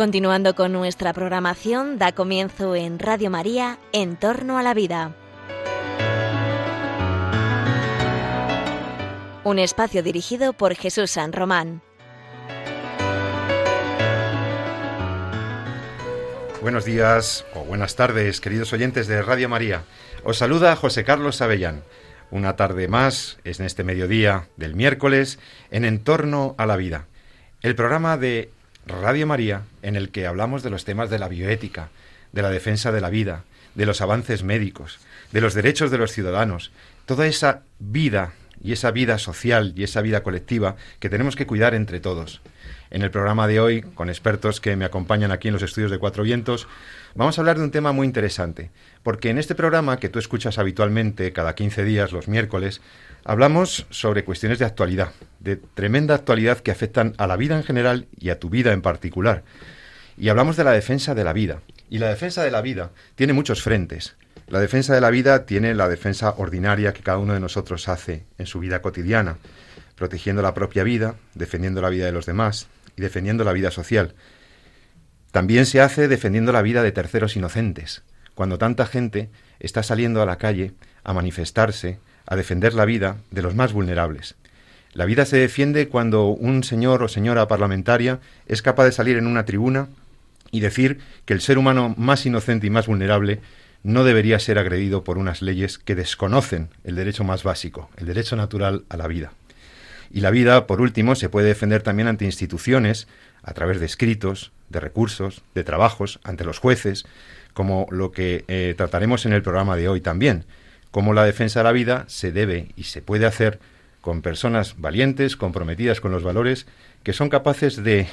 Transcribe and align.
Continuando 0.00 0.54
con 0.54 0.72
nuestra 0.72 1.12
programación, 1.12 1.98
da 1.98 2.12
comienzo 2.12 2.74
en 2.74 2.98
Radio 2.98 3.28
María, 3.28 3.76
En 3.92 4.16
torno 4.16 4.56
a 4.56 4.62
la 4.62 4.72
vida. 4.72 5.14
Un 9.44 9.58
espacio 9.58 10.02
dirigido 10.02 10.54
por 10.54 10.74
Jesús 10.74 11.10
San 11.10 11.34
Román. 11.34 11.82
Buenos 16.62 16.86
días 16.86 17.44
o 17.54 17.64
buenas 17.64 17.94
tardes, 17.94 18.40
queridos 18.40 18.72
oyentes 18.72 19.06
de 19.06 19.20
Radio 19.20 19.50
María. 19.50 19.82
Os 20.24 20.38
saluda 20.38 20.76
José 20.76 21.04
Carlos 21.04 21.42
Avellán. 21.42 21.82
Una 22.30 22.56
tarde 22.56 22.88
más, 22.88 23.38
es 23.44 23.60
en 23.60 23.66
este 23.66 23.84
mediodía 23.84 24.48
del 24.56 24.74
miércoles, 24.74 25.38
en 25.70 25.84
En 25.84 26.02
torno 26.02 26.54
a 26.56 26.64
la 26.64 26.76
vida. 26.76 27.06
El 27.60 27.74
programa 27.74 28.16
de 28.16 28.50
Radio 28.86 29.26
María, 29.26 29.62
en 29.82 29.96
el 29.96 30.10
que 30.10 30.26
hablamos 30.26 30.62
de 30.62 30.70
los 30.70 30.84
temas 30.84 31.10
de 31.10 31.18
la 31.18 31.28
bioética, 31.28 31.90
de 32.32 32.42
la 32.42 32.50
defensa 32.50 32.92
de 32.92 33.00
la 33.00 33.10
vida, 33.10 33.44
de 33.74 33.86
los 33.86 34.00
avances 34.00 34.42
médicos, 34.42 34.98
de 35.32 35.40
los 35.40 35.54
derechos 35.54 35.90
de 35.90 35.98
los 35.98 36.12
ciudadanos, 36.12 36.72
toda 37.06 37.26
esa 37.26 37.62
vida 37.78 38.32
y 38.62 38.72
esa 38.72 38.90
vida 38.90 39.18
social 39.18 39.72
y 39.76 39.84
esa 39.84 40.02
vida 40.02 40.22
colectiva 40.22 40.76
que 40.98 41.08
tenemos 41.08 41.36
que 41.36 41.46
cuidar 41.46 41.74
entre 41.74 42.00
todos. 42.00 42.40
En 42.90 43.02
el 43.02 43.10
programa 43.10 43.46
de 43.46 43.60
hoy, 43.60 43.82
con 43.82 44.08
expertos 44.08 44.60
que 44.60 44.76
me 44.76 44.84
acompañan 44.84 45.30
aquí 45.30 45.48
en 45.48 45.54
los 45.54 45.62
estudios 45.62 45.90
de 45.90 45.98
Cuatro 45.98 46.24
Vientos, 46.24 46.66
vamos 47.14 47.38
a 47.38 47.40
hablar 47.40 47.56
de 47.56 47.64
un 47.64 47.70
tema 47.70 47.92
muy 47.92 48.06
interesante, 48.06 48.70
porque 49.02 49.30
en 49.30 49.38
este 49.38 49.54
programa 49.54 49.98
que 49.98 50.08
tú 50.08 50.18
escuchas 50.18 50.58
habitualmente 50.58 51.32
cada 51.32 51.54
15 51.54 51.84
días 51.84 52.12
los 52.12 52.28
miércoles, 52.28 52.80
Hablamos 53.24 53.86
sobre 53.90 54.24
cuestiones 54.24 54.58
de 54.58 54.64
actualidad, 54.64 55.12
de 55.40 55.56
tremenda 55.56 56.14
actualidad 56.14 56.58
que 56.60 56.70
afectan 56.70 57.14
a 57.18 57.26
la 57.26 57.36
vida 57.36 57.56
en 57.56 57.64
general 57.64 58.06
y 58.18 58.30
a 58.30 58.38
tu 58.38 58.48
vida 58.48 58.72
en 58.72 58.82
particular. 58.82 59.44
Y 60.16 60.28
hablamos 60.28 60.56
de 60.56 60.64
la 60.64 60.72
defensa 60.72 61.14
de 61.14 61.24
la 61.24 61.32
vida. 61.32 61.60
Y 61.88 61.98
la 61.98 62.08
defensa 62.08 62.42
de 62.42 62.50
la 62.50 62.62
vida 62.62 62.90
tiene 63.16 63.32
muchos 63.32 63.62
frentes. 63.62 64.16
La 64.46 64.60
defensa 64.60 64.94
de 64.94 65.00
la 65.00 65.10
vida 65.10 65.46
tiene 65.46 65.74
la 65.74 65.88
defensa 65.88 66.34
ordinaria 66.36 66.92
que 66.92 67.02
cada 67.02 67.18
uno 67.18 67.34
de 67.34 67.40
nosotros 67.40 67.88
hace 67.88 68.26
en 68.38 68.46
su 68.46 68.58
vida 68.58 68.82
cotidiana, 68.82 69.38
protegiendo 69.96 70.42
la 70.42 70.54
propia 70.54 70.82
vida, 70.82 71.14
defendiendo 71.34 71.80
la 71.80 71.88
vida 71.88 72.06
de 72.06 72.12
los 72.12 72.26
demás 72.26 72.68
y 72.96 73.02
defendiendo 73.02 73.44
la 73.44 73.52
vida 73.52 73.70
social. 73.70 74.14
También 75.30 75.66
se 75.66 75.80
hace 75.80 76.08
defendiendo 76.08 76.52
la 76.52 76.62
vida 76.62 76.82
de 76.82 76.90
terceros 76.90 77.36
inocentes, 77.36 78.02
cuando 78.34 78.58
tanta 78.58 78.86
gente 78.86 79.30
está 79.60 79.82
saliendo 79.82 80.22
a 80.22 80.26
la 80.26 80.38
calle 80.38 80.72
a 81.04 81.12
manifestarse, 81.12 82.00
a 82.26 82.36
defender 82.36 82.74
la 82.74 82.84
vida 82.84 83.16
de 83.30 83.42
los 83.42 83.54
más 83.54 83.72
vulnerables. 83.72 84.36
La 84.92 85.04
vida 85.04 85.24
se 85.24 85.36
defiende 85.36 85.88
cuando 85.88 86.26
un 86.26 86.64
señor 86.64 87.02
o 87.02 87.08
señora 87.08 87.46
parlamentaria 87.46 88.18
es 88.46 88.60
capaz 88.60 88.84
de 88.84 88.92
salir 88.92 89.16
en 89.16 89.26
una 89.26 89.44
tribuna 89.44 89.88
y 90.50 90.60
decir 90.60 90.98
que 91.26 91.32
el 91.32 91.40
ser 91.40 91.58
humano 91.58 91.94
más 91.96 92.26
inocente 92.26 92.66
y 92.66 92.70
más 92.70 92.88
vulnerable 92.88 93.40
no 93.84 94.02
debería 94.02 94.40
ser 94.40 94.58
agredido 94.58 95.04
por 95.04 95.16
unas 95.16 95.42
leyes 95.42 95.78
que 95.78 95.94
desconocen 95.94 96.70
el 96.84 96.96
derecho 96.96 97.22
más 97.22 97.44
básico, 97.44 97.88
el 97.96 98.06
derecho 98.06 98.34
natural 98.34 98.84
a 98.88 98.96
la 98.96 99.06
vida. 99.06 99.32
Y 100.10 100.20
la 100.20 100.30
vida, 100.30 100.66
por 100.66 100.80
último, 100.80 101.14
se 101.14 101.28
puede 101.28 101.46
defender 101.46 101.82
también 101.82 102.08
ante 102.08 102.24
instituciones, 102.24 103.06
a 103.42 103.54
través 103.54 103.78
de 103.78 103.86
escritos, 103.86 104.50
de 104.68 104.80
recursos, 104.80 105.42
de 105.54 105.62
trabajos, 105.62 106.18
ante 106.24 106.44
los 106.44 106.58
jueces, 106.58 107.06
como 107.54 107.86
lo 107.90 108.10
que 108.10 108.44
eh, 108.48 108.74
trataremos 108.76 109.24
en 109.24 109.32
el 109.32 109.42
programa 109.42 109.76
de 109.76 109.88
hoy 109.88 110.00
también 110.00 110.44
cómo 110.90 111.12
la 111.14 111.24
defensa 111.24 111.60
de 111.60 111.64
la 111.64 111.72
vida 111.72 112.04
se 112.08 112.32
debe 112.32 112.72
y 112.76 112.84
se 112.84 113.02
puede 113.02 113.26
hacer 113.26 113.60
con 114.00 114.22
personas 114.22 114.76
valientes, 114.78 115.36
comprometidas 115.36 116.00
con 116.00 116.10
los 116.10 116.22
valores, 116.22 116.66
que 117.02 117.12
son 117.12 117.28
capaces 117.28 117.82
de, 117.82 118.06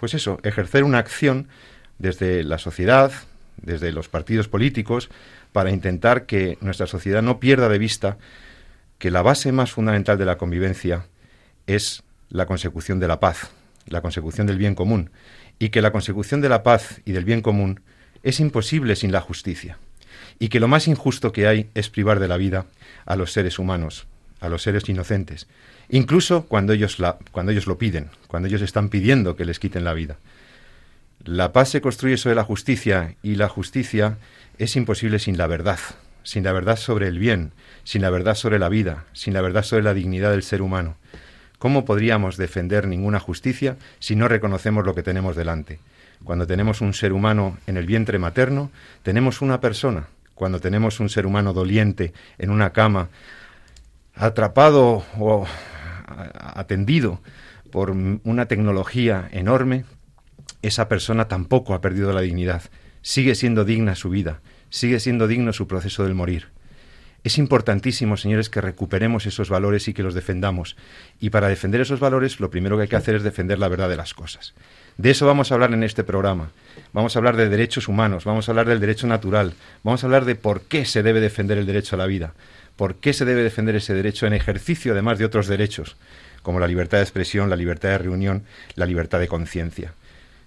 pues 0.00 0.14
eso, 0.14 0.38
ejercer 0.42 0.84
una 0.84 0.98
acción 0.98 1.48
desde 1.98 2.42
la 2.44 2.58
sociedad, 2.58 3.12
desde 3.60 3.92
los 3.92 4.08
partidos 4.08 4.48
políticos, 4.48 5.10
para 5.52 5.70
intentar 5.70 6.26
que 6.26 6.58
nuestra 6.60 6.86
sociedad 6.86 7.22
no 7.22 7.40
pierda 7.40 7.68
de 7.68 7.78
vista 7.78 8.18
que 8.98 9.10
la 9.10 9.22
base 9.22 9.52
más 9.52 9.72
fundamental 9.72 10.18
de 10.18 10.24
la 10.24 10.38
convivencia 10.38 11.06
es 11.66 12.02
la 12.30 12.46
consecución 12.46 13.00
de 13.00 13.08
la 13.08 13.20
paz, 13.20 13.50
la 13.86 14.00
consecución 14.00 14.46
del 14.46 14.58
bien 14.58 14.74
común, 14.74 15.10
y 15.58 15.68
que 15.68 15.82
la 15.82 15.92
consecución 15.92 16.40
de 16.40 16.48
la 16.48 16.62
paz 16.62 17.00
y 17.04 17.12
del 17.12 17.24
bien 17.24 17.42
común 17.42 17.80
es 18.22 18.40
imposible 18.40 18.96
sin 18.96 19.12
la 19.12 19.20
justicia 19.20 19.78
y 20.38 20.48
que 20.48 20.60
lo 20.60 20.68
más 20.68 20.88
injusto 20.88 21.32
que 21.32 21.46
hay 21.46 21.70
es 21.74 21.90
privar 21.90 22.20
de 22.20 22.28
la 22.28 22.36
vida 22.36 22.66
a 23.06 23.16
los 23.16 23.32
seres 23.32 23.58
humanos, 23.58 24.06
a 24.40 24.48
los 24.48 24.62
seres 24.62 24.88
inocentes, 24.88 25.46
incluso 25.88 26.46
cuando 26.46 26.72
ellos, 26.72 26.98
la, 26.98 27.18
cuando 27.32 27.52
ellos 27.52 27.66
lo 27.66 27.78
piden, 27.78 28.10
cuando 28.28 28.48
ellos 28.48 28.62
están 28.62 28.88
pidiendo 28.88 29.36
que 29.36 29.44
les 29.44 29.58
quiten 29.58 29.84
la 29.84 29.94
vida. 29.94 30.16
La 31.24 31.52
paz 31.52 31.70
se 31.70 31.80
construye 31.80 32.16
sobre 32.16 32.36
la 32.36 32.44
justicia 32.44 33.14
y 33.22 33.36
la 33.36 33.48
justicia 33.48 34.18
es 34.58 34.76
imposible 34.76 35.18
sin 35.18 35.38
la 35.38 35.46
verdad, 35.46 35.78
sin 36.22 36.44
la 36.44 36.52
verdad 36.52 36.76
sobre 36.76 37.08
el 37.08 37.18
bien, 37.18 37.52
sin 37.84 38.02
la 38.02 38.10
verdad 38.10 38.34
sobre 38.34 38.58
la 38.58 38.68
vida, 38.68 39.06
sin 39.12 39.32
la 39.32 39.40
verdad 39.40 39.62
sobre 39.62 39.84
la 39.84 39.94
dignidad 39.94 40.32
del 40.32 40.42
ser 40.42 40.60
humano. 40.60 40.96
¿Cómo 41.58 41.86
podríamos 41.86 42.36
defender 42.36 42.86
ninguna 42.86 43.20
justicia 43.20 43.76
si 43.98 44.16
no 44.16 44.28
reconocemos 44.28 44.84
lo 44.84 44.94
que 44.94 45.02
tenemos 45.02 45.34
delante? 45.34 45.78
Cuando 46.22 46.46
tenemos 46.46 46.80
un 46.82 46.92
ser 46.92 47.12
humano 47.12 47.56
en 47.66 47.78
el 47.78 47.86
vientre 47.86 48.18
materno, 48.18 48.70
tenemos 49.02 49.40
una 49.40 49.60
persona, 49.60 50.08
cuando 50.34 50.60
tenemos 50.60 51.00
un 51.00 51.08
ser 51.08 51.26
humano 51.26 51.52
doliente 51.52 52.12
en 52.38 52.50
una 52.50 52.72
cama, 52.72 53.08
atrapado 54.14 55.04
o 55.18 55.46
atendido 56.54 57.20
por 57.70 57.90
una 57.90 58.46
tecnología 58.46 59.28
enorme, 59.32 59.84
esa 60.62 60.88
persona 60.88 61.28
tampoco 61.28 61.74
ha 61.74 61.80
perdido 61.80 62.12
la 62.12 62.20
dignidad. 62.20 62.62
Sigue 63.02 63.34
siendo 63.34 63.64
digna 63.64 63.94
su 63.94 64.10
vida, 64.10 64.40
sigue 64.70 65.00
siendo 65.00 65.26
digno 65.26 65.52
su 65.52 65.66
proceso 65.66 66.04
del 66.04 66.14
morir. 66.14 66.48
Es 67.24 67.38
importantísimo, 67.38 68.18
señores, 68.18 68.50
que 68.50 68.60
recuperemos 68.60 69.24
esos 69.24 69.48
valores 69.48 69.88
y 69.88 69.94
que 69.94 70.02
los 70.02 70.14
defendamos. 70.14 70.76
Y 71.20 71.30
para 71.30 71.48
defender 71.48 71.80
esos 71.80 71.98
valores, 71.98 72.38
lo 72.38 72.50
primero 72.50 72.76
que 72.76 72.82
hay 72.82 72.88
que 72.88 72.96
hacer 72.96 73.14
es 73.14 73.22
defender 73.22 73.58
la 73.58 73.68
verdad 73.68 73.88
de 73.88 73.96
las 73.96 74.12
cosas. 74.12 74.54
De 74.96 75.10
eso 75.10 75.26
vamos 75.26 75.50
a 75.50 75.54
hablar 75.54 75.72
en 75.72 75.82
este 75.82 76.04
programa. 76.04 76.50
Vamos 76.92 77.16
a 77.16 77.18
hablar 77.18 77.36
de 77.36 77.48
derechos 77.48 77.88
humanos, 77.88 78.24
vamos 78.24 78.48
a 78.48 78.52
hablar 78.52 78.68
del 78.68 78.78
derecho 78.78 79.08
natural, 79.08 79.54
vamos 79.82 80.04
a 80.04 80.06
hablar 80.06 80.24
de 80.24 80.36
por 80.36 80.62
qué 80.62 80.84
se 80.84 81.02
debe 81.02 81.20
defender 81.20 81.58
el 81.58 81.66
derecho 81.66 81.96
a 81.96 81.98
la 81.98 82.06
vida, 82.06 82.34
por 82.76 82.94
qué 82.96 83.12
se 83.12 83.24
debe 83.24 83.42
defender 83.42 83.74
ese 83.74 83.94
derecho 83.94 84.26
en 84.26 84.32
ejercicio 84.32 84.92
además 84.92 85.18
de 85.18 85.24
otros 85.24 85.48
derechos, 85.48 85.96
como 86.42 86.60
la 86.60 86.68
libertad 86.68 86.98
de 86.98 87.02
expresión, 87.02 87.50
la 87.50 87.56
libertad 87.56 87.88
de 87.88 87.98
reunión, 87.98 88.44
la 88.76 88.86
libertad 88.86 89.18
de 89.18 89.26
conciencia. 89.26 89.94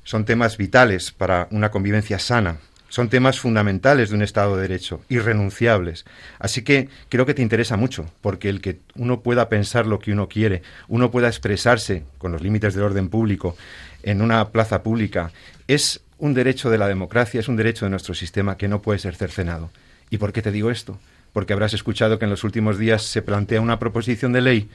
Son 0.04 0.24
temas 0.24 0.56
vitales 0.56 1.12
para 1.12 1.50
una 1.52 1.70
convivencia 1.70 2.18
sana, 2.18 2.60
son 2.90 3.10
temas 3.10 3.40
fundamentales 3.40 4.10
de 4.10 4.16
un 4.16 4.22
Estado 4.22 4.56
de 4.56 4.62
Derecho, 4.62 5.02
irrenunciables. 5.10 6.06
Así 6.40 6.62
que 6.62 6.88
creo 7.10 7.26
que 7.26 7.34
te 7.34 7.42
interesa 7.42 7.76
mucho, 7.76 8.06
porque 8.22 8.48
el 8.48 8.62
que 8.62 8.80
uno 8.96 9.20
pueda 9.22 9.50
pensar 9.50 9.86
lo 9.86 10.00
que 10.00 10.14
uno 10.14 10.30
quiere, 10.30 10.62
uno 10.88 11.12
pueda 11.12 11.28
expresarse 11.28 12.06
con 12.18 12.32
los 12.32 12.42
límites 12.42 12.74
del 12.74 12.86
orden 12.86 13.10
público 13.10 13.58
en 14.04 14.22
una 14.22 14.50
plaza 14.50 14.84
pública, 14.84 15.32
es 15.68 16.02
un 16.18 16.34
derecho 16.34 16.70
de 16.70 16.78
la 16.78 16.88
democracia, 16.88 17.40
es 17.40 17.48
un 17.48 17.56
derecho 17.56 17.86
de 17.86 17.92
nuestro 17.92 18.14
sistema 18.14 18.58
que 18.58 18.68
no 18.68 18.82
puede 18.82 19.00
ser 19.00 19.16
cercenado. 19.16 19.70
¿Y 20.10 20.18
por 20.18 20.34
qué 20.34 20.42
te 20.42 20.52
digo 20.52 20.72
esto? 20.72 21.00
Porque 21.34 21.54
habrás 21.54 21.74
escuchado 21.74 22.18
que 22.18 22.26
en 22.26 22.32
los 22.32 22.44
últimos 22.44 22.78
días 22.78 23.04
se 23.04 23.22
plantea 23.22 23.62
una 23.62 23.80
proposición 23.80 24.34
de 24.34 24.42
ley, 24.42 24.70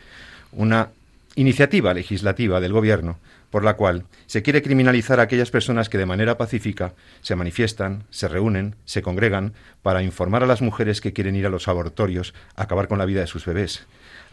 una 0.52 0.90
iniciativa 1.34 1.94
legislativa 1.94 2.60
del 2.60 2.72
Gobierno 2.72 3.18
por 3.52 3.64
la 3.64 3.74
cual 3.74 4.06
se 4.26 4.42
quiere 4.42 4.62
criminalizar 4.62 5.20
a 5.20 5.24
aquellas 5.24 5.50
personas 5.50 5.90
que 5.90 5.98
de 5.98 6.06
manera 6.06 6.38
pacífica 6.38 6.94
se 7.20 7.36
manifiestan, 7.36 8.04
se 8.08 8.26
reúnen, 8.26 8.76
se 8.86 9.02
congregan 9.02 9.52
para 9.82 10.02
informar 10.02 10.42
a 10.42 10.46
las 10.46 10.62
mujeres 10.62 11.02
que 11.02 11.12
quieren 11.12 11.36
ir 11.36 11.44
a 11.44 11.50
los 11.50 11.68
abortorios 11.68 12.32
a 12.56 12.62
acabar 12.62 12.88
con 12.88 12.98
la 12.98 13.04
vida 13.04 13.20
de 13.20 13.26
sus 13.26 13.44
bebés. 13.44 13.84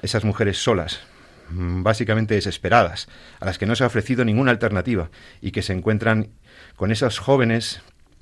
Esas 0.01 0.23
mujeres 0.23 0.63
solas, 0.63 1.01
básicamente 1.51 2.35
desesperadas, 2.35 3.07
a 3.39 3.45
las 3.45 3.57
que 3.57 3.65
no 3.65 3.75
se 3.75 3.83
ha 3.83 3.87
ofrecido 3.87 4.25
ninguna 4.25 4.51
alternativa 4.51 5.09
y 5.41 5.51
que 5.51 5.61
se 5.61 5.73
encuentran 5.73 6.29
con 6.75 6.91
esos 6.91 7.19
jóvenes 7.19 7.81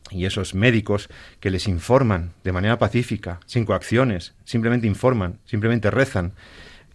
y 0.10 0.26
esos 0.26 0.54
médicos 0.54 1.10
que 1.40 1.52
les 1.52 1.68
informan 1.68 2.34
de 2.44 2.52
manera 2.52 2.80
pacífica, 2.80 3.40
sin 3.46 3.66
coacciones, 3.66 4.34
simplemente 4.46 4.88
informan, 4.88 5.40
simplemente 5.46 5.92
rezan 5.92 6.34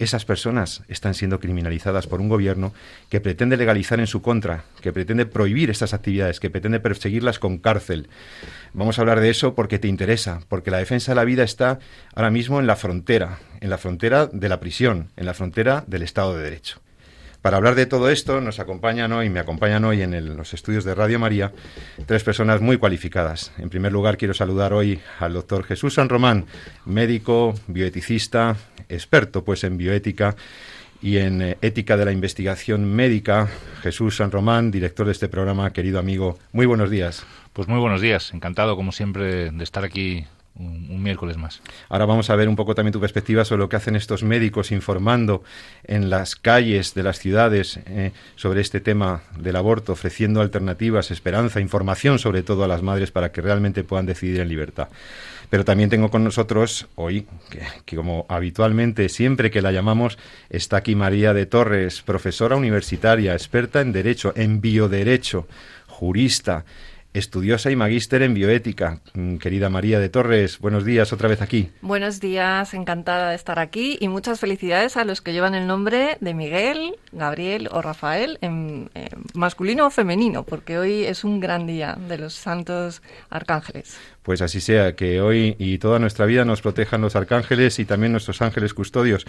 esas 0.05 0.25
personas 0.25 0.83
están 0.89 1.15
siendo 1.15 1.41
criminalizadas 1.41 2.07
por 2.07 2.21
un 2.21 2.29
gobierno 2.29 2.73
que 3.09 3.21
pretende 3.21 3.57
legalizar 3.57 4.01
en 4.01 4.07
su 4.07 4.23
contra, 4.23 4.65
que 4.81 4.93
pretende 4.93 5.27
prohibir 5.27 5.71
estas 5.71 5.95
actividades, 5.95 6.41
que 6.41 6.51
pretende 6.51 6.81
perseguirlas 6.81 7.39
con 7.39 7.59
cárcel. 7.59 8.09
Vamos 8.73 8.99
a 8.99 9.03
hablar 9.03 9.21
de 9.21 9.31
eso 9.31 9.55
porque 9.55 9.79
te 9.79 9.89
interesa, 9.89 10.41
porque 10.49 10.71
la 10.71 10.79
defensa 10.79 11.13
de 11.13 11.17
la 11.17 11.25
vida 11.25 11.43
está 11.43 11.79
ahora 12.15 12.31
mismo 12.31 12.61
en 12.61 12.67
la 12.67 12.77
frontera, 12.77 13.39
en 13.61 13.71
la 13.71 13.79
frontera 13.79 14.27
de 14.27 14.49
la 14.49 14.61
prisión, 14.61 15.11
en 15.17 15.27
la 15.27 15.35
frontera 15.35 15.85
del 15.87 16.03
Estado 16.03 16.37
de 16.37 16.43
Derecho. 16.43 16.81
Para 17.43 17.57
hablar 17.57 17.75
de 17.75 17.87
todo 17.87 18.09
esto 18.09 18.41
nos 18.41 18.61
acompañan 18.61 19.11
hoy, 19.11 19.29
me 19.29 19.41
acompañan 19.41 19.85
hoy 19.85 20.01
en 20.01 20.37
los 20.37 20.55
estudios 20.55 20.85
de 20.85 20.95
Radio 20.95 21.19
María 21.19 21.53
tres 22.07 22.23
personas 22.23 22.61
muy 22.61 22.79
cualificadas. 22.79 23.51
En 23.59 23.69
primer 23.69 23.91
lugar 23.91 24.17
quiero 24.17 24.33
saludar 24.33 24.73
hoy 24.73 25.01
al 25.19 25.33
doctor 25.33 25.65
Jesús 25.65 25.95
San 25.95 26.09
Román, 26.09 26.47
médico, 26.85 27.55
bioeticista, 27.67 28.57
experto 28.95 29.45
pues 29.45 29.65
en 29.65 29.77
bioética 29.77 30.37
y 31.03 31.19
en 31.19 31.43
eh, 31.43 31.59
Ética 31.63 31.97
de 31.97 32.05
la 32.05 32.13
Investigación 32.13 32.85
Médica, 32.85 33.49
Jesús 33.83 34.17
San 34.17 34.31
Román, 34.31 34.71
director 34.71 35.07
de 35.07 35.13
este 35.13 35.29
programa, 35.29 35.73
querido 35.73 35.99
amigo. 35.99 36.39
Muy 36.53 36.67
buenos 36.67 36.91
días. 36.91 37.27
Pues 37.53 37.69
muy 37.69 37.81
buenos 37.81 38.01
días, 38.01 38.33
encantado 38.33 38.77
como 38.77 38.93
siempre 38.93 39.51
de 39.51 39.65
estar 39.65 39.85
aquí 39.85 40.25
un, 40.55 41.03
miércoles 41.03 41.37
más. 41.37 41.61
Ahora 41.89 42.07
vamos 42.07 42.31
a 42.31 42.37
ver 42.37 42.49
un 42.49 42.57
poco 42.57 42.75
también 42.75 42.93
tu 42.93 43.01
perspectiva 43.01 43.45
sobre 43.45 43.61
lo 43.61 43.69
que 43.69 43.77
hacen 43.77 43.97
estos 43.97 44.23
médicos 44.23 44.71
informando 44.71 45.43
en 45.85 46.11
las 46.11 46.37
calles 46.37 46.95
de 46.95 47.03
las 47.03 47.19
ciudades 47.19 47.81
eh, 47.87 48.13
sobre 48.37 48.61
este 48.61 48.81
tema 48.81 49.23
del 49.39 49.57
aborto, 49.57 49.93
ofreciendo 49.93 50.41
alternativas, 50.41 51.11
esperanza, 51.11 51.61
información 51.61 52.19
sobre 52.19 52.43
todo 52.43 52.65
a 52.65 52.69
las 52.69 52.83
madres 52.83 53.11
para 53.11 53.33
que 53.33 53.41
realmente 53.41 53.85
puedan 53.85 54.07
decidir 54.07 54.41
en 54.41 54.49
libertad. 54.49 54.89
Pero 55.51 55.67
también 55.67 55.91
tengo 55.91 56.11
con 56.11 56.25
nosotros 56.25 56.87
hoy, 56.95 57.27
que, 57.85 57.97
como 57.97 58.25
habitualmente, 58.31 59.11
siempre 59.11 59.51
que 59.51 59.61
la 59.61 59.71
llamamos, 59.71 60.17
está 60.49 60.79
aquí 60.79 60.95
María 60.95 61.35
de 61.35 61.45
Torres, 61.45 62.01
profesora 62.01 62.57
universitaria, 62.57 63.35
experta 63.35 63.83
en 63.83 63.93
Derecho, 63.93 64.33
en 64.35 64.63
Bioderecho, 64.63 65.47
jurista, 65.89 66.65
estudiosa 67.15 67.71
y 67.71 67.77
magíster 67.77 68.23
en 68.23 68.35
bioética. 68.35 69.01
Mm, 69.15 69.37
querida 69.37 69.69
María 69.69 70.01
de 70.01 70.09
Torres, 70.09 70.59
buenos 70.59 70.85
días 70.85 71.13
otra 71.13 71.29
vez 71.29 71.43
aquí. 71.43 71.71
Buenos 71.83 72.21
días, 72.21 72.73
encantada 72.75 73.31
de 73.31 73.37
estar 73.37 73.59
aquí 73.59 73.99
y 74.01 74.09
muchas 74.09 74.41
felicidades 74.41 74.97
a 74.97 75.05
los 75.05 75.21
que 75.21 75.33
llevan 75.33 75.55
el 75.55 75.67
nombre 75.67 76.17
de 76.21 76.35
Miguel, 76.35 76.97
Gabriel 77.13 77.69
o 77.71 77.83
Rafael 77.83 78.39
en, 78.41 78.91
masculino 79.35 79.87
o 79.87 79.91
femenino, 79.91 80.45
porque 80.45 80.79
hoy 80.79 81.05
es 81.05 81.25
un 81.25 81.41
gran 81.41 81.67
día 81.67 81.99
de 82.09 82.19
los 82.19 82.35
santos 82.35 83.03
arcángeles. 83.29 83.97
Pues 84.23 84.41
así 84.41 84.61
sea, 84.61 84.95
que 84.95 85.21
hoy 85.21 85.57
y 85.59 85.79
toda 85.79 85.99
nuestra 85.99 86.27
vida 86.27 86.45
nos 86.45 86.63
protejan 86.63 87.01
los 87.01 87.17
arcángeles 87.17 87.79
y 87.81 87.85
también 87.85 88.13
nuestros 88.13 88.41
ángeles 88.41 88.73
custodios. 88.73 89.27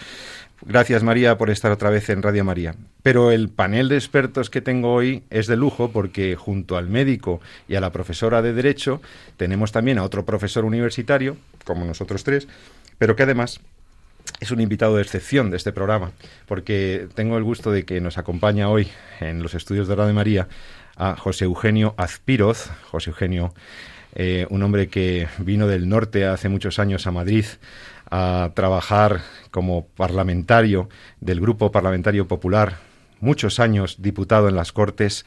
Gracias 0.65 1.03
María 1.03 1.37
por 1.37 1.49
estar 1.49 1.71
otra 1.71 1.89
vez 1.89 2.09
en 2.09 2.21
Radio 2.21 2.45
María. 2.45 2.75
Pero 3.01 3.31
el 3.31 3.49
panel 3.49 3.89
de 3.89 3.95
expertos 3.95 4.49
que 4.49 4.61
tengo 4.61 4.93
hoy 4.93 5.23
es 5.29 5.47
de 5.47 5.57
lujo 5.57 5.91
porque 5.91 6.37
junto 6.37 6.77
al 6.77 6.87
médico 6.87 7.41
y 7.67 7.75
a 7.75 7.81
la 7.81 7.91
profesora 7.91 8.41
de 8.41 8.53
Derecho 8.53 9.01
tenemos 9.35 9.73
también 9.73 9.97
a 9.97 10.03
otro 10.03 10.25
profesor 10.25 10.63
universitario, 10.63 11.35
como 11.65 11.83
nosotros 11.83 12.23
tres, 12.23 12.47
pero 12.97 13.17
que 13.17 13.23
además 13.23 13.59
es 14.39 14.51
un 14.51 14.61
invitado 14.61 14.95
de 14.95 15.01
excepción 15.01 15.51
de 15.51 15.57
este 15.57 15.73
programa, 15.73 16.11
porque 16.47 17.09
tengo 17.13 17.37
el 17.37 17.43
gusto 17.43 17.71
de 17.71 17.83
que 17.83 17.99
nos 17.99 18.17
acompaña 18.17 18.69
hoy 18.69 18.87
en 19.19 19.43
los 19.43 19.55
estudios 19.55 19.89
de 19.89 19.95
Radio 19.95 20.13
María 20.13 20.47
a 20.95 21.17
José 21.17 21.43
Eugenio 21.43 21.93
Azpiroz. 21.97 22.71
José 22.89 23.09
Eugenio 23.09 23.53
eh, 24.15 24.45
un 24.49 24.61
hombre 24.61 24.89
que 24.89 25.27
vino 25.39 25.67
del 25.67 25.89
norte 25.89 26.25
hace 26.25 26.47
muchos 26.47 26.77
años 26.77 27.07
a 27.07 27.11
Madrid 27.11 27.45
a 28.09 28.51
trabajar 28.53 29.21
como 29.51 29.85
parlamentario 29.85 30.89
del 31.19 31.39
Grupo 31.39 31.71
Parlamentario 31.71 32.27
Popular, 32.27 32.77
muchos 33.19 33.59
años 33.59 34.01
diputado 34.01 34.49
en 34.49 34.55
las 34.55 34.71
Cortes, 34.71 35.25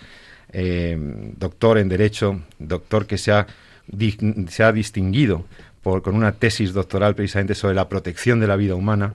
eh, 0.52 0.96
doctor 1.36 1.78
en 1.78 1.88
Derecho, 1.88 2.42
doctor 2.58 3.06
que 3.06 3.18
se 3.18 3.32
ha, 3.32 3.46
se 4.48 4.62
ha 4.62 4.72
distinguido 4.72 5.44
por, 5.82 6.02
con 6.02 6.14
una 6.14 6.32
tesis 6.32 6.72
doctoral 6.72 7.14
precisamente 7.14 7.54
sobre 7.54 7.74
la 7.74 7.88
protección 7.88 8.40
de 8.40 8.46
la 8.46 8.56
vida 8.56 8.74
humana 8.74 9.14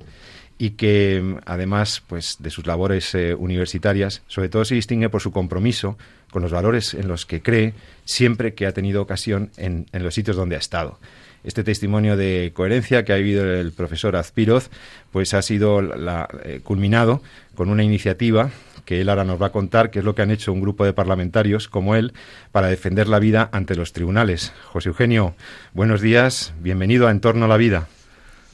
y 0.61 0.71
que 0.71 1.37
además 1.47 2.03
pues 2.05 2.37
de 2.37 2.51
sus 2.51 2.67
labores 2.67 3.15
eh, 3.15 3.33
universitarias 3.33 4.21
sobre 4.27 4.47
todo 4.47 4.63
se 4.63 4.75
distingue 4.75 5.09
por 5.09 5.19
su 5.19 5.31
compromiso 5.31 5.97
con 6.29 6.43
los 6.43 6.51
valores 6.51 6.93
en 6.93 7.07
los 7.07 7.25
que 7.25 7.41
cree 7.41 7.73
siempre 8.05 8.53
que 8.53 8.67
ha 8.67 8.71
tenido 8.71 9.01
ocasión 9.01 9.49
en, 9.57 9.87
los 9.91 10.13
sitios 10.13 10.37
donde 10.37 10.55
ha 10.55 10.59
estado 10.59 10.99
este 11.43 11.63
testimonio 11.63 12.17
de 12.17 12.51
coherencia 12.53 13.03
que 13.03 13.13
ha 13.13 13.17
vivido 13.17 13.45
el 13.45 13.71
profesor 13.71 14.15
Azpiroz 14.15 14.69
pues 15.11 15.33
ha 15.33 15.41
sido 15.41 15.81
la, 15.81 16.27
eh, 16.43 16.61
culminado 16.63 17.21
con 17.55 17.69
una 17.69 17.83
iniciativa 17.83 18.51
que 18.85 19.01
él 19.01 19.09
ahora 19.09 19.23
nos 19.23 19.41
va 19.41 19.47
a 19.47 19.51
contar, 19.51 19.91
que 19.91 19.99
es 19.99 20.05
lo 20.05 20.15
que 20.15 20.21
han 20.21 20.31
hecho 20.31 20.51
un 20.51 20.61
grupo 20.61 20.85
de 20.85 20.93
parlamentarios 20.93 21.67
como 21.67 21.95
él 21.95 22.13
para 22.51 22.67
defender 22.67 23.07
la 23.07 23.19
vida 23.19 23.49
ante 23.51 23.75
los 23.75 23.93
tribunales. 23.93 24.53
José 24.65 24.89
Eugenio, 24.89 25.35
buenos 25.73 26.01
días, 26.01 26.53
bienvenido 26.59 27.07
a 27.07 27.11
Entorno 27.11 27.45
a 27.45 27.47
la 27.47 27.57
Vida. 27.57 27.87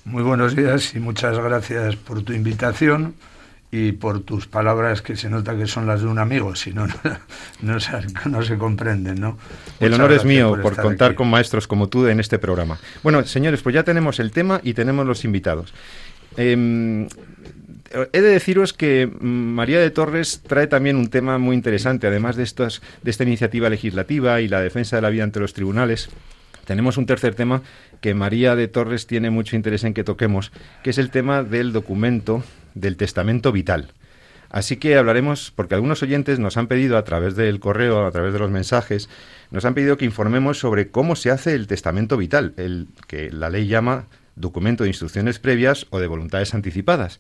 Muy 0.04 0.24
buenos 0.24 0.56
días 0.56 0.96
y 0.96 1.00
muchas 1.00 1.38
gracias 1.40 1.96
por 1.96 2.24
tu 2.24 2.34
invitación 2.34 3.16
y 3.70 3.92
por 3.92 4.22
tus 4.22 4.48
palabras 4.48 5.02
que 5.02 5.18
se 5.18 5.30
nota 5.30 5.58
que 5.58 5.68
son 5.68 5.88
las 5.88 6.02
de 6.02 6.08
un 6.08 6.20
amigo, 6.20 6.56
si 6.56 6.72
no, 6.72 6.88
no, 7.62 7.80
se, 7.80 8.58
comprenden, 8.58 9.20
¿no? 9.20 9.38
el 9.80 9.94
honor 9.94 10.14
es 10.14 10.24
mío 10.24 10.58
por, 10.62 10.76
contar 10.78 11.16
con 11.16 11.30
maestros 11.30 11.68
como 11.68 11.88
tú 11.90 12.08
en 12.08 12.20
este 12.20 12.40
programa. 12.40 12.80
Bueno, 13.04 13.24
señores, 13.26 13.62
pues 13.62 13.76
ya 13.76 13.84
tenemos 13.84 14.20
el 14.20 14.32
tema 14.32 14.62
y 14.64 14.74
tenemos 14.74 15.06
los 15.06 15.26
invitados. 15.26 15.74
Em, 16.38 17.08
he 18.14 18.22
de 18.22 18.30
deciros 18.30 18.72
que 18.72 19.10
María 19.20 19.80
de 19.80 19.92
Torres 19.92 20.42
trae 20.48 20.68
también 20.68 20.96
un 20.96 21.10
tema 21.10 21.38
muy 21.38 21.56
interesante, 21.56 22.08
además 22.08 22.38
de, 22.38 22.44
estos, 22.44 22.82
de 23.04 23.12
esta 23.12 23.24
iniciativa 23.24 23.70
legislativa 23.70 24.40
y 24.40 24.48
la 24.48 24.62
defensa 24.62 24.96
de 24.96 25.02
la 25.02 25.10
vida 25.10 25.24
ante 25.24 25.42
los 25.42 25.54
tribunales. 25.54 26.10
Tenemos 26.66 26.98
un 26.98 27.06
tercer 27.06 27.34
tema 27.34 27.62
que 28.02 28.14
María 28.14 28.56
de 28.56 28.68
Torres 28.68 29.08
tiene 29.08 29.30
mucho 29.30 29.56
interés 29.56 29.84
en 29.84 29.94
que 29.94 30.04
toquemos, 30.04 30.52
que 30.84 30.90
es 30.90 30.98
el 30.98 31.10
tema 31.10 31.44
del 31.44 31.74
documento 31.74 32.44
del 32.80 32.98
testamento 32.98 33.52
vital. 33.52 33.94
Así 34.50 34.78
que 34.78 34.96
hablaremos, 34.96 35.52
porque 35.56 35.76
algunos 35.76 36.02
oyentes 36.04 36.40
nos 36.40 36.56
han 36.58 36.68
pedido 36.68 36.98
a 36.98 37.04
través 37.04 37.36
del 37.36 37.60
correo, 37.60 38.06
a 38.06 38.12
través 38.12 38.32
de 38.32 38.40
los 38.40 38.50
mensajes, 38.50 39.10
nos 39.52 39.66
han 39.66 39.74
pedido 39.74 39.98
que 39.98 40.06
informemos 40.06 40.60
sobre 40.60 40.90
cómo 40.90 41.16
se 41.16 41.32
hace 41.32 41.54
el 41.54 41.68
testamento 41.68 42.16
vital, 42.16 42.54
el 42.58 42.88
que 43.08 43.30
la 43.30 43.50
ley 43.50 43.68
llama 43.68 44.06
documento 44.36 44.84
de 44.84 44.90
instrucciones 44.90 45.40
previas 45.40 45.88
o 45.90 46.00
de 46.00 46.08
voluntades 46.08 46.54
anticipadas. 46.54 47.20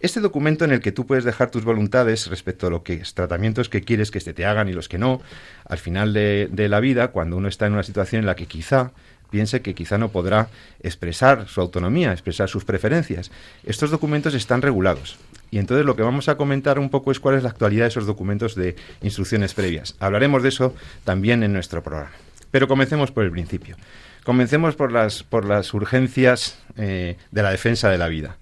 Este 0.00 0.20
documento 0.20 0.66
en 0.66 0.72
el 0.72 0.80
que 0.80 0.92
tú 0.92 1.06
puedes 1.06 1.24
dejar 1.24 1.50
tus 1.50 1.64
voluntades 1.64 2.26
respecto 2.26 2.66
a 2.66 2.70
los 2.70 2.82
tratamientos 3.14 3.70
que 3.70 3.80
quieres 3.80 4.10
que 4.10 4.20
se 4.20 4.34
te 4.34 4.44
hagan 4.44 4.68
y 4.68 4.74
los 4.74 4.90
que 4.90 4.98
no, 4.98 5.22
al 5.64 5.78
final 5.78 6.12
de 6.12 6.68
la 6.68 6.80
vida, 6.80 7.08
cuando 7.08 7.38
uno 7.38 7.48
está 7.48 7.66
en 7.66 7.72
una 7.72 7.82
situación 7.82 8.20
en 8.20 8.26
la 8.26 8.36
que 8.36 8.44
quizá 8.44 8.92
piense 9.30 9.62
que 9.62 9.74
quizá 9.74 9.98
no 9.98 10.08
podrá 10.08 10.48
expresar 10.80 11.48
su 11.48 11.60
autonomía, 11.60 12.12
expresar 12.12 12.48
sus 12.48 12.64
preferencias. 12.64 13.30
Estos 13.64 13.90
documentos 13.90 14.34
están 14.34 14.62
regulados. 14.62 15.18
Y 15.50 15.58
entonces 15.58 15.86
lo 15.86 15.96
que 15.96 16.02
vamos 16.02 16.28
a 16.28 16.36
comentar 16.36 16.78
un 16.78 16.90
poco 16.90 17.12
es 17.12 17.20
cuál 17.20 17.36
es 17.36 17.42
la 17.42 17.50
actualidad 17.50 17.84
de 17.84 17.88
esos 17.88 18.06
documentos 18.06 18.54
de 18.54 18.76
instrucciones 19.02 19.54
previas. 19.54 19.94
Hablaremos 20.00 20.42
de 20.42 20.48
eso 20.48 20.74
también 21.04 21.42
en 21.42 21.52
nuestro 21.52 21.82
programa. 21.82 22.10
Pero 22.50 22.68
comencemos 22.68 23.10
por 23.10 23.24
el 23.24 23.30
principio. 23.30 23.76
Comencemos 24.24 24.74
por 24.74 24.90
las, 24.90 25.22
por 25.22 25.44
las 25.44 25.72
urgencias 25.72 26.58
eh, 26.76 27.16
de 27.30 27.42
la 27.42 27.50
defensa 27.50 27.90
de 27.90 27.98
la 27.98 28.08
vida. 28.08 28.38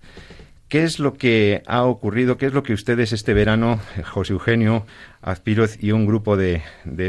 ¿Qué 0.74 0.82
es 0.82 0.98
lo 0.98 1.14
que 1.14 1.62
ha 1.68 1.84
ocurrido? 1.84 2.36
¿Qué 2.36 2.46
es 2.46 2.52
lo 2.52 2.64
que 2.64 2.72
ustedes 2.72 3.12
este 3.12 3.32
verano, 3.32 3.78
José 4.10 4.32
Eugenio 4.32 4.84
Azpiroz 5.22 5.80
y 5.80 5.92
un 5.92 6.04
grupo 6.04 6.36
de, 6.36 6.62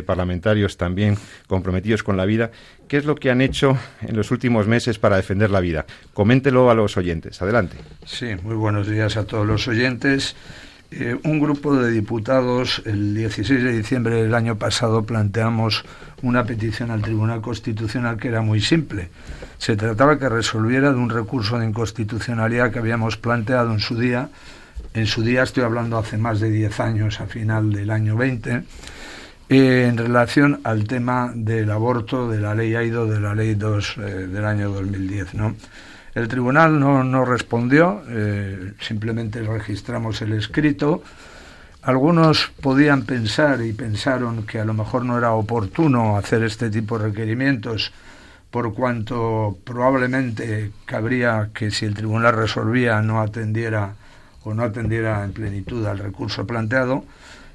parlamentarios 0.06 0.78
también 0.78 1.18
comprometidos 1.48 2.04
con 2.04 2.16
la 2.16 2.26
vida, 2.26 2.52
qué 2.88 2.98
es 2.98 3.06
lo 3.06 3.16
que 3.16 3.32
han 3.32 3.42
hecho 3.42 3.76
en 4.04 4.16
los 4.16 4.30
últimos 4.30 4.68
meses 4.68 5.00
para 5.00 5.16
defender 5.16 5.50
la 5.50 5.62
vida? 5.62 5.88
Coméntelo 6.14 6.70
a 6.70 6.76
los 6.76 6.96
oyentes. 6.96 7.42
Adelante. 7.42 7.78
Sí, 8.06 8.36
muy 8.44 8.54
buenos 8.54 8.88
días 8.88 9.18
a 9.18 9.26
todos 9.26 9.48
los 9.48 9.68
oyentes. 9.68 10.36
Eh, 10.92 11.18
un 11.24 11.40
grupo 11.40 11.76
de 11.76 11.92
diputados, 11.92 12.82
el 12.86 13.16
16 13.16 13.64
de 13.64 13.72
diciembre 13.74 14.22
del 14.22 14.34
año 14.34 14.56
pasado, 14.58 15.04
planteamos 15.04 15.84
una 16.22 16.46
petición 16.46 16.92
al 16.92 17.02
Tribunal 17.02 17.42
Constitucional 17.42 18.18
que 18.18 18.30
era 18.30 18.42
muy 18.42 18.62
simple. 18.62 19.10
Se 19.58 19.76
trataba 19.76 20.20
que 20.20 20.30
resolviera 20.30 20.92
de 20.92 20.98
un 20.98 21.10
recurso 21.10 21.58
de 21.60 21.66
inconstitucionalidad 21.66 22.72
que 22.72 22.80
habíamos 22.80 23.18
planteado 23.18 23.74
en 23.74 23.80
su 23.80 23.98
día. 23.98 24.30
En 24.94 25.08
su 25.08 25.24
día 25.24 25.44
estoy 25.44 25.64
hablando 25.64 25.98
hace 25.98 26.18
más 26.18 26.40
de 26.40 26.50
10 26.50 26.80
años, 26.80 27.20
a 27.20 27.26
final 27.26 27.72
del 27.74 27.90
año 27.90 28.16
20, 28.16 28.64
eh, 29.50 29.86
en 29.90 29.98
relación 29.98 30.62
al 30.64 30.88
tema 30.88 31.32
del 31.36 31.70
aborto, 31.72 32.30
de 32.30 32.40
la 32.40 32.56
ley 32.56 32.76
AIDO, 32.76 33.08
de 33.08 33.20
la 33.20 33.36
ley 33.36 33.56
2 33.56 33.98
eh, 33.98 34.02
del 34.28 34.46
año 34.46 34.70
2010. 34.70 35.34
¿no? 35.34 35.56
El 36.16 36.30
tribunal 36.30 36.80
no, 36.80 37.04
no 37.04 37.26
respondió, 37.26 38.02
eh, 38.08 38.74
simplemente 38.80 39.42
registramos 39.42 40.22
el 40.22 40.32
escrito. 40.32 41.04
Algunos 41.82 42.52
podían 42.62 43.04
pensar 43.04 43.62
y 43.62 43.74
pensaron 43.74 44.44
que 44.44 44.60
a 44.60 44.66
lo 44.66 44.74
mejor 44.74 45.04
no 45.04 45.18
era 45.18 45.34
oportuno 45.34 46.18
hacer 46.18 46.44
este 46.44 46.70
tipo 46.70 46.98
de 46.98 47.10
requerimientos 47.10 47.92
por 48.50 48.74
cuanto 48.74 49.58
probablemente 49.66 50.72
cabría 50.86 51.50
que 51.54 51.70
si 51.70 51.84
el 51.84 51.94
tribunal 51.94 52.34
resolvía 52.34 53.02
no 53.02 53.20
atendiera 53.20 53.96
o 54.46 54.54
no 54.54 54.64
atendiera 54.64 55.26
en 55.26 55.34
plenitud 55.34 55.86
al 55.86 56.00
recurso 56.00 56.48
planteado 56.48 57.04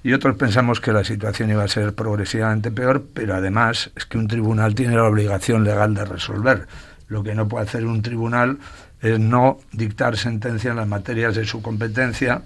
y 0.03 0.13
otros 0.13 0.37
pensamos 0.37 0.81
que 0.81 0.93
la 0.93 1.05
situación 1.05 1.51
iba 1.51 1.65
a 1.65 1.69
ser 1.69 1.95
progresivamente 1.95 2.71
peor, 2.71 3.05
pero 3.15 3.35
además 3.35 3.91
es 3.97 4.05
que 4.05 4.19
un 4.19 4.29
tribunal 4.29 4.75
tiene 4.75 4.97
la 4.97 5.05
obligación 5.05 5.65
legal 5.65 5.95
de 5.95 6.05
resolver. 6.05 6.67
Lo 7.11 7.23
que 7.23 7.35
no 7.35 7.47
puede 7.49 7.67
hacer 7.67 7.85
un 7.85 8.01
tribunal 8.01 8.59
es 9.03 9.19
no 9.19 9.59
dictar 9.73 10.17
sentencia 10.17 10.71
en 10.71 10.77
las 10.77 10.89
materias 10.89 11.35
de 11.35 11.45
su 11.45 11.61
competencia 11.61 12.43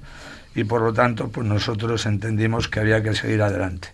y 0.54 0.64
por 0.64 0.80
lo 0.80 0.92
tanto 0.92 1.28
pues 1.28 1.46
nosotros 1.46 2.06
entendimos 2.06 2.68
que 2.68 2.80
había 2.80 3.02
que 3.02 3.14
seguir 3.14 3.42
adelante. 3.42 3.88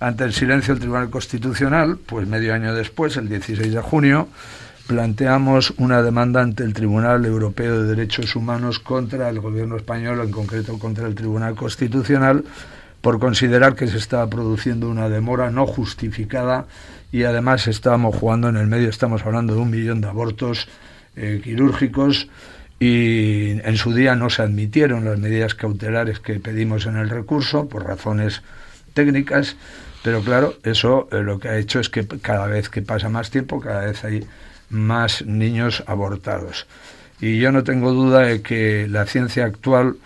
Ante 0.00 0.24
el 0.24 0.32
silencio 0.32 0.74
del 0.74 0.80
Tribunal 0.80 1.10
Constitucional, 1.10 1.98
pues 2.04 2.26
medio 2.26 2.52
año 2.54 2.74
después, 2.74 3.16
el 3.16 3.28
16 3.28 3.72
de 3.72 3.80
junio, 3.80 4.28
planteamos 4.86 5.72
una 5.78 6.02
demanda 6.02 6.42
ante 6.42 6.64
el 6.64 6.74
Tribunal 6.74 7.24
Europeo 7.24 7.82
de 7.82 7.88
Derechos 7.88 8.36
Humanos 8.36 8.78
contra 8.78 9.28
el 9.30 9.40
gobierno 9.40 9.76
español, 9.76 10.20
en 10.20 10.30
concreto 10.30 10.78
contra 10.78 11.06
el 11.06 11.14
Tribunal 11.14 11.54
Constitucional, 11.56 12.44
por 13.00 13.18
considerar 13.18 13.74
que 13.74 13.86
se 13.86 13.96
estaba 13.96 14.28
produciendo 14.28 14.88
una 14.88 15.08
demora 15.08 15.50
no 15.50 15.66
justificada 15.66 16.66
y 17.16 17.24
además 17.24 17.66
estábamos 17.66 18.14
jugando 18.14 18.50
en 18.50 18.58
el 18.58 18.66
medio, 18.66 18.90
estamos 18.90 19.24
hablando 19.24 19.54
de 19.54 19.60
un 19.60 19.70
millón 19.70 20.02
de 20.02 20.08
abortos 20.08 20.68
eh, 21.16 21.40
quirúrgicos 21.42 22.28
y 22.78 23.52
en 23.52 23.78
su 23.78 23.94
día 23.94 24.14
no 24.14 24.28
se 24.28 24.42
admitieron 24.42 25.06
las 25.06 25.18
medidas 25.18 25.54
cautelares 25.54 26.20
que 26.20 26.38
pedimos 26.40 26.84
en 26.84 26.96
el 26.96 27.08
recurso 27.08 27.70
por 27.70 27.86
razones 27.86 28.42
técnicas, 28.92 29.56
pero 30.04 30.20
claro, 30.20 30.56
eso 30.62 31.08
eh, 31.10 31.22
lo 31.22 31.38
que 31.38 31.48
ha 31.48 31.56
hecho 31.56 31.80
es 31.80 31.88
que 31.88 32.06
cada 32.06 32.48
vez 32.48 32.68
que 32.68 32.82
pasa 32.82 33.08
más 33.08 33.30
tiempo, 33.30 33.62
cada 33.62 33.86
vez 33.86 34.04
hay 34.04 34.26
más 34.68 35.24
niños 35.24 35.84
abortados. 35.86 36.66
Y 37.18 37.38
yo 37.38 37.50
no 37.50 37.64
tengo 37.64 37.94
duda 37.94 38.26
de 38.26 38.42
que 38.42 38.88
la 38.90 39.06
ciencia 39.06 39.46
actual 39.46 39.96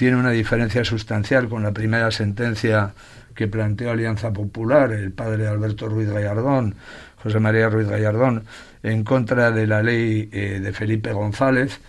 tiene 0.00 0.16
una 0.16 0.30
diferencia 0.30 0.82
sustancial 0.82 1.50
con 1.50 1.62
la 1.62 1.72
primera 1.72 2.10
sentencia 2.10 2.94
que 3.34 3.48
planteó 3.48 3.90
Alianza 3.90 4.32
Popular, 4.32 4.92
el 4.92 5.12
padre 5.12 5.46
Alberto 5.46 5.90
Ruiz 5.90 6.08
Gallardón, 6.08 6.74
José 7.22 7.38
María 7.38 7.68
Ruiz 7.68 7.86
Gallardón, 7.86 8.44
en 8.82 9.04
contra 9.04 9.50
de 9.50 9.66
la 9.66 9.82
ley 9.82 10.30
eh, 10.32 10.58
de 10.62 10.72
Felipe 10.72 11.12
González, 11.12 11.82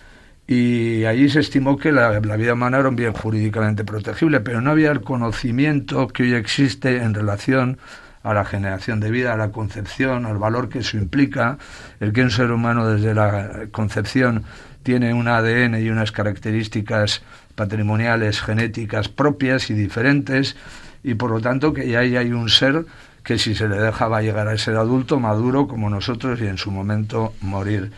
y 0.46 1.06
allí 1.06 1.30
se 1.30 1.40
estimó 1.40 1.78
que 1.78 1.90
la, 1.90 2.20
vida 2.20 2.52
humana 2.52 2.80
era 2.80 2.90
un 2.90 2.96
bien 2.96 3.14
jurídicamente 3.14 3.82
protegible, 3.82 4.40
pero 4.40 4.60
no 4.60 4.72
había 4.72 4.90
el 4.90 5.00
conocimiento 5.00 6.08
que 6.08 6.24
hoy 6.24 6.34
existe 6.34 6.98
en 6.98 7.14
relación 7.14 7.78
a 8.22 8.34
la 8.34 8.44
generación 8.44 9.00
de 9.00 9.10
vida, 9.10 9.32
a 9.32 9.38
la 9.38 9.52
concepción, 9.52 10.26
al 10.26 10.36
valor 10.36 10.68
que 10.68 10.80
eso 10.80 10.98
implica, 10.98 11.56
el 11.98 12.12
que 12.12 12.20
un 12.20 12.30
ser 12.30 12.52
humano 12.52 12.86
desde 12.86 13.14
la 13.14 13.68
concepción 13.70 14.44
tiene 14.82 15.14
un 15.14 15.28
ADN 15.28 15.82
y 15.82 15.90
unas 15.90 16.12
características 16.12 17.22
patrimoniales, 17.54 18.40
genéticas 18.40 19.08
propias 19.08 19.70
y 19.70 19.74
diferentes, 19.74 20.56
y 21.04 21.14
por 21.14 21.30
lo 21.30 21.40
tanto 21.40 21.72
que 21.72 21.88
ya 21.88 22.00
ahí 22.00 22.16
hay 22.16 22.32
un 22.32 22.48
ser 22.48 22.84
que 23.22 23.38
si 23.38 23.54
se 23.54 23.68
le 23.68 23.76
deja 23.76 24.08
va 24.08 24.18
a 24.18 24.22
llegar 24.22 24.48
a 24.48 24.56
ser 24.58 24.76
adulto, 24.76 25.20
maduro 25.20 25.68
como 25.68 25.90
nosotros 25.90 26.40
y 26.40 26.46
en 26.46 26.58
su 26.58 26.70
momento 26.70 27.34
morir 27.40 27.92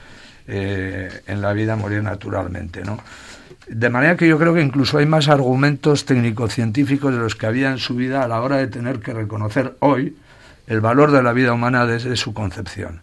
eh, 0.46 1.22
en 1.26 1.40
la 1.40 1.52
vida 1.54 1.76
morir 1.76 2.02
naturalmente, 2.02 2.82
¿no? 2.82 2.98
De 3.66 3.88
manera 3.88 4.16
que 4.16 4.28
yo 4.28 4.38
creo 4.38 4.52
que 4.52 4.60
incluso 4.60 4.98
hay 4.98 5.06
más 5.06 5.28
argumentos 5.28 6.04
técnico-científicos 6.04 7.14
de 7.14 7.20
los 7.20 7.34
que 7.34 7.46
había 7.46 7.70
en 7.70 7.78
su 7.78 7.94
vida 7.94 8.22
a 8.22 8.28
la 8.28 8.42
hora 8.42 8.58
de 8.58 8.66
tener 8.66 9.00
que 9.00 9.14
reconocer 9.14 9.74
hoy 9.80 10.16
el 10.66 10.82
valor 10.82 11.12
de 11.12 11.22
la 11.22 11.32
vida 11.32 11.54
humana 11.54 11.86
desde 11.86 12.16
su 12.16 12.34
concepción. 12.34 13.00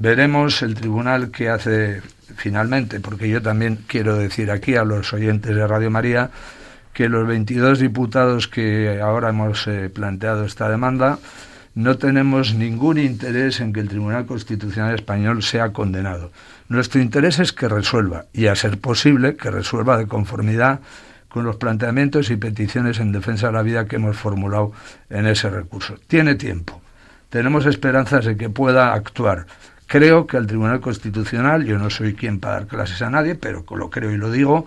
Veremos 0.00 0.62
el 0.62 0.74
tribunal 0.74 1.30
que 1.30 1.48
hace 1.48 2.02
finalmente, 2.36 3.00
porque 3.00 3.28
yo 3.28 3.42
también 3.42 3.80
quiero 3.86 4.16
decir 4.16 4.50
aquí 4.50 4.76
a 4.76 4.84
los 4.84 5.12
oyentes 5.12 5.54
de 5.54 5.66
Radio 5.66 5.90
María 5.90 6.30
que 6.92 7.08
los 7.08 7.26
22 7.26 7.80
diputados 7.80 8.46
que 8.48 9.00
ahora 9.00 9.30
hemos 9.30 9.66
eh, 9.66 9.90
planteado 9.90 10.44
esta 10.44 10.68
demanda 10.68 11.18
no 11.74 11.96
tenemos 11.96 12.54
ningún 12.54 12.98
interés 12.98 13.60
en 13.60 13.72
que 13.72 13.80
el 13.80 13.88
Tribunal 13.88 14.26
Constitucional 14.26 14.94
Español 14.94 15.42
sea 15.42 15.72
condenado. 15.72 16.32
Nuestro 16.68 17.00
interés 17.00 17.38
es 17.38 17.52
que 17.52 17.68
resuelva, 17.68 18.26
y 18.32 18.46
a 18.46 18.56
ser 18.56 18.80
posible, 18.80 19.36
que 19.36 19.50
resuelva 19.50 19.96
de 19.96 20.06
conformidad 20.06 20.80
con 21.28 21.44
los 21.44 21.56
planteamientos 21.56 22.30
y 22.30 22.36
peticiones 22.36 22.98
en 23.00 23.12
defensa 23.12 23.48
de 23.48 23.52
la 23.52 23.62
vida 23.62 23.86
que 23.86 23.96
hemos 23.96 24.16
formulado 24.16 24.72
en 25.08 25.26
ese 25.26 25.50
recurso. 25.50 25.94
Tiene 26.08 26.34
tiempo. 26.34 26.80
Tenemos 27.30 27.66
esperanzas 27.66 28.24
de 28.24 28.36
que 28.36 28.48
pueda 28.48 28.94
actuar. 28.94 29.46
Creo 29.88 30.26
que 30.26 30.36
el 30.36 30.46
Tribunal 30.46 30.80
Constitucional, 30.80 31.64
yo 31.64 31.78
no 31.78 31.88
soy 31.88 32.12
quien 32.12 32.40
para 32.40 32.56
dar 32.56 32.66
clases 32.66 33.00
a 33.00 33.08
nadie, 33.08 33.34
pero 33.34 33.64
lo 33.70 33.88
creo 33.88 34.10
y 34.12 34.18
lo 34.18 34.30
digo, 34.30 34.66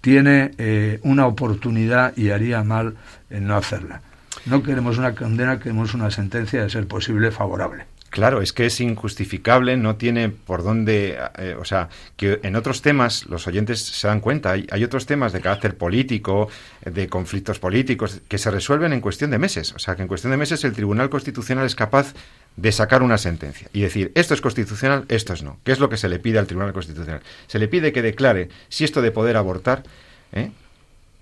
tiene 0.00 0.52
eh, 0.58 1.00
una 1.02 1.26
oportunidad 1.26 2.16
y 2.16 2.30
haría 2.30 2.62
mal 2.62 2.94
en 3.30 3.48
no 3.48 3.56
hacerla. 3.56 4.00
No 4.46 4.62
queremos 4.62 4.96
una 4.96 5.16
condena, 5.16 5.58
queremos 5.58 5.92
una 5.92 6.08
sentencia 6.12 6.62
de 6.62 6.70
ser 6.70 6.86
posible 6.86 7.32
favorable. 7.32 7.84
Claro, 8.10 8.42
es 8.42 8.52
que 8.52 8.66
es 8.66 8.80
injustificable, 8.80 9.76
no 9.76 9.96
tiene 9.96 10.30
por 10.30 10.64
dónde, 10.64 11.16
eh, 11.38 11.56
o 11.58 11.64
sea, 11.64 11.88
que 12.16 12.40
en 12.42 12.56
otros 12.56 12.82
temas 12.82 13.24
los 13.26 13.46
oyentes 13.46 13.80
se 13.80 14.08
dan 14.08 14.20
cuenta, 14.20 14.50
hay, 14.50 14.66
hay, 14.70 14.82
otros 14.82 15.06
temas 15.06 15.32
de 15.32 15.40
carácter 15.40 15.76
político, 15.76 16.48
de 16.84 17.08
conflictos 17.08 17.60
políticos, 17.60 18.20
que 18.26 18.38
se 18.38 18.50
resuelven 18.50 18.92
en 18.92 19.00
cuestión 19.00 19.30
de 19.30 19.38
meses. 19.38 19.72
O 19.74 19.78
sea, 19.78 19.94
que 19.94 20.02
en 20.02 20.08
cuestión 20.08 20.32
de 20.32 20.36
meses 20.36 20.64
el 20.64 20.72
Tribunal 20.72 21.08
Constitucional 21.08 21.64
es 21.64 21.76
capaz 21.76 22.14
de 22.56 22.72
sacar 22.72 23.02
una 23.02 23.16
sentencia 23.16 23.68
y 23.72 23.80
decir, 23.80 24.12
esto 24.14 24.34
es 24.34 24.40
constitucional, 24.40 25.04
esto 25.08 25.32
es 25.32 25.42
no. 25.42 25.58
¿Qué 25.64 25.72
es 25.72 25.78
lo 25.78 25.88
que 25.88 25.96
se 25.96 26.08
le 26.08 26.18
pide 26.18 26.38
al 26.38 26.46
Tribunal 26.46 26.72
Constitucional? 26.72 27.22
Se 27.46 27.58
le 27.58 27.68
pide 27.68 27.92
que 27.92 28.02
declare 28.02 28.48
si 28.68 28.84
esto 28.84 29.02
de 29.02 29.12
poder 29.12 29.36
abortar 29.36 29.84
¿eh? 30.32 30.50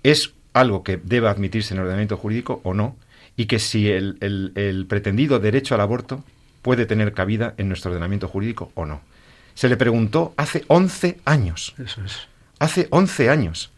es 0.03 0.33
algo 0.53 0.83
que 0.83 0.97
debe 0.97 1.29
admitirse 1.29 1.73
en 1.73 1.79
el 1.79 1.83
ordenamiento 1.83 2.17
jurídico 2.17 2.61
o 2.63 2.73
no, 2.73 2.97
y 3.37 3.45
que 3.45 3.59
si 3.59 3.89
el, 3.89 4.85
pretendido 4.89 5.39
derecho 5.39 5.75
al 5.75 5.81
aborto 5.81 6.23
puede 6.61 6.85
tener 6.85 7.13
cabida 7.13 7.53
en 7.57 7.67
nuestro 7.67 7.91
ordenamiento 7.91 8.27
jurídico 8.27 8.71
o 8.75 8.85
no. 8.85 9.01
Se 9.53 9.69
le 9.69 9.77
preguntó 9.77 10.33
hace 10.37 10.63
11 10.67 11.19
años. 11.25 11.75
Eso 11.77 12.03
es. 12.03 12.27
Hace 12.59 12.87
11 12.91 13.29
años. 13.29 13.71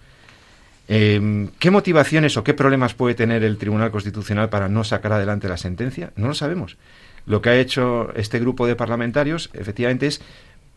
Em, 0.87 1.49
¿Qué 1.59 1.71
motivaciones 1.71 2.35
o 2.37 2.43
qué 2.43 2.53
problemas 2.53 2.93
puede 2.93 3.15
tener 3.15 3.43
el 3.43 3.57
Tribunal 3.57 3.91
Constitucional 3.91 4.49
para 4.49 4.67
no 4.67 4.83
sacar 4.83 5.13
adelante 5.13 5.47
la 5.47 5.57
sentencia? 5.57 6.11
No 6.15 6.27
lo 6.27 6.33
sabemos. 6.33 6.77
Lo 7.25 7.41
que 7.41 7.49
ha 7.49 7.55
hecho 7.55 8.11
este 8.15 8.39
grupo 8.39 8.67
de 8.67 8.75
parlamentarios, 8.75 9.49
efectivamente, 9.53 10.07
es 10.07 10.21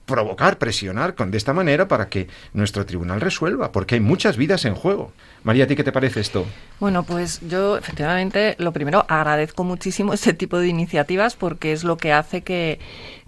provocar, 0.06 0.58
presionar 0.58 1.14
con, 1.14 1.30
de 1.30 1.38
esta 1.38 1.52
manera 1.52 1.88
para 1.88 2.08
que 2.08 2.28
nuestro 2.52 2.84
tribunal 2.84 3.20
resuelva, 3.20 3.72
porque 3.72 3.96
hay 3.96 4.00
muchas 4.00 4.36
vidas 4.36 4.64
en 4.64 4.74
juego. 4.74 5.12
María, 5.42 5.64
¿a 5.64 5.66
ti 5.66 5.76
qué 5.76 5.84
te 5.84 5.92
parece 5.92 6.20
esto? 6.20 6.46
Bueno, 6.80 7.02
pues 7.02 7.40
yo 7.48 7.76
efectivamente 7.76 8.54
lo 8.58 8.72
primero 8.72 9.04
agradezco 9.08 9.64
muchísimo 9.64 10.12
este 10.14 10.32
tipo 10.32 10.58
de 10.58 10.68
iniciativas 10.68 11.36
porque 11.36 11.72
es 11.72 11.84
lo 11.84 11.96
que 11.96 12.12
hace 12.12 12.42
que, 12.42 12.78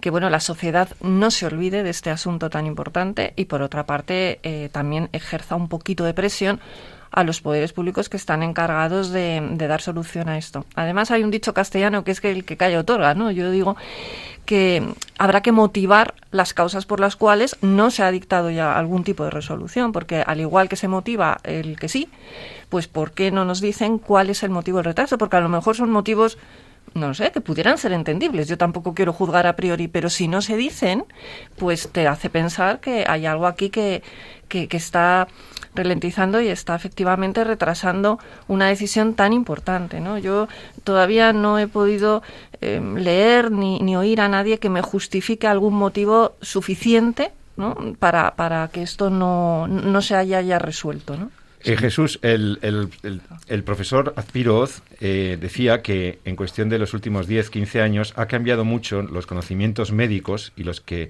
que 0.00 0.10
bueno, 0.10 0.30
la 0.30 0.40
sociedad 0.40 0.88
no 1.00 1.30
se 1.30 1.46
olvide 1.46 1.82
de 1.82 1.90
este 1.90 2.10
asunto 2.10 2.50
tan 2.50 2.66
importante 2.66 3.32
y 3.36 3.46
por 3.46 3.62
otra 3.62 3.86
parte 3.86 4.40
eh, 4.42 4.68
también 4.72 5.08
ejerza 5.12 5.56
un 5.56 5.68
poquito 5.68 6.04
de 6.04 6.14
presión 6.14 6.60
a 7.10 7.24
los 7.24 7.40
poderes 7.40 7.72
públicos 7.72 8.08
que 8.08 8.16
están 8.16 8.42
encargados 8.42 9.10
de, 9.10 9.46
de, 9.52 9.66
dar 9.66 9.80
solución 9.80 10.28
a 10.28 10.38
esto. 10.38 10.64
Además, 10.74 11.10
hay 11.10 11.22
un 11.22 11.30
dicho 11.30 11.54
castellano 11.54 12.04
que 12.04 12.10
es 12.10 12.20
que 12.20 12.30
el 12.30 12.44
que 12.44 12.56
calla 12.56 12.80
otorga, 12.80 13.14
¿no? 13.14 13.30
Yo 13.30 13.50
digo 13.50 13.76
que 14.46 14.94
habrá 15.18 15.42
que 15.42 15.52
motivar 15.52 16.14
las 16.30 16.54
causas 16.54 16.86
por 16.86 17.00
las 17.00 17.16
cuales 17.16 17.56
no 17.60 17.90
se 17.90 18.02
ha 18.02 18.10
dictado 18.10 18.50
ya 18.50 18.78
algún 18.78 19.04
tipo 19.04 19.24
de 19.24 19.30
resolución, 19.30 19.92
porque 19.92 20.22
al 20.24 20.40
igual 20.40 20.68
que 20.68 20.76
se 20.76 20.88
motiva 20.88 21.38
el 21.42 21.78
que 21.78 21.88
sí, 21.88 22.08
pues 22.70 22.88
¿por 22.88 23.10
qué 23.10 23.30
no 23.30 23.44
nos 23.44 23.60
dicen 23.60 23.98
cuál 23.98 24.30
es 24.30 24.42
el 24.42 24.50
motivo 24.50 24.78
del 24.78 24.86
retraso? 24.86 25.18
Porque 25.18 25.36
a 25.36 25.40
lo 25.40 25.48
mejor 25.48 25.76
son 25.76 25.90
motivos 25.90 26.38
no 26.94 27.12
sé, 27.14 27.30
que 27.30 27.40
pudieran 27.40 27.76
ser 27.78 27.92
entendibles. 27.92 28.48
Yo 28.48 28.56
tampoco 28.56 28.94
quiero 28.94 29.12
juzgar 29.12 29.46
a 29.46 29.56
priori, 29.56 29.86
pero 29.86 30.08
si 30.08 30.28
no 30.28 30.40
se 30.40 30.56
dicen, 30.56 31.04
pues 31.56 31.88
te 31.92 32.06
hace 32.08 32.30
pensar 32.30 32.80
que 32.80 33.04
hay 33.06 33.26
algo 33.26 33.46
aquí 33.46 33.68
que, 33.68 34.02
que, 34.48 34.68
está 34.70 35.28
ralentizando 35.74 36.40
y 36.40 36.48
está 36.48 36.74
efectivamente 36.74 37.44
retrasando 37.44 38.18
una 38.48 38.68
decisión 38.68 39.14
tan 39.14 39.32
importante. 39.32 40.00
¿no? 40.00 40.18
Yo 40.18 40.48
todavía 40.84 41.32
no 41.32 41.58
he 41.58 41.68
podido 41.68 42.22
eh, 42.60 42.80
leer 42.96 43.50
ni, 43.50 43.78
ni 43.80 43.96
oír 43.96 44.20
a 44.20 44.28
nadie 44.28 44.58
que 44.58 44.70
me 44.70 44.82
justifique 44.82 45.46
algún 45.46 45.74
motivo 45.74 46.36
suficiente 46.40 47.32
¿no? 47.56 47.76
para, 47.98 48.34
para 48.36 48.68
que 48.68 48.82
esto 48.82 49.10
no, 49.10 49.66
no 49.68 50.02
se 50.02 50.14
haya 50.14 50.40
ya 50.40 50.58
resuelto. 50.58 51.16
¿no? 51.16 51.30
Eh, 51.66 51.76
Jesús, 51.76 52.20
el, 52.22 52.60
el, 52.62 52.90
el, 53.48 53.64
profesor 53.64 54.14
Azpiroz 54.16 54.82
eh, 55.00 55.36
decía 55.40 55.82
que 55.82 56.20
en 56.24 56.36
cuestión 56.36 56.68
de 56.68 56.78
los 56.78 56.94
últimos 56.94 57.26
10, 57.26 57.50
15 57.50 57.82
años 57.82 58.12
ha 58.16 58.26
cambiado 58.26 58.64
mucho 58.64 59.02
los 59.02 59.26
conocimientos 59.26 59.90
médicos 59.90 60.52
y 60.56 60.62
los 60.62 60.80
que 60.80 61.08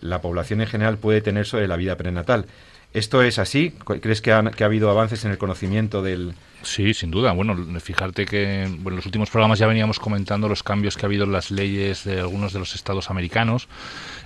la 0.00 0.20
población 0.20 0.60
en 0.60 0.68
general 0.68 0.98
puede 0.98 1.22
tener 1.22 1.46
sobre 1.46 1.66
la 1.66 1.76
vida 1.76 1.96
prenatal. 1.96 2.46
¿Esto 2.94 3.22
es 3.22 3.38
así? 3.38 3.72
¿Crees 4.00 4.20
que 4.20 4.32
ha, 4.32 4.42
que 4.50 4.64
ha 4.64 4.66
habido 4.66 4.90
avances 4.90 5.24
en 5.24 5.30
el 5.30 5.38
conocimiento 5.38 6.02
del, 6.02 6.34
Sí, 6.66 6.94
sin 6.94 7.12
duda. 7.12 7.30
Bueno, 7.30 7.56
fijarte 7.80 8.26
que 8.26 8.64
en 8.64 8.82
los 8.82 9.06
últimos 9.06 9.30
programas 9.30 9.60
ya 9.60 9.68
veníamos 9.68 10.00
comentando 10.00 10.48
los 10.48 10.64
cambios 10.64 10.96
que 10.96 11.06
ha 11.06 11.08
habido 11.08 11.24
en 11.24 11.30
las 11.30 11.52
leyes 11.52 12.02
de 12.02 12.18
algunos 12.18 12.52
de 12.52 12.58
los 12.58 12.74
estados 12.74 13.08
americanos, 13.08 13.68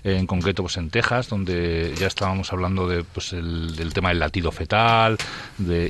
en 0.05 0.26
concreto 0.26 0.62
pues 0.62 0.79
en 0.79 0.88
Texas, 0.88 1.29
donde 1.29 1.95
ya 1.99 2.07
estábamos 2.07 2.50
hablando 2.55 2.88
de, 2.88 3.05
pues, 3.05 3.35
el, 3.35 3.76
del 3.76 3.93
tema 3.93 4.09
del 4.09 4.21
latido 4.21 4.52
fetal, 4.52 5.19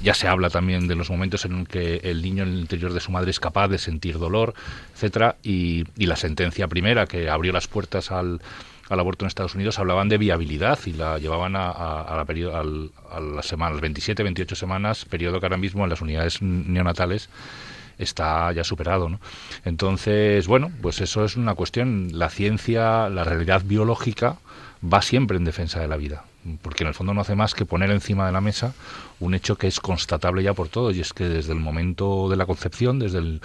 ya 0.03 0.13
se 0.13 0.27
habla 0.27 0.51
también 0.51 0.89
de 0.89 0.97
los 0.97 1.09
momentos 1.09 1.45
en 1.45 1.67
que 1.67 2.01
el 2.03 2.21
niño 2.21 2.43
en 2.43 2.49
el 2.49 2.59
interior 2.59 2.93
de 2.93 3.01
su 3.01 3.13
madre 3.13 3.31
es 3.31 3.39
capaz 3.39 3.69
de 3.69 3.79
sentir 3.79 4.19
dolor, 4.19 4.53
etcétera, 4.95 5.37
y 5.45 5.85
la 5.97 6.17
sentencia 6.17 6.67
primera 6.67 7.07
que 7.07 7.31
abrió 7.31 7.53
las 7.53 7.69
puertas 7.69 8.11
al 8.11 8.41
al 8.91 9.01
aborto 9.01 9.25
en 9.25 9.29
Estados 9.29 9.55
Unidos 9.55 9.79
hablaban 9.79 10.09
de 10.09 10.19
viabilidad 10.19 10.79
y 10.85 10.93
la 10.93 11.19
llevaban 11.19 11.55
a, 11.57 11.71
a, 11.71 12.17
la 12.17 12.25
periodo, 12.25 12.57
al, 12.57 12.91
las 13.37 13.47
semanas, 13.47 13.81
27, 13.81 14.23
28 14.23 14.57
semanas, 14.57 15.05
periodo 15.05 15.39
que 15.39 15.47
ahora 15.47 15.57
mismo 15.57 15.85
en 15.85 15.91
las 15.91 16.01
unidades 16.01 16.43
neonatales 16.43 17.31
está 17.99 18.51
ya 18.53 18.65
superado. 18.65 19.09
¿no? 19.09 19.21
Entonces, 19.65 20.47
bueno, 20.49 20.73
pues 20.83 21.01
eso 21.01 21.25
es 21.25 21.37
una 21.37 21.55
cuestión. 21.55 22.09
La 22.13 22.31
ciencia, 22.31 23.09
la 23.09 23.23
realidad 23.23 23.63
biológica 23.65 24.39
va 24.83 25.03
siempre 25.03 25.37
en 25.37 25.45
defensa 25.45 25.81
de 25.81 25.87
la 25.87 25.97
vida, 25.97 26.25
porque 26.61 26.83
en 26.83 26.89
el 26.89 26.95
fondo 26.95 27.15
no 27.15 27.21
hace 27.21 27.37
más 27.37 27.55
que 27.55 27.67
poner 27.67 27.91
encima 27.91 28.27
de 28.27 28.33
la 28.33 28.41
mesa 28.41 28.75
un 29.21 29.35
hecho 29.35 29.57
que 29.57 29.69
es 29.69 29.79
constatable 29.79 30.43
ya 30.43 30.55
por 30.55 30.69
todos, 30.69 30.97
y 30.97 31.01
es 31.01 31.13
que 31.13 31.29
desde 31.29 31.53
el 31.53 31.61
momento 31.61 32.29
de 32.29 32.37
la 32.37 32.47
concepción, 32.47 32.99
desde 32.99 33.19
el 33.19 33.41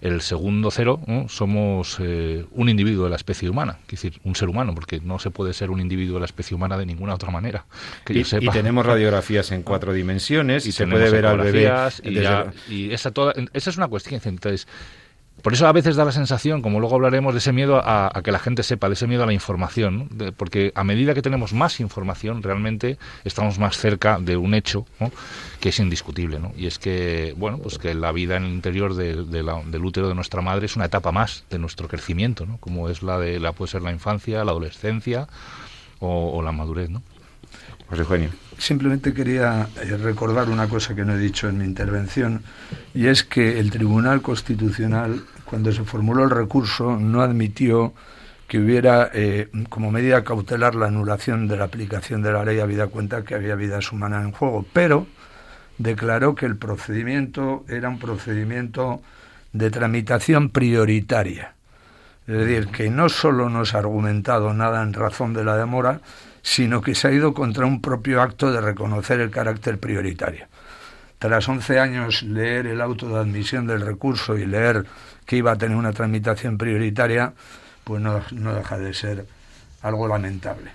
el 0.00 0.20
segundo 0.20 0.70
cero 0.70 1.00
somos 1.28 1.98
eh, 2.00 2.44
un 2.52 2.68
individuo 2.68 3.04
de 3.04 3.10
la 3.10 3.16
especie 3.16 3.48
humana, 3.48 3.78
es 3.84 4.02
decir, 4.02 4.20
un 4.24 4.34
ser 4.34 4.48
humano, 4.48 4.74
porque 4.74 5.00
no 5.00 5.18
se 5.18 5.30
puede 5.30 5.52
ser 5.52 5.70
un 5.70 5.80
individuo 5.80 6.14
de 6.14 6.20
la 6.20 6.26
especie 6.26 6.54
humana 6.54 6.76
de 6.78 6.86
ninguna 6.86 7.14
otra 7.14 7.30
manera. 7.30 7.66
Que 8.04 8.12
y, 8.12 8.18
yo 8.18 8.24
sepa. 8.24 8.44
y 8.44 8.48
tenemos 8.48 8.86
radiografías 8.86 9.50
en 9.52 9.62
cuatro 9.62 9.92
dimensiones 9.92 10.66
y, 10.66 10.72
se 10.72 10.86
puede 10.86 11.10
ver 11.10 11.26
al 11.26 11.38
bebé. 11.38 11.70
Y, 12.04 12.74
y 12.74 12.92
esa, 12.92 13.10
toda, 13.10 13.34
esa 13.52 13.70
es 13.70 13.76
una 13.76 13.88
cuestión. 13.88 14.20
Entonces, 14.24 14.66
por 15.42 15.52
eso 15.52 15.66
a 15.66 15.72
veces 15.72 15.96
da 15.96 16.04
la 16.04 16.12
sensación, 16.12 16.62
como 16.62 16.80
luego 16.80 16.96
hablaremos, 16.96 17.32
de 17.32 17.38
ese 17.38 17.52
miedo 17.52 17.80
a, 17.82 18.10
que 18.24 18.32
la 18.32 18.38
gente 18.38 18.62
sepa, 18.62 18.88
de 18.88 18.94
ese 18.94 19.06
miedo 19.06 19.22
a 19.22 19.26
la 19.26 19.32
información, 19.32 20.08
porque 20.36 20.72
a 20.74 20.84
medida 20.84 21.14
que 21.14 21.22
tenemos 21.22 21.52
más 21.52 21.80
información, 21.80 22.42
realmente 22.42 22.98
estamos 23.24 23.58
más 23.58 23.76
cerca 23.78 24.18
de 24.20 24.36
un 24.36 24.54
hecho 24.54 24.86
que 25.60 25.68
es 25.68 25.78
indiscutible. 25.78 26.40
¿no? 26.40 26.52
Y 26.56 26.66
es 26.66 26.78
que, 26.78 27.34
bueno, 27.36 27.58
pues 27.58 27.78
que 27.78 27.94
la 27.94 28.12
vida 28.12 28.36
en 28.36 28.44
el 28.44 28.52
interior 28.52 28.94
del 28.94 29.84
útero 29.84 30.08
de 30.08 30.14
nuestra 30.14 30.42
madre 30.42 30.66
es 30.66 30.76
una 30.76 30.86
etapa 30.86 31.12
más 31.12 31.44
de 31.50 31.58
nuestro 31.58 31.88
crecimiento, 31.88 32.44
¿no? 32.44 32.58
como 32.58 32.88
es 32.88 33.02
la 33.02 33.18
de 33.18 33.38
la 33.38 33.52
puede 33.52 33.70
ser 33.70 33.82
la 33.82 33.92
infancia, 33.92 34.44
la 34.44 34.50
adolescencia 34.50 35.28
o, 36.00 36.32
o 36.36 36.42
la 36.42 36.52
madurez. 36.52 36.90
¿no? 36.90 37.02
José 37.88 38.02
Eugenio. 38.02 38.47
Simplemente 38.58 39.14
quería 39.14 39.68
eh, 39.80 39.96
recordar 39.96 40.50
una 40.50 40.68
cosa 40.68 40.94
que 40.94 41.04
no 41.04 41.14
he 41.14 41.18
dicho 41.18 41.48
en 41.48 41.58
mi 41.58 41.64
intervención, 41.64 42.42
y 42.92 43.06
es 43.06 43.22
que 43.22 43.60
el 43.60 43.70
Tribunal 43.70 44.20
Constitucional, 44.20 45.22
cuando 45.44 45.72
se 45.72 45.84
formuló 45.84 46.24
el 46.24 46.30
recurso, 46.30 46.96
no 46.96 47.22
admitió 47.22 47.94
que 48.48 48.58
hubiera 48.58 49.10
eh, 49.14 49.48
como 49.68 49.92
medida 49.92 50.24
cautelar 50.24 50.74
la 50.74 50.86
anulación 50.86 51.46
de 51.46 51.56
la 51.56 51.64
aplicación 51.64 52.20
de 52.20 52.32
la 52.32 52.44
ley, 52.44 52.58
habida 52.58 52.88
cuenta 52.88 53.22
que 53.22 53.34
había 53.34 53.54
vidas 53.54 53.92
humanas 53.92 54.24
en 54.24 54.32
juego, 54.32 54.66
pero 54.72 55.06
declaró 55.76 56.34
que 56.34 56.46
el 56.46 56.56
procedimiento 56.56 57.64
era 57.68 57.88
un 57.88 58.00
procedimiento 58.00 59.02
de 59.52 59.70
tramitación 59.70 60.50
prioritaria. 60.50 61.54
Es 62.26 62.36
decir, 62.36 62.68
que 62.68 62.90
no 62.90 63.08
solo 63.08 63.48
no 63.48 63.64
se 63.64 63.76
ha 63.76 63.80
argumentado 63.80 64.52
nada 64.52 64.82
en 64.82 64.92
razón 64.92 65.32
de 65.32 65.44
la 65.44 65.56
demora, 65.56 66.00
sino 66.42 66.80
que 66.80 66.94
se 66.94 67.08
ha 67.08 67.12
ido 67.12 67.34
contra 67.34 67.66
un 67.66 67.80
propio 67.80 68.22
acto 68.22 68.50
de 68.52 68.60
reconocer 68.60 69.20
el 69.20 69.30
carácter 69.30 69.78
prioritario. 69.78 70.46
Tras 71.18 71.48
11 71.48 71.80
años 71.80 72.22
leer 72.22 72.66
el 72.66 72.80
auto 72.80 73.08
de 73.08 73.18
admisión 73.18 73.66
del 73.66 73.80
recurso 73.80 74.36
y 74.36 74.46
leer 74.46 74.86
que 75.26 75.36
iba 75.36 75.52
a 75.52 75.56
tener 75.56 75.76
una 75.76 75.92
tramitación 75.92 76.56
prioritaria, 76.56 77.34
pues 77.84 78.00
no, 78.00 78.20
no 78.32 78.54
deja 78.54 78.78
de 78.78 78.94
ser 78.94 79.26
algo 79.82 80.06
lamentable. 80.06 80.70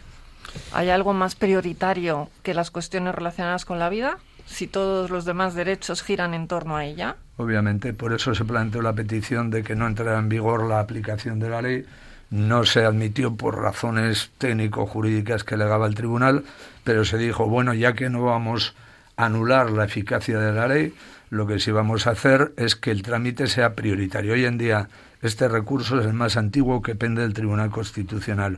¿Hay 0.74 0.90
algo 0.90 1.14
más 1.14 1.36
prioritario 1.36 2.30
que 2.44 2.54
las 2.54 2.72
cuestiones 2.72 3.16
relacionadas 3.16 3.66
con 3.66 3.80
la 3.80 3.90
vida? 3.90 4.18
Si 4.46 4.68
todos 4.68 5.10
los 5.10 5.26
demás 5.26 5.56
derechos 5.56 6.04
giran 6.04 6.34
en 6.34 6.48
torno 6.48 6.76
a 6.76 6.86
ella. 6.86 7.16
Obviamente, 7.38 7.94
por 7.94 8.14
eso 8.14 8.36
se 8.36 8.46
planteó 8.46 8.82
la 8.82 8.94
petición 8.94 9.50
de 9.50 9.64
que 9.64 9.76
no 9.76 9.88
entrara 9.88 10.20
en 10.20 10.30
vigor 10.30 10.68
la 10.68 10.80
aplicación 10.80 11.40
de 11.40 11.50
la 11.50 11.62
ley 11.62 11.86
no 12.34 12.66
se 12.66 12.84
admitió 12.84 13.36
por 13.36 13.62
razones 13.62 14.32
técnico-jurídicas 14.40 15.44
que 15.44 15.56
legaba 15.56 15.86
el 15.86 15.94
tribunal, 15.94 16.46
pero 16.84 17.06
se 17.06 17.20
dijo, 17.20 17.48
bueno, 17.48 17.76
ya 17.76 17.94
que 17.94 18.10
no 18.10 18.24
vamos 18.24 18.74
a 19.18 19.26
anular 19.26 19.70
la 19.70 19.86
eficacia 19.86 20.40
de 20.40 20.52
la 20.52 20.68
ley, 20.68 20.96
lo 21.30 21.46
que 21.46 21.60
sí 21.60 21.70
vamos 21.70 22.08
a 22.08 22.12
hacer 22.12 22.52
es 22.58 22.76
que 22.76 22.90
el 22.90 23.04
trámite 23.04 23.46
sea 23.46 23.76
prioritario. 23.76 24.34
Hoy 24.34 24.46
en 24.46 24.58
día 24.58 24.90
este 25.22 25.48
recurso 25.48 26.00
es 26.00 26.08
el 26.08 26.14
más 26.14 26.36
antiguo 26.36 26.82
que 26.82 26.96
pende 26.96 27.22
del 27.22 27.36
Tribunal 27.36 27.70
Constitucional. 27.70 28.58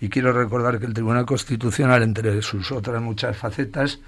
Y 0.00 0.08
quiero 0.08 0.32
recordar 0.32 0.80
que 0.80 0.86
el 0.86 0.94
Tribunal 0.94 1.24
Constitucional, 1.24 2.02
entre 2.02 2.42
sus 2.42 2.72
otras 2.72 3.00
muchas 3.00 3.36
facetas, 3.36 4.00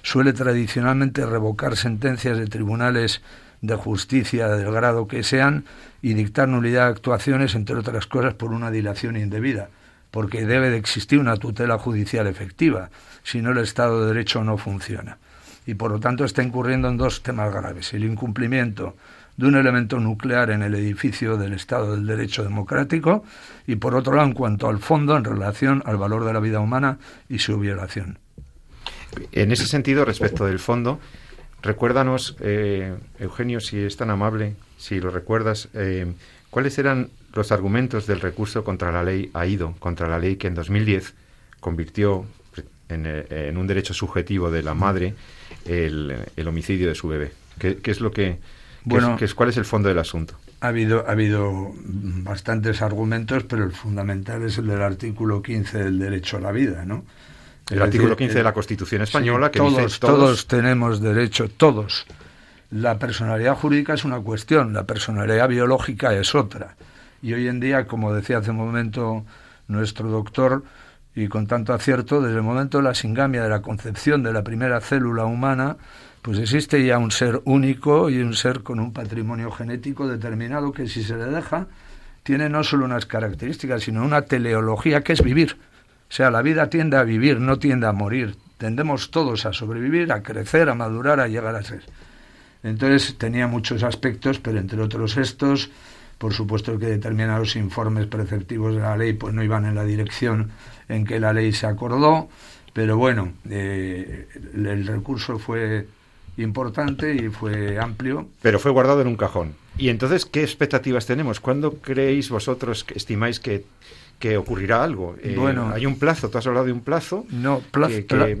suele 0.00 0.32
tradicionalmente 0.32 1.26
revocar 1.26 1.76
sentencias 1.76 2.38
de 2.38 2.46
tribunales 2.46 3.20
de 3.66 3.76
justicia 3.76 4.48
del 4.48 4.70
grado 4.70 5.08
que 5.08 5.22
sean 5.22 5.64
y 6.02 6.14
dictar 6.14 6.48
nulidad 6.48 6.84
de 6.84 6.92
actuaciones, 6.92 7.54
entre 7.54 7.76
otras 7.76 8.06
cosas, 8.06 8.34
por 8.34 8.52
una 8.52 8.70
dilación 8.70 9.16
indebida, 9.16 9.70
porque 10.10 10.44
debe 10.44 10.70
de 10.70 10.76
existir 10.76 11.18
una 11.18 11.36
tutela 11.36 11.78
judicial 11.78 12.26
efectiva, 12.26 12.90
si 13.22 13.40
no 13.40 13.52
el 13.52 13.58
Estado 13.58 14.02
de 14.02 14.08
Derecho 14.08 14.44
no 14.44 14.58
funciona. 14.58 15.18
Y 15.66 15.74
por 15.74 15.90
lo 15.90 15.98
tanto 15.98 16.26
está 16.26 16.42
incurriendo 16.42 16.88
en 16.88 16.98
dos 16.98 17.22
temas 17.22 17.52
graves, 17.52 17.94
el 17.94 18.04
incumplimiento 18.04 18.96
de 19.36 19.46
un 19.46 19.56
elemento 19.56 19.98
nuclear 19.98 20.50
en 20.50 20.62
el 20.62 20.74
edificio 20.74 21.38
del 21.38 21.54
Estado 21.54 21.96
del 21.96 22.06
Derecho 22.06 22.44
democrático 22.44 23.24
y 23.66 23.76
por 23.76 23.94
otro 23.94 24.14
lado 24.14 24.28
en 24.28 24.34
cuanto 24.34 24.68
al 24.68 24.78
fondo 24.78 25.16
en 25.16 25.24
relación 25.24 25.82
al 25.86 25.96
valor 25.96 26.24
de 26.24 26.32
la 26.34 26.40
vida 26.40 26.60
humana 26.60 26.98
y 27.28 27.38
su 27.38 27.58
violación. 27.58 28.18
En 29.32 29.52
ese 29.52 29.66
sentido, 29.66 30.04
respecto 30.04 30.44
del 30.44 30.58
fondo, 30.58 31.00
Recuérdanos, 31.64 32.36
eh, 32.40 32.94
Eugenio, 33.18 33.58
si 33.58 33.78
es 33.78 33.96
tan 33.96 34.10
amable, 34.10 34.54
si 34.76 35.00
lo 35.00 35.08
recuerdas, 35.08 35.70
eh, 35.72 36.12
¿cuáles 36.50 36.78
eran 36.78 37.08
los 37.32 37.52
argumentos 37.52 38.06
del 38.06 38.20
recurso 38.20 38.64
contra 38.64 38.92
la 38.92 39.02
ley 39.02 39.30
AIDO, 39.32 39.74
contra 39.78 40.06
la 40.06 40.18
ley 40.18 40.36
que 40.36 40.46
en 40.46 40.54
2010 40.54 41.14
convirtió 41.60 42.26
en, 42.90 43.04
eh, 43.06 43.54
un 43.56 43.66
derecho 43.66 43.94
subjetivo 43.94 44.50
de 44.50 44.62
la 44.62 44.74
madre 44.74 45.14
el, 45.64 46.14
homicidio 46.46 46.86
de 46.86 46.94
su 46.94 47.08
bebé? 47.08 47.32
¿Qué, 47.58 47.80
es 47.82 48.02
lo 48.02 48.10
que... 48.10 48.40
bueno, 48.84 49.16
es, 49.18 49.34
¿Cuál 49.34 49.48
es 49.48 49.56
el 49.56 49.64
fondo 49.64 49.88
del 49.88 49.98
asunto? 49.98 50.34
Ha 50.60 50.68
habido, 50.68 51.08
ha 51.08 51.12
habido 51.12 51.72
bastantes 51.82 52.82
argumentos, 52.82 53.42
pero 53.44 53.64
el 53.64 53.72
fundamental 53.72 54.42
es 54.42 54.58
el 54.58 54.66
del 54.66 54.82
artículo 54.82 55.40
15 55.40 55.78
del 55.78 55.98
derecho 55.98 56.36
a 56.36 56.40
la 56.40 56.52
vida, 56.52 56.84
¿no? 56.84 57.06
El 57.70 57.80
artículo 57.80 58.16
15 58.16 58.34
de 58.34 58.44
la 58.44 58.52
Constitución 58.52 59.02
española 59.02 59.50
que 59.50 59.58
todos, 59.58 59.76
dice 59.76 59.98
todos 60.00 60.46
tenemos 60.46 61.00
derecho, 61.00 61.48
todos. 61.48 62.06
La 62.70 62.98
personalidad 62.98 63.56
jurídica 63.56 63.94
es 63.94 64.04
una 64.04 64.20
cuestión, 64.20 64.72
la 64.74 64.84
personalidad 64.84 65.48
biológica 65.48 66.12
es 66.12 66.34
otra. 66.34 66.76
Y 67.22 67.32
hoy 67.32 67.48
en 67.48 67.60
día, 67.60 67.86
como 67.86 68.12
decía 68.12 68.38
hace 68.38 68.50
un 68.50 68.56
momento 68.56 69.24
nuestro 69.68 70.10
doctor, 70.10 70.64
y 71.14 71.28
con 71.28 71.46
tanto 71.46 71.72
acierto, 71.72 72.20
desde 72.20 72.36
el 72.36 72.42
momento 72.42 72.78
de 72.78 72.84
la 72.84 72.94
singamia, 72.94 73.42
de 73.42 73.48
la 73.48 73.62
concepción 73.62 74.22
de 74.22 74.32
la 74.32 74.42
primera 74.42 74.80
célula 74.80 75.24
humana, 75.24 75.76
pues 76.22 76.38
existe 76.38 76.84
ya 76.84 76.98
un 76.98 77.12
ser 77.12 77.40
único 77.44 78.10
y 78.10 78.18
un 78.18 78.34
ser 78.34 78.62
con 78.62 78.80
un 78.80 78.92
patrimonio 78.92 79.50
genético 79.50 80.08
determinado 80.08 80.72
que 80.72 80.88
si 80.88 81.04
se 81.04 81.16
le 81.16 81.26
deja, 81.26 81.66
tiene 82.24 82.48
no 82.48 82.64
solo 82.64 82.84
unas 82.84 83.06
características, 83.06 83.84
sino 83.84 84.04
una 84.04 84.22
teleología 84.22 85.02
que 85.02 85.12
es 85.12 85.22
vivir. 85.22 85.56
O 86.08 86.12
sea, 86.14 86.30
la 86.30 86.42
vida 86.42 86.70
tiende 86.70 86.96
a 86.96 87.02
vivir, 87.02 87.40
no 87.40 87.58
tiende 87.58 87.86
a 87.86 87.92
morir. 87.92 88.36
Tendemos 88.58 89.10
todos 89.10 89.46
a 89.46 89.52
sobrevivir, 89.52 90.12
a 90.12 90.22
crecer, 90.22 90.68
a 90.68 90.74
madurar, 90.74 91.20
a 91.20 91.28
llegar 91.28 91.56
a 91.56 91.62
ser. 91.62 91.82
Entonces 92.62 93.16
tenía 93.18 93.46
muchos 93.46 93.82
aspectos, 93.82 94.38
pero 94.38 94.58
entre 94.58 94.80
otros 94.80 95.16
estos, 95.16 95.70
por 96.18 96.32
supuesto 96.32 96.78
que 96.78 96.86
determinados 96.86 97.56
informes 97.56 98.06
preceptivos 98.06 98.74
de 98.74 98.80
la 98.80 98.96
ley 98.96 99.12
pues 99.12 99.34
no 99.34 99.42
iban 99.42 99.66
en 99.66 99.74
la 99.74 99.84
dirección 99.84 100.50
en 100.88 101.04
que 101.04 101.20
la 101.20 101.32
ley 101.32 101.52
se 101.52 101.66
acordó, 101.66 102.28
pero 102.72 102.96
bueno, 102.96 103.32
eh, 103.50 104.26
el 104.54 104.86
recurso 104.86 105.38
fue 105.38 105.86
importante 106.36 107.14
y 107.14 107.28
fue 107.28 107.78
amplio. 107.78 108.28
Pero 108.42 108.58
fue 108.58 108.72
guardado 108.72 109.00
en 109.00 109.08
un 109.08 109.16
cajón. 109.16 109.54
Y 109.76 109.88
entonces, 109.88 110.24
¿qué 110.24 110.42
expectativas 110.42 111.06
tenemos? 111.06 111.40
¿Cuándo 111.40 111.74
creéis 111.74 112.30
vosotros, 112.30 112.86
estimáis 112.94 113.40
que 113.40 113.64
que 114.18 114.36
ocurrirá 114.36 114.82
algo. 114.82 115.16
Eh, 115.22 115.34
bueno, 115.36 115.70
hay 115.74 115.86
un 115.86 115.98
plazo, 115.98 116.30
tú 116.30 116.38
has 116.38 116.46
hablado 116.46 116.66
de 116.66 116.72
un 116.72 116.80
plazo. 116.80 117.26
No, 117.30 117.60
plazo, 117.70 117.94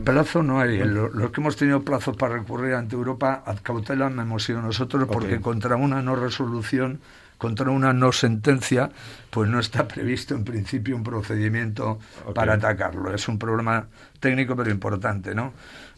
plazo 0.04 0.42
no 0.42 0.60
hay. 0.60 0.78
Los 0.78 1.30
que 1.30 1.40
hemos 1.40 1.56
tenido 1.56 1.82
plazo 1.82 2.14
para 2.14 2.34
recurrir 2.34 2.74
ante 2.74 2.96
Europa, 2.96 3.42
ad 3.44 3.58
cautelam 3.62 4.18
hemos 4.20 4.44
sido 4.44 4.62
nosotros, 4.62 5.08
porque 5.10 5.40
contra 5.40 5.76
una 5.76 6.02
no 6.02 6.16
resolución, 6.16 7.00
contra 7.38 7.70
una 7.70 7.92
no 7.92 8.12
sentencia, 8.12 8.90
pues 9.30 9.50
no 9.50 9.58
está 9.58 9.86
previsto 9.88 10.34
en 10.34 10.44
principio 10.44 10.96
un 10.96 11.02
procedimiento 11.02 11.98
para 12.34 12.54
atacarlo. 12.54 13.12
Es 13.12 13.28
un 13.28 13.38
problema 13.38 13.86
técnico 14.20 14.56
pero 14.56 14.70
importante, 14.70 15.34
¿no? 15.34 15.52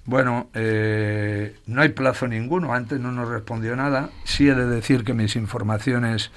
Bueno, 0.06 0.50
eh, 0.54 1.56
no 1.66 1.82
hay 1.82 1.88
plazo 1.90 2.28
ninguno. 2.28 2.72
Antes 2.72 3.00
no 3.00 3.10
nos 3.12 3.28
respondió 3.28 3.74
nada. 3.74 4.10
Sí 4.24 4.48
he 4.48 4.54
de 4.54 4.66
decir 4.66 5.04
que 5.04 5.14
mis 5.14 5.34
informaciones 5.36 6.30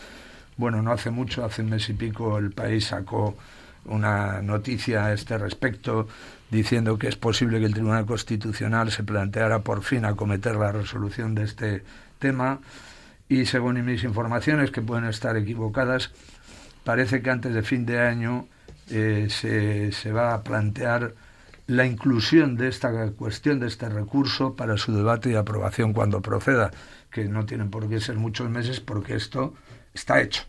bueno, 0.59 0.81
no 0.81 0.91
hace 0.91 1.09
mucho, 1.09 1.45
hace 1.45 1.61
un 1.61 1.69
mes 1.69 1.87
y 1.87 1.93
pico, 1.93 2.37
el 2.37 2.51
país 2.51 2.87
sacó 2.87 3.37
una 3.85 4.41
noticia 4.41 5.05
a 5.05 5.13
este 5.13 5.37
respecto 5.37 6.09
diciendo 6.51 6.99
que 6.99 7.07
es 7.07 7.15
posible 7.15 7.59
que 7.59 7.65
el 7.65 7.73
Tribunal 7.73 8.05
Constitucional 8.05 8.91
se 8.91 9.05
planteara 9.05 9.59
por 9.59 9.83
fin 9.83 10.03
acometer 10.03 10.57
la 10.57 10.73
resolución 10.73 11.33
de 11.33 11.43
este 11.45 11.83
tema. 12.19 12.59
Y 13.29 13.45
según 13.45 13.85
mis 13.85 14.03
informaciones, 14.03 14.69
que 14.69 14.81
pueden 14.81 15.05
estar 15.05 15.37
equivocadas, 15.37 16.11
parece 16.83 17.21
que 17.21 17.29
antes 17.29 17.53
de 17.53 17.63
fin 17.63 17.85
de 17.85 18.01
año 18.01 18.45
eh, 18.89 19.27
se, 19.29 19.93
se, 19.93 20.11
va 20.11 20.33
a 20.33 20.43
plantear 20.43 21.13
la 21.67 21.85
inclusión 21.85 22.57
de 22.57 22.67
esta 22.67 22.91
cuestión, 23.11 23.61
de 23.61 23.67
este 23.67 23.87
recurso, 23.87 24.57
para 24.57 24.75
su 24.75 24.93
debate 24.93 25.31
y 25.31 25.35
aprobación 25.35 25.93
cuando 25.93 26.21
proceda, 26.21 26.71
que 27.11 27.29
no 27.29 27.45
tienen 27.45 27.69
por 27.69 27.87
qué 27.87 28.01
ser 28.01 28.17
muchos 28.17 28.49
meses 28.49 28.81
porque 28.81 29.15
esto 29.15 29.53
está 29.99 30.21
hecho. 30.21 30.43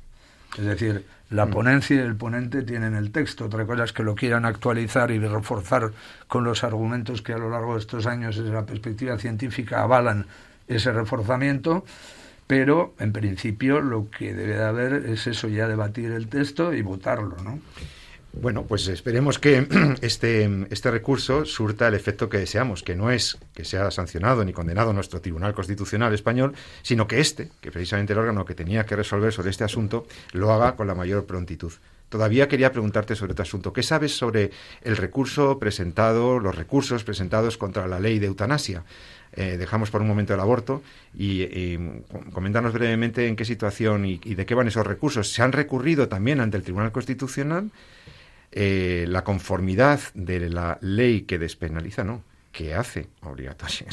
Es 0.58 0.64
decir, 0.64 1.04
la 1.30 1.46
mm. 1.46 1.50
ponencia 1.50 1.96
y 1.96 2.00
el 2.00 2.16
ponente 2.16 2.62
tienen 2.62 2.94
el 2.94 3.12
texto. 3.12 3.46
Otra 3.46 3.64
cosa 3.66 3.84
es 3.84 3.92
que 3.92 4.02
lo 4.02 4.14
quieran 4.14 4.44
actualizar 4.44 5.10
y 5.10 5.18
reforzar 5.18 5.92
con 6.26 6.44
los 6.44 6.64
argumentos 6.64 7.22
que 7.22 7.32
a 7.32 7.38
lo 7.38 7.50
largo 7.50 7.74
de 7.74 7.80
estos 7.80 8.06
años 8.06 8.36
desde 8.36 8.52
la 8.52 8.66
perspectiva 8.66 9.18
científica 9.18 9.82
avalan 9.82 10.26
ese 10.66 10.92
reforzamiento. 10.92 11.84
Pero, 12.46 12.94
en 12.98 13.12
principio, 13.12 13.80
lo 13.80 14.10
que 14.10 14.34
debe 14.34 14.56
de 14.56 14.64
haber 14.64 14.92
es 15.06 15.28
eso, 15.28 15.46
ya 15.46 15.68
debatir 15.68 16.10
el 16.10 16.26
texto 16.26 16.74
y 16.74 16.82
votarlo, 16.82 17.36
¿no? 17.44 17.60
Bueno, 18.32 18.64
pues 18.64 18.86
esperemos 18.86 19.38
que 19.38 19.66
este, 20.02 20.48
este 20.70 20.90
recurso 20.90 21.44
surta 21.44 21.88
el 21.88 21.94
efecto 21.94 22.28
que 22.28 22.38
deseamos, 22.38 22.82
que 22.82 22.94
no 22.94 23.10
es 23.10 23.38
que 23.54 23.64
sea 23.64 23.90
sancionado 23.90 24.44
ni 24.44 24.52
condenado 24.52 24.92
nuestro 24.92 25.20
Tribunal 25.20 25.52
Constitucional 25.52 26.14
español, 26.14 26.54
sino 26.82 27.08
que 27.08 27.20
este, 27.20 27.50
que 27.60 27.72
precisamente 27.72 28.12
el 28.12 28.20
órgano 28.20 28.44
que 28.44 28.54
tenía 28.54 28.86
que 28.86 28.96
resolver 28.96 29.32
sobre 29.32 29.50
este 29.50 29.64
asunto, 29.64 30.06
lo 30.32 30.52
haga 30.52 30.76
con 30.76 30.86
la 30.86 30.94
mayor 30.94 31.26
prontitud. 31.26 31.72
Todavía 32.08 32.48
quería 32.48 32.72
preguntarte 32.72 33.14
sobre 33.14 33.32
otro 33.32 33.44
asunto. 33.44 33.72
¿Qué 33.72 33.82
sabes 33.82 34.16
sobre 34.16 34.50
el 34.82 34.96
recurso 34.96 35.58
presentado, 35.58 36.40
los 36.40 36.54
recursos 36.54 37.04
presentados 37.04 37.56
contra 37.56 37.86
la 37.86 38.00
ley 38.00 38.18
de 38.18 38.26
eutanasia? 38.26 38.84
Eh, 39.32 39.56
dejamos 39.56 39.90
por 39.90 40.00
un 40.00 40.08
momento 40.08 40.34
el 40.34 40.40
aborto 40.40 40.82
y, 41.16 41.78
comentarnos 42.32 42.72
brevemente 42.72 43.28
en 43.28 43.36
qué 43.36 43.44
situación 43.44 44.04
y 44.04 44.16
de 44.18 44.44
qué 44.44 44.54
van 44.56 44.66
esos 44.66 44.84
recursos. 44.84 45.32
¿Se 45.32 45.42
han 45.42 45.52
recurrido 45.52 46.08
también 46.08 46.40
ante 46.40 46.56
el 46.56 46.64
Tribunal 46.64 46.90
Constitucional? 46.90 47.70
Eh, 48.52 49.06
la 49.08 49.22
conformidad 49.22 50.00
de 50.14 50.50
la 50.50 50.78
ley 50.80 51.22
que 51.22 51.38
despenaliza, 51.38 52.02
no, 52.02 52.24
que 52.52 52.74
hace 52.74 53.08
obligatoria, 53.22 53.86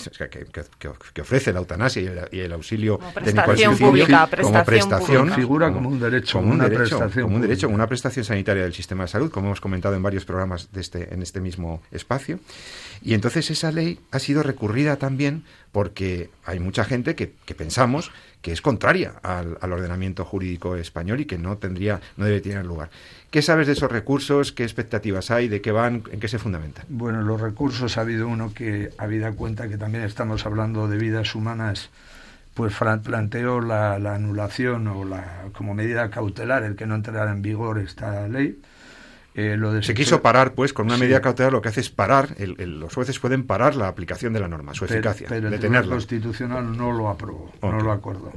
que, 1.13 1.21
ofrece 1.21 1.53
la 1.53 1.59
eutanasia 1.59 2.27
y 2.31 2.39
el, 2.39 2.51
auxilio 2.51 2.99
técnico 3.23 3.51
al 3.51 3.77
pública, 3.77 4.29
como 4.41 4.63
prestación, 4.63 5.31
figura 5.31 5.71
como, 5.71 5.89
un 5.89 5.99
derecho, 5.99 6.39
como 6.39 6.49
un 6.49 6.55
una 6.55 6.63
derecho, 6.63 6.97
prestación 6.97 7.23
como 7.23 7.35
un 7.35 7.41
derecho, 7.43 7.69
una 7.69 7.87
prestación 7.87 8.25
sanitaria 8.25 8.63
del 8.63 8.73
sistema 8.73 9.03
de 9.03 9.09
salud, 9.09 9.29
como 9.29 9.47
hemos 9.47 9.61
comentado 9.61 9.95
en 9.95 10.01
varios 10.01 10.25
programas 10.25 10.71
de 10.71 10.81
este, 10.81 11.13
en 11.13 11.21
este 11.21 11.39
mismo 11.39 11.83
espacio. 11.91 12.39
Y 13.03 13.13
entonces 13.13 13.51
esa 13.51 13.71
ley 13.71 13.99
ha 14.11 14.17
sido 14.17 14.41
recurrida 14.41 14.95
también 14.95 15.43
porque 15.77 16.31
hay 16.43 16.59
mucha 16.59 16.83
gente 16.85 17.13
que, 17.13 17.27
pensamos 17.55 18.09
que 18.41 18.51
es 18.51 18.63
contraria 18.63 19.13
al, 19.21 19.71
ordenamiento 19.71 20.25
jurídico 20.25 20.75
español 20.75 21.19
y 21.19 21.25
que 21.25 21.37
no 21.37 21.57
tendría, 21.57 22.01
no 22.15 22.25
debe 22.25 22.41
tener 22.41 22.65
lugar. 22.65 22.89
¿Qué 23.29 23.43
sabes 23.43 23.67
de 23.67 23.73
esos 23.73 23.91
recursos? 23.91 24.51
¿Qué 24.51 24.63
expectativas 24.63 25.29
hay? 25.29 25.47
¿De 25.47 25.61
qué 25.61 25.71
van? 25.71 26.01
¿En 26.11 26.19
qué 26.19 26.29
se 26.29 26.39
fundamentan? 26.39 26.83
Bueno, 26.89 27.21
los 27.21 27.39
recursos 27.39 27.95
ha 27.99 28.01
habido 28.01 28.27
uno 28.27 28.55
que, 28.55 28.89
habida 28.97 29.33
cuenta 29.33 29.67
que 29.67 29.77
también 29.77 30.03
estamos 30.03 30.47
hablando 30.47 30.87
de 30.87 30.97
vidas 30.97 31.35
humanas, 31.35 31.91
pues 32.55 32.73
planteó 33.03 33.61
la, 33.61 33.93
anulación 33.93 34.87
o 34.87 35.05
la 35.05 35.43
como 35.53 35.75
medida 35.75 36.09
cautelar 36.09 36.63
el 36.63 36.75
que 36.75 36.87
no 36.87 36.95
entrara 36.95 37.31
en 37.31 37.43
vigor 37.43 37.77
esta 37.77 38.27
ley 38.27 38.59
eh, 39.39 39.83
se 39.83 39.93
quiso 39.93 40.23
parar, 40.23 40.53
pues, 40.53 40.73
con 40.73 40.87
una 40.87 40.97
medida 40.97 41.21
cautelar 41.21 41.51
lo 41.51 41.61
que 41.61 41.69
hace 41.69 41.81
es 41.81 41.91
parar, 41.91 42.35
los 42.39 42.91
jueces 42.91 43.19
pueden 43.19 43.45
parar 43.45 43.75
la 43.75 43.87
aplicación 43.87 44.33
de 44.33 44.39
la 44.39 44.47
norma, 44.47 44.73
su 44.73 44.85
eficacia, 44.85 45.27
pero, 45.29 45.49
el 45.49 45.59
Tribunal 45.59 45.87
Constitucional 45.87 46.75
no 46.75 46.91
lo 46.91 47.07
aprobó, 47.07 47.53
no 47.61 47.79
lo 47.79 47.91
acordó. 47.91 48.33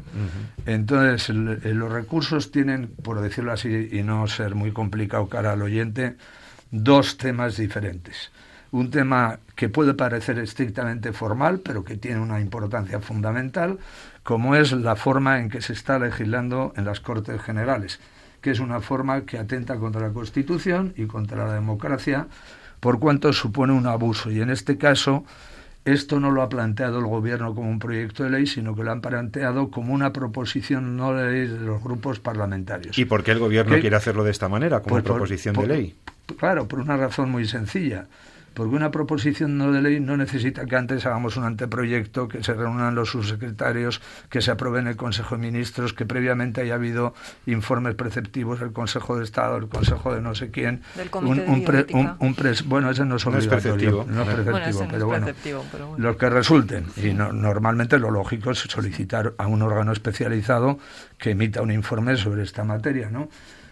Entonces, 0.66 1.30
los 1.30 1.90
recursos 1.90 2.50
tienen, 2.50 2.88
por 2.88 3.22
decirlo 3.22 3.50
así, 3.50 3.88
y 3.90 4.02
no 4.02 4.26
ser 4.26 4.54
muy 4.54 4.72
complicado 4.72 5.26
cara 5.26 5.52
al 5.52 5.62
oyente, 5.62 6.16
dos 6.70 7.16
temas 7.16 7.56
diferentes. 7.56 8.30
Un 8.70 8.90
tema 8.90 9.38
que 9.56 9.70
puede 9.70 9.94
parecer 9.94 10.38
estrictamente 10.38 11.14
formal, 11.14 11.60
pero 11.60 11.82
que 11.82 11.96
tiene 11.96 12.20
una 12.20 12.42
importancia 12.42 13.00
fundamental, 13.00 13.78
como 14.22 14.54
es 14.54 14.72
la 14.72 14.96
forma 14.96 15.40
en 15.40 15.48
que 15.48 15.62
se 15.62 15.72
está 15.72 15.98
legislando 15.98 16.74
en 16.76 16.84
las 16.84 17.00
Cortes 17.00 17.40
Generales 17.40 18.00
que 18.40 18.50
es 18.50 18.61
una 18.61 18.81
forma 18.81 19.22
que 19.22 19.38
atenta 19.38 19.76
contra 19.76 20.00
la 20.00 20.12
Constitución 20.12 20.94
y 20.96 21.07
contra 21.07 21.46
la 21.46 21.55
democracia, 21.55 22.26
por 22.81 22.98
cuanto 22.98 23.33
supone 23.33 23.72
un 23.72 23.87
abuso. 23.87 24.31
Y 24.31 24.40
en 24.40 24.50
este 24.50 24.79
caso, 24.79 25.24
esto 25.85 26.20
no 26.20 26.31
lo 26.31 26.42
ha 26.42 26.48
planteado 26.48 26.98
el 26.98 27.07
Gobierno 27.07 27.55
como 27.55 27.70
un 27.70 27.79
proyecto 27.79 28.24
de 28.24 28.31
ley, 28.31 28.46
sino 28.46 28.74
que 28.74 28.83
lo 28.83 28.92
han 28.92 29.00
planteado 29.00 29.70
como 29.70 29.92
una 29.92 30.12
proposición 30.12 30.96
no 30.96 31.14
de 31.14 31.31
ley 31.31 31.46
de 31.46 31.61
los 31.61 31.83
grupos 31.83 32.20
parlamentarios. 32.20 32.98
¿Y 32.98 33.05
por 33.05 33.22
qué 33.22 33.33
el 33.33 33.38
Gobierno 33.38 33.79
quiere 33.81 33.96
hacerlo 33.96 34.24
de 34.24 34.31
esta 34.31 34.48
manera, 34.48 34.81
como 34.81 34.96
pues 34.96 35.05
proposición 35.05 35.57
de 35.57 35.66
ley? 35.66 35.94
Claro, 36.38 36.66
por 36.68 36.81
una 36.81 36.96
razón 36.96 37.31
muy 37.31 37.46
sencilla 37.46 38.07
porque 38.54 38.74
una 38.74 38.90
proposición 38.90 39.58
no 39.58 39.72
de 39.72 39.82
ley 39.82 40.00
no 40.00 40.16
necesita 40.16 40.66
que 40.66 40.76
antes 40.76 41.06
hagamos 41.06 41.36
un 41.36 41.44
anteproyecto, 41.44 42.28
que 42.28 42.42
se 42.42 42.54
reúnan 42.54 42.94
los 42.94 43.10
subsecretarios, 43.10 44.00
que 44.28 44.40
se 44.40 44.50
apruebe 44.50 44.80
en 44.80 44.88
el 44.88 44.96
Consejo 44.96 45.36
de 45.36 45.42
Ministros, 45.42 45.92
que 45.92 46.06
previamente 46.06 46.60
haya 46.60 46.74
habido 46.74 47.14
informes 47.46 47.94
preceptivos 47.94 48.60
del 48.60 48.72
Consejo 48.72 49.16
de 49.16 49.24
Estado, 49.24 49.54
del 49.60 49.68
Consejo 49.68 50.14
de 50.14 50.20
no 50.20 50.34
sé 50.34 50.50
quién. 50.50 50.82
Del 50.96 51.08
un, 51.14 51.40
un, 52.18 52.36
bueno, 52.66 52.90
ese 52.90 53.04
no 53.04 53.16
es 53.16 53.26
obligatorio, 53.26 54.04
no 54.08 54.22
es 54.22 54.28
preceptivo, 54.28 54.86
pero, 54.90 55.06
bueno, 55.06 55.96
los 55.96 56.16
que 56.16 56.30
resulten. 56.30 56.86
Y 56.96 57.12
normalmente 57.12 57.98
lo 57.98 58.10
lógico 58.10 58.50
es 58.50 58.58
solicitar 58.58 59.34
a 59.38 59.46
un 59.46 59.62
órgano 59.62 59.92
especializado 59.92 60.78
que 61.18 61.30
emita 61.30 61.62
un 61.62 61.70
informe 61.70 62.16
sobre 62.16 62.42
esta 62.42 62.64
materia, 62.64 63.10
¿no? 63.10 63.28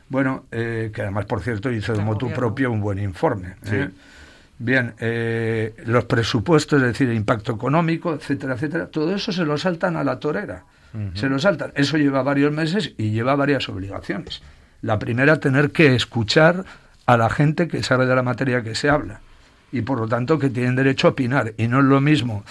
Bueno, 0.09 0.47
eh, 0.51 0.91
que 0.95 1.03
además, 1.03 1.27
por 1.27 1.43
cierto, 1.43 1.71
hizo 1.71 1.93
de 1.93 2.03
motu 2.03 2.31
propio 2.33 2.73
un 2.73 2.81
buen 2.81 2.99
informe. 2.99 3.57
¿eh? 3.67 3.91
Bien, 4.59 4.95
eh, 4.99 5.75
los 5.87 6.05
presupuestos, 6.05 6.81
es 6.81 6.89
decir, 6.89 7.09
el 7.09 7.17
impacto 7.17 7.53
económico, 7.53 8.13
etcétera, 8.13 8.55
etcétera, 8.55 8.87
todo 8.89 9.15
eso 9.15 9.31
se 9.31 9.45
lo 9.45 9.57
saltan 9.57 9.97
a 9.97 10.05
la 10.05 10.19
torera. 10.19 10.65
Se 11.15 11.29
lo 11.29 11.39
saltan. 11.39 11.71
Eso 11.75 11.99
lleva 11.99 12.23
varios 12.23 12.51
meses 12.51 12.95
y 12.97 13.11
lleva 13.11 13.37
varias 13.37 13.69
obligaciones. 13.69 14.43
La 14.81 14.99
primera, 14.99 15.39
tener 15.39 15.71
que 15.71 15.95
escuchar 15.95 16.65
a 17.07 17.17
la 17.17 17.29
gente 17.31 17.69
que 17.69 17.83
sabe 17.83 18.07
de 18.07 18.17
la 18.17 18.23
materia 18.23 18.63
que 18.63 18.75
se 18.75 18.89
habla 18.89 19.21
y 19.71 19.83
por 19.83 20.01
lo 20.01 20.09
tanto 20.09 20.39
que 20.39 20.51
tienen 20.51 20.77
derecho 20.77 21.09
a 21.09 21.11
opinar. 21.11 21.53
Y 21.57 21.69
no 21.69 21.81
es 21.81 21.85
lo 21.85 22.01
mismo 22.01 22.43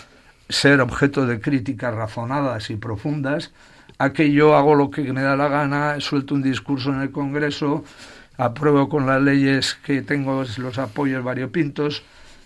ser 0.50 0.80
objeto 0.82 1.26
de 1.26 1.42
críticas 1.42 1.94
razonadas 1.94 2.70
y 2.70 2.76
profundas 2.76 3.52
a 3.98 4.14
que 4.14 4.32
yo 4.32 4.56
hago 4.56 4.76
lo 4.76 4.92
que 4.92 5.12
me 5.12 5.22
da 5.22 5.36
la 5.36 5.48
gana, 5.48 6.00
suelto 6.00 6.36
un 6.36 6.44
discurso 6.44 6.92
en 6.92 7.02
el 7.02 7.12
Congreso, 7.12 7.84
apruebo 8.38 8.90
con 8.90 9.08
las 9.08 9.22
leyes 9.22 9.76
que 9.84 10.02
tengo 10.02 10.44
los 10.58 10.78
apoyos 10.78 11.24
variopintos, 11.24 12.04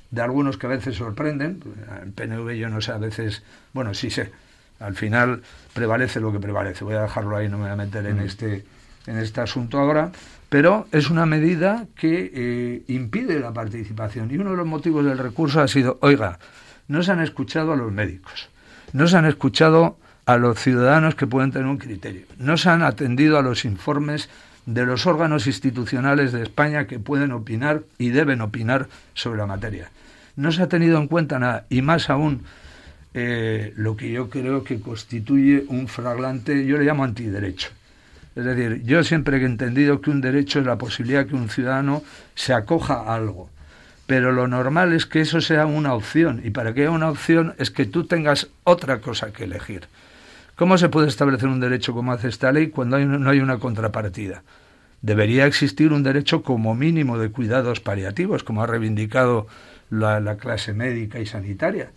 de 0.10 0.22
algunos 0.22 0.58
que 0.58 0.68
a 0.68 0.70
veces 0.70 0.96
sorprenden. 0.96 1.62
El 2.04 2.12
PNV 2.12 2.52
yo 2.56 2.70
no 2.70 2.82
sé, 2.82 2.92
a 2.92 2.98
veces, 2.98 3.44
bueno, 3.74 3.94
sí 3.94 4.10
sé, 4.10 4.32
al 4.80 4.96
final 4.96 5.42
prevalece 5.74 6.20
lo 6.20 6.32
que 6.32 6.40
prevalece. 6.40 6.84
Voy 6.84 6.96
a 6.96 7.02
dejarlo 7.02 7.36
ahí, 7.36 7.50
no 7.50 7.58
me 7.58 7.64
voy 7.64 7.74
a 7.74 7.76
meter 7.76 8.06
en, 8.06 8.18
mm. 8.18 8.26
este, 8.26 8.66
en 9.08 9.18
este 9.18 9.42
asunto 9.42 9.80
ahora, 9.80 10.12
pero 10.50 10.88
es 10.92 11.10
una 11.10 11.26
medida 11.26 11.88
que 11.96 12.32
eh, 12.34 12.84
impide 12.88 13.40
la 13.40 13.54
participación. 13.54 14.30
Y 14.32 14.38
uno 14.38 14.52
de 14.52 14.58
los 14.58 14.68
motivos 14.68 15.06
del 15.06 15.18
recurso 15.18 15.62
ha 15.62 15.68
sido, 15.68 15.98
oiga, 16.02 16.40
no 16.88 17.04
se 17.04 17.12
han 17.12 17.22
escuchado 17.22 17.72
a 17.72 17.78
los 17.78 17.92
médicos, 17.92 18.50
no 18.92 19.08
se 19.08 19.18
han 19.18 19.26
escuchado 19.26 19.98
a 20.26 20.38
los 20.38 20.60
ciudadanos 20.60 21.16
que 21.16 21.26
pueden 21.26 21.52
tener 21.52 21.68
un 21.68 21.78
criterio, 21.78 22.26
no 22.38 22.58
se 22.58 22.70
han 22.70 22.84
atendido 22.84 23.38
a 23.38 23.42
los 23.42 23.66
informes 23.66 24.30
de 24.66 24.86
los 24.86 25.06
órganos 25.06 25.48
institucionales 25.48 26.32
de 26.32 26.44
España 26.44 26.88
que 26.88 27.00
pueden 27.00 27.32
opinar 27.32 27.84
y 27.98 28.10
deben 28.10 28.42
opinar 28.42 28.88
sobre 29.14 29.40
la 29.40 29.48
materia. 29.48 29.90
No 30.36 30.52
se 30.52 30.62
ha 30.62 30.70
tenido 30.70 30.98
en 30.98 31.08
cuenta 31.08 31.40
nada, 31.40 31.66
y 31.70 31.82
más 31.82 32.10
aún 32.10 32.44
eh, 33.14 33.74
lo 33.76 33.98
que 33.98 34.12
yo 34.12 34.30
creo 34.30 34.64
que 34.64 34.80
constituye 34.80 35.66
un 35.68 35.88
flagrante, 35.88 36.66
yo 36.66 36.78
le 36.78 36.86
llamo 36.86 37.04
antiderecho. 37.04 37.70
Es 38.36 38.46
decir, 38.46 38.84
yo 38.86 39.04
siempre 39.04 39.38
he 39.38 39.46
entendido 39.46 40.00
que 40.00 40.10
un 40.10 40.22
derecho 40.22 40.60
es 40.60 40.66
la 40.66 40.78
posibilidad 40.78 41.26
que 41.26 41.36
un 41.36 41.50
ciudadano 41.50 42.02
se 42.34 42.54
acoja 42.54 42.94
a 42.94 43.16
algo. 43.16 43.50
Pero 44.08 44.32
lo 44.32 44.48
normal 44.48 44.94
es 44.94 45.06
que 45.06 45.22
eso 45.22 45.42
sea 45.42 45.66
una 45.66 45.94
opción. 45.94 46.42
Y 46.44 46.52
para 46.52 46.74
que 46.74 46.82
haya 46.82 46.92
una 46.92 47.10
opción 47.10 47.54
es 47.58 47.72
que 47.72 47.86
tú 47.86 48.06
tengas 48.06 48.48
otra 48.64 49.00
cosa 49.00 49.34
que 49.34 49.44
elegir. 49.44 49.88
¿Cómo 50.62 50.78
se 50.78 50.90
puede 50.90 51.08
establecer 51.08 51.50
un 51.50 51.60
derecho 51.60 51.92
como 51.92 52.12
hace 52.12 52.28
esta 52.28 52.52
ley 52.52 52.70
cuando 52.70 53.00
no 53.00 53.30
hay 53.32 53.40
una 53.40 53.58
contrapartida? 53.58 54.44
Debería 55.02 55.48
existir 55.48 55.92
un 55.92 56.04
derecho 56.04 56.44
como 56.44 56.76
mínimo 56.76 57.18
de 57.18 57.32
cuidados 57.32 57.80
paliativos, 57.80 58.44
como 58.44 58.62
ha 58.62 58.68
reivindicado 58.68 59.48
la, 59.90 60.38
clase 60.38 60.74
médica 60.74 61.20
y 61.20 61.26
sanitaria. 61.26 61.90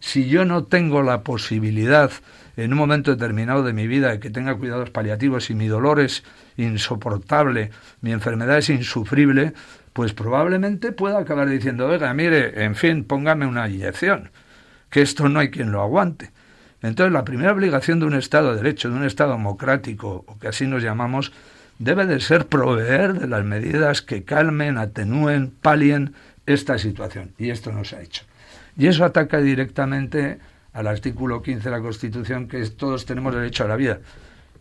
Si 0.00 0.30
yo 0.30 0.46
no 0.46 0.64
tengo 0.64 1.02
la 1.02 1.24
posibilidad 1.24 2.10
en 2.56 2.72
un 2.72 2.78
momento 2.78 3.10
determinado 3.10 3.62
de 3.62 3.74
mi 3.74 3.86
vida 3.86 4.12
de 4.12 4.18
que 4.18 4.30
tenga 4.30 4.56
cuidados 4.56 4.88
paliativos 4.88 5.50
y 5.50 5.54
mi 5.54 5.66
dolor 5.66 6.00
es 6.00 6.24
insoportable, 6.56 7.68
mi 8.00 8.12
enfermedad 8.12 8.56
es 8.56 8.70
insufrible, 8.70 9.52
pues 9.92 10.14
probablemente 10.14 10.90
pueda 10.90 11.18
acabar 11.18 11.50
diciendo, 11.50 11.86
oiga, 11.86 12.14
mire, 12.14 12.64
en 12.64 12.76
fin, 12.76 13.04
póngame 13.04 13.44
una 13.44 13.68
inyección, 13.68 14.30
que 14.88 15.02
esto 15.02 15.28
no 15.28 15.38
hay 15.38 15.50
quien 15.50 15.70
lo 15.70 15.82
aguante. 15.82 16.30
Entonces, 16.86 17.12
la 17.12 17.24
primera 17.24 17.52
obligación 17.52 18.00
de 18.00 18.06
un 18.06 18.14
Estado 18.14 18.50
de 18.50 18.62
Derecho, 18.62 18.88
de 18.88 18.96
un 18.96 19.04
Estado 19.04 19.32
democrático, 19.32 20.24
o 20.26 20.38
que 20.38 20.48
así 20.48 20.66
nos 20.66 20.82
llamamos, 20.82 21.32
debe 21.78 22.06
de 22.06 22.20
ser 22.20 22.46
proveer 22.46 23.14
de 23.14 23.26
las 23.26 23.44
medidas 23.44 24.02
que 24.02 24.24
calmen, 24.24 24.78
atenúen, 24.78 25.50
palien 25.50 26.14
esta 26.46 26.78
situación 26.78 27.32
y 27.38 27.50
esto 27.50 27.72
no 27.72 27.84
se 27.84 27.96
ha 27.96 28.02
hecho. 28.02 28.24
Y 28.76 28.86
eso 28.86 29.04
ataca 29.04 29.40
directamente 29.40 30.38
al 30.72 30.86
artículo 30.86 31.42
15 31.42 31.64
de 31.64 31.70
la 31.70 31.82
Constitución, 31.82 32.48
que 32.48 32.60
es 32.60 32.76
todos 32.76 33.04
tenemos 33.06 33.34
derecho 33.34 33.64
a 33.64 33.68
la 33.68 33.76
vida. 33.76 33.98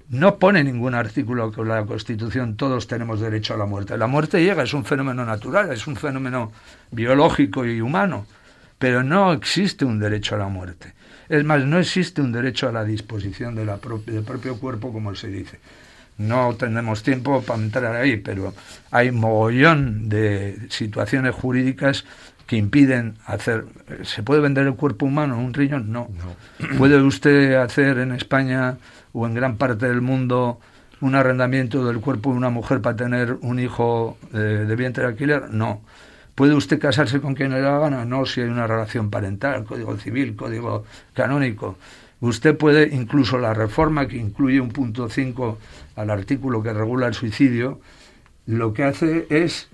No 0.09 0.37
pone 0.37 0.63
ningún 0.63 0.93
artículo 0.93 1.51
que 1.51 1.63
la 1.63 1.85
Constitución 1.85 2.57
todos 2.57 2.87
tenemos 2.87 3.19
derecho 3.19 3.53
a 3.53 3.57
la 3.57 3.65
muerte. 3.65 3.97
La 3.97 4.07
muerte 4.07 4.43
llega, 4.43 4.63
es 4.63 4.73
un 4.73 4.85
fenómeno 4.85 5.25
natural, 5.25 5.71
es 5.71 5.87
un 5.87 5.95
fenómeno 5.95 6.51
biológico 6.91 7.65
y 7.65 7.81
humano, 7.81 8.25
pero 8.77 9.03
no 9.03 9.33
existe 9.33 9.83
un 9.83 9.99
derecho 9.99 10.35
a 10.35 10.39
la 10.39 10.47
muerte. 10.47 10.93
Es 11.29 11.43
más, 11.43 11.65
no 11.65 11.79
existe 11.79 12.21
un 12.21 12.31
derecho 12.31 12.67
a 12.67 12.71
la 12.71 12.83
disposición 12.83 13.55
de 13.55 13.65
la 13.65 13.77
del 14.05 14.23
propio 14.23 14.57
cuerpo, 14.57 14.91
como 14.91 15.15
se 15.15 15.27
dice. 15.27 15.59
No 16.17 16.55
tenemos 16.55 17.03
tiempo 17.03 17.41
para 17.41 17.61
entrar 17.61 17.95
ahí, 17.95 18.17
pero 18.17 18.53
hay 18.91 19.11
mogollón 19.11 20.07
de 20.07 20.67
situaciones 20.69 21.35
jurídicas 21.35 22.05
que 22.47 22.57
impiden 22.57 23.15
hacer. 23.25 23.65
¿Se 24.03 24.23
puede 24.23 24.39
vender 24.39 24.67
el 24.67 24.75
cuerpo 24.75 25.05
humano, 25.05 25.37
un 25.37 25.53
riñón? 25.53 25.91
No. 25.91 26.09
¿Puede 26.77 27.01
usted 27.01 27.55
hacer 27.55 27.97
en 27.97 28.11
España 28.11 28.77
o 29.13 29.25
en 29.25 29.33
gran 29.33 29.57
parte 29.57 29.87
del 29.87 30.01
mundo 30.01 30.59
un 31.01 31.15
arrendamiento 31.15 31.85
del 31.85 31.99
cuerpo 31.99 32.31
de 32.31 32.37
una 32.37 32.49
mujer 32.49 32.81
para 32.81 32.95
tener 32.95 33.33
un 33.41 33.59
hijo 33.59 34.17
eh, 34.33 34.37
de 34.37 34.75
vientre 34.75 35.03
de 35.03 35.09
alquiler? 35.09 35.49
No. 35.49 35.81
¿Puede 36.35 36.53
usted 36.53 36.79
casarse 36.79 37.21
con 37.21 37.33
quien 37.33 37.51
le 37.51 37.61
da 37.61 37.79
gana? 37.79 38.03
No, 38.03 38.25
si 38.25 38.41
hay 38.41 38.49
una 38.49 38.67
relación 38.67 39.09
parental, 39.09 39.63
código 39.63 39.97
civil, 39.97 40.35
código 40.35 40.85
canónico. 41.13 41.77
Usted 42.19 42.57
puede, 42.57 42.93
incluso 42.93 43.37
la 43.37 43.53
reforma 43.53 44.07
que 44.07 44.17
incluye 44.17 44.59
un 44.59 44.69
punto 44.69 45.09
5 45.09 45.57
al 45.95 46.09
artículo 46.09 46.61
que 46.61 46.73
regula 46.73 47.07
el 47.07 47.13
suicidio, 47.13 47.79
lo 48.47 48.73
que 48.73 48.83
hace 48.83 49.27
es 49.29 49.69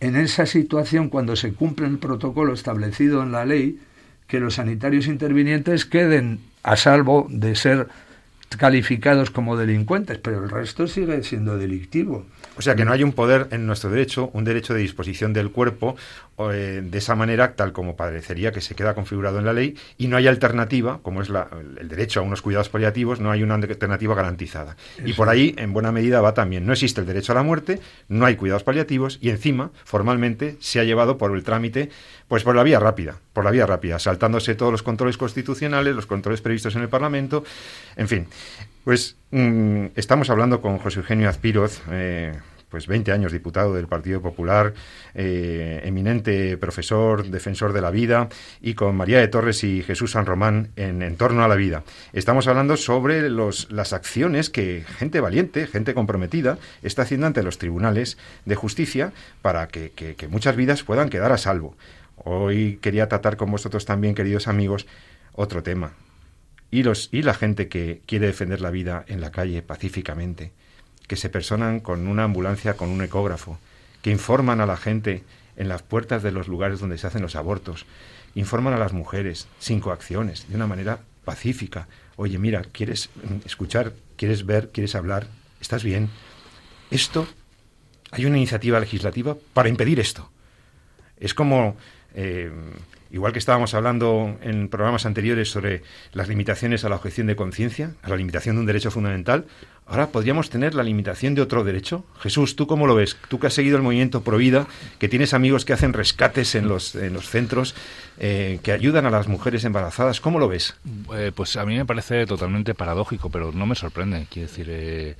en 0.00 0.16
esa 0.16 0.44
situación, 0.44 1.08
cuando 1.08 1.36
se 1.36 1.54
cumple 1.54 1.86
el 1.86 1.98
protocolo 1.98 2.52
establecido 2.52 3.22
en 3.22 3.32
la 3.32 3.46
ley, 3.46 3.80
que 4.26 4.40
los 4.40 4.54
sanitarios 4.54 5.06
intervinientes 5.06 5.86
queden 5.86 6.40
a 6.62 6.76
salvo 6.76 7.26
de 7.30 7.54
ser 7.56 7.88
calificados 8.58 9.30
como 9.30 9.56
delincuentes, 9.56 10.18
pero 10.18 10.44
el 10.44 10.50
resto 10.50 10.86
sigue 10.86 11.22
siendo 11.22 11.56
delictivo. 11.56 12.26
O 12.56 12.62
sea 12.62 12.76
que 12.76 12.84
no 12.84 12.92
hay 12.92 13.02
un 13.02 13.12
poder 13.12 13.48
en 13.50 13.66
nuestro 13.66 13.90
derecho, 13.90 14.30
un 14.32 14.44
derecho 14.44 14.74
de 14.74 14.80
disposición 14.80 15.32
del 15.32 15.50
cuerpo 15.50 15.96
eh, 16.38 16.82
de 16.84 16.98
esa 16.98 17.14
manera, 17.14 17.54
tal 17.54 17.72
como 17.72 17.96
parecería 17.96 18.52
que 18.52 18.60
se 18.60 18.74
queda 18.74 18.94
configurado 18.94 19.38
en 19.38 19.44
la 19.44 19.52
ley, 19.52 19.76
y 19.98 20.08
no 20.08 20.16
hay 20.16 20.26
alternativa, 20.28 21.00
como 21.02 21.22
es 21.22 21.30
el 21.30 21.88
derecho 21.88 22.20
a 22.20 22.22
unos 22.22 22.42
cuidados 22.42 22.68
paliativos, 22.68 23.20
no 23.20 23.30
hay 23.30 23.42
una 23.42 23.54
alternativa 23.54 24.14
garantizada. 24.14 24.76
Y 25.04 25.12
por 25.14 25.28
ahí, 25.28 25.54
en 25.58 25.72
buena 25.72 25.92
medida, 25.92 26.20
va 26.20 26.34
también. 26.34 26.66
No 26.66 26.72
existe 26.72 27.00
el 27.00 27.06
derecho 27.06 27.32
a 27.32 27.34
la 27.36 27.42
muerte, 27.42 27.80
no 28.08 28.26
hay 28.26 28.36
cuidados 28.36 28.62
paliativos, 28.62 29.18
y 29.20 29.30
encima, 29.30 29.70
formalmente, 29.84 30.56
se 30.60 30.80
ha 30.80 30.84
llevado 30.84 31.18
por 31.18 31.34
el 31.34 31.42
trámite, 31.42 31.90
pues 32.28 32.42
por 32.44 32.54
la 32.54 32.62
vía 32.62 32.78
rápida, 32.78 33.16
por 33.32 33.44
la 33.44 33.50
vía 33.50 33.66
rápida, 33.66 33.98
saltándose 33.98 34.54
todos 34.54 34.72
los 34.72 34.82
controles 34.82 35.16
constitucionales, 35.16 35.94
los 35.94 36.06
controles 36.06 36.40
previstos 36.40 36.74
en 36.76 36.82
el 36.82 36.88
Parlamento, 36.88 37.44
en 37.96 38.08
fin. 38.08 38.26
Pues 38.84 39.16
mm, 39.30 39.86
estamos 39.96 40.28
hablando 40.28 40.60
con 40.60 40.76
José 40.76 41.00
Eugenio 41.00 41.30
Azpiroz, 41.30 41.80
eh, 41.90 42.34
pues 42.68 42.86
20 42.86 43.12
años 43.12 43.32
diputado 43.32 43.72
del 43.72 43.88
Partido 43.88 44.20
Popular, 44.20 44.74
eh, 45.14 45.80
eminente 45.84 46.58
profesor, 46.58 47.24
defensor 47.30 47.72
de 47.72 47.80
la 47.80 47.90
vida, 47.90 48.28
y 48.60 48.74
con 48.74 48.94
María 48.94 49.20
de 49.20 49.28
Torres 49.28 49.64
y 49.64 49.82
Jesús 49.82 50.10
San 50.10 50.26
Román 50.26 50.68
en, 50.76 51.00
en 51.00 51.16
torno 51.16 51.42
a 51.42 51.48
la 51.48 51.54
vida. 51.54 51.82
Estamos 52.12 52.46
hablando 52.46 52.76
sobre 52.76 53.30
los, 53.30 53.72
las 53.72 53.94
acciones 53.94 54.50
que 54.50 54.84
gente 54.98 55.20
valiente, 55.20 55.66
gente 55.66 55.94
comprometida, 55.94 56.58
está 56.82 57.02
haciendo 57.02 57.26
ante 57.26 57.42
los 57.42 57.56
tribunales 57.56 58.18
de 58.44 58.54
justicia 58.54 59.14
para 59.40 59.66
que 59.66 60.28
muchas 60.28 60.56
vidas 60.56 60.82
puedan 60.82 61.08
quedar 61.08 61.32
a 61.32 61.38
salvo. 61.38 61.74
Hoy 62.16 62.78
quería 62.82 63.08
tratar 63.08 63.38
con 63.38 63.50
vosotros 63.50 63.86
también, 63.86 64.14
queridos 64.14 64.46
amigos, 64.46 64.86
otro 65.32 65.62
tema, 65.62 65.92
y, 66.74 66.82
los, 66.82 67.08
y 67.12 67.22
la 67.22 67.34
gente 67.34 67.68
que 67.68 68.02
quiere 68.04 68.26
defender 68.26 68.60
la 68.60 68.72
vida 68.72 69.04
en 69.06 69.20
la 69.20 69.30
calle 69.30 69.62
pacíficamente, 69.62 70.50
que 71.06 71.14
se 71.14 71.28
personan 71.28 71.78
con 71.78 72.08
una 72.08 72.24
ambulancia, 72.24 72.74
con 72.76 72.88
un 72.88 73.00
ecógrafo, 73.00 73.60
que 74.02 74.10
informan 74.10 74.60
a 74.60 74.66
la 74.66 74.76
gente 74.76 75.22
en 75.56 75.68
las 75.68 75.84
puertas 75.84 76.24
de 76.24 76.32
los 76.32 76.48
lugares 76.48 76.80
donde 76.80 76.98
se 76.98 77.06
hacen 77.06 77.22
los 77.22 77.36
abortos, 77.36 77.86
informan 78.34 78.74
a 78.74 78.78
las 78.78 78.92
mujeres 78.92 79.46
sin 79.60 79.78
coacciones, 79.78 80.48
de 80.48 80.56
una 80.56 80.66
manera 80.66 80.98
pacífica. 81.24 81.86
Oye, 82.16 82.40
mira, 82.40 82.62
¿quieres 82.72 83.08
escuchar? 83.44 83.92
¿Quieres 84.16 84.44
ver? 84.44 84.70
¿Quieres 84.72 84.96
hablar? 84.96 85.28
¿Estás 85.60 85.84
bien? 85.84 86.10
Esto, 86.90 87.28
hay 88.10 88.26
una 88.26 88.38
iniciativa 88.38 88.80
legislativa 88.80 89.36
para 89.52 89.68
impedir 89.68 90.00
esto. 90.00 90.28
Es 91.20 91.34
como 91.34 91.76
eh, 92.14 92.50
igual 93.14 93.32
que 93.32 93.38
estábamos 93.38 93.74
hablando 93.74 94.36
en 94.42 94.68
programas 94.68 95.06
anteriores 95.06 95.48
sobre 95.48 95.82
las 96.12 96.26
limitaciones 96.26 96.84
a 96.84 96.88
la 96.88 96.96
objeción 96.96 97.28
de 97.28 97.36
conciencia, 97.36 97.92
a 98.02 98.08
la 98.10 98.16
limitación 98.16 98.56
de 98.56 98.60
un 98.60 98.66
derecho 98.66 98.90
fundamental, 98.90 99.46
ahora 99.86 100.08
podríamos 100.08 100.50
tener 100.50 100.74
la 100.74 100.82
limitación 100.82 101.36
de 101.36 101.42
otro 101.42 101.62
derecho. 101.62 102.04
Jesús, 102.18 102.56
¿tú 102.56 102.66
cómo 102.66 102.88
lo 102.88 102.96
ves? 102.96 103.16
Tú 103.28 103.38
que 103.38 103.46
has 103.46 103.54
seguido 103.54 103.76
el 103.76 103.84
movimiento 103.84 104.22
Provida, 104.22 104.66
que 104.98 105.08
tienes 105.08 105.32
amigos 105.32 105.64
que 105.64 105.72
hacen 105.72 105.92
rescates 105.92 106.56
en 106.56 106.66
los, 106.66 106.96
en 106.96 107.12
los 107.12 107.28
centros, 107.30 107.76
eh, 108.18 108.58
que 108.64 108.72
ayudan 108.72 109.06
a 109.06 109.10
las 109.10 109.28
mujeres 109.28 109.64
embarazadas, 109.64 110.20
¿cómo 110.20 110.40
lo 110.40 110.48
ves? 110.48 110.74
Eh, 111.14 111.30
pues 111.32 111.54
a 111.54 111.64
mí 111.64 111.76
me 111.76 111.84
parece 111.84 112.26
totalmente 112.26 112.74
paradójico, 112.74 113.30
pero 113.30 113.52
no 113.52 113.64
me 113.64 113.76
sorprende. 113.76 114.26
Quiero 114.28 114.48
decir, 114.48 114.66
eh, 114.68 115.14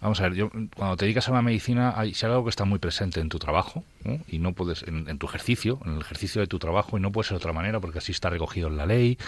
Vamos 0.00 0.20
a 0.20 0.24
ver, 0.24 0.34
yo, 0.34 0.50
cuando 0.76 0.96
te 0.96 1.06
dedicas 1.06 1.28
a 1.28 1.32
la 1.32 1.42
medicina, 1.42 1.94
hay, 1.96 2.12
si 2.12 2.26
hay 2.26 2.32
algo 2.32 2.44
que 2.44 2.50
está 2.50 2.64
muy 2.64 2.78
presente 2.78 3.20
en 3.20 3.28
tu 3.28 3.38
trabajo, 3.38 3.82
y 4.28 4.38
no 4.38 4.52
puedes, 4.52 4.82
en, 4.82 5.18
tu 5.18 5.26
ejercicio, 5.26 5.80
en 5.84 5.94
el 5.94 6.00
ejercicio 6.00 6.40
de 6.40 6.46
tu 6.46 6.58
trabajo, 6.58 6.98
y 6.98 7.00
no 7.00 7.10
puede 7.12 7.28
ser 7.28 7.36
de 7.36 7.38
otra 7.38 7.52
manera, 7.52 7.80
porque 7.80 7.98
así 7.98 8.12
está 8.12 8.28
recogido 8.28 8.68
en 8.68 8.76
la 8.76 8.86
ley 8.86 9.18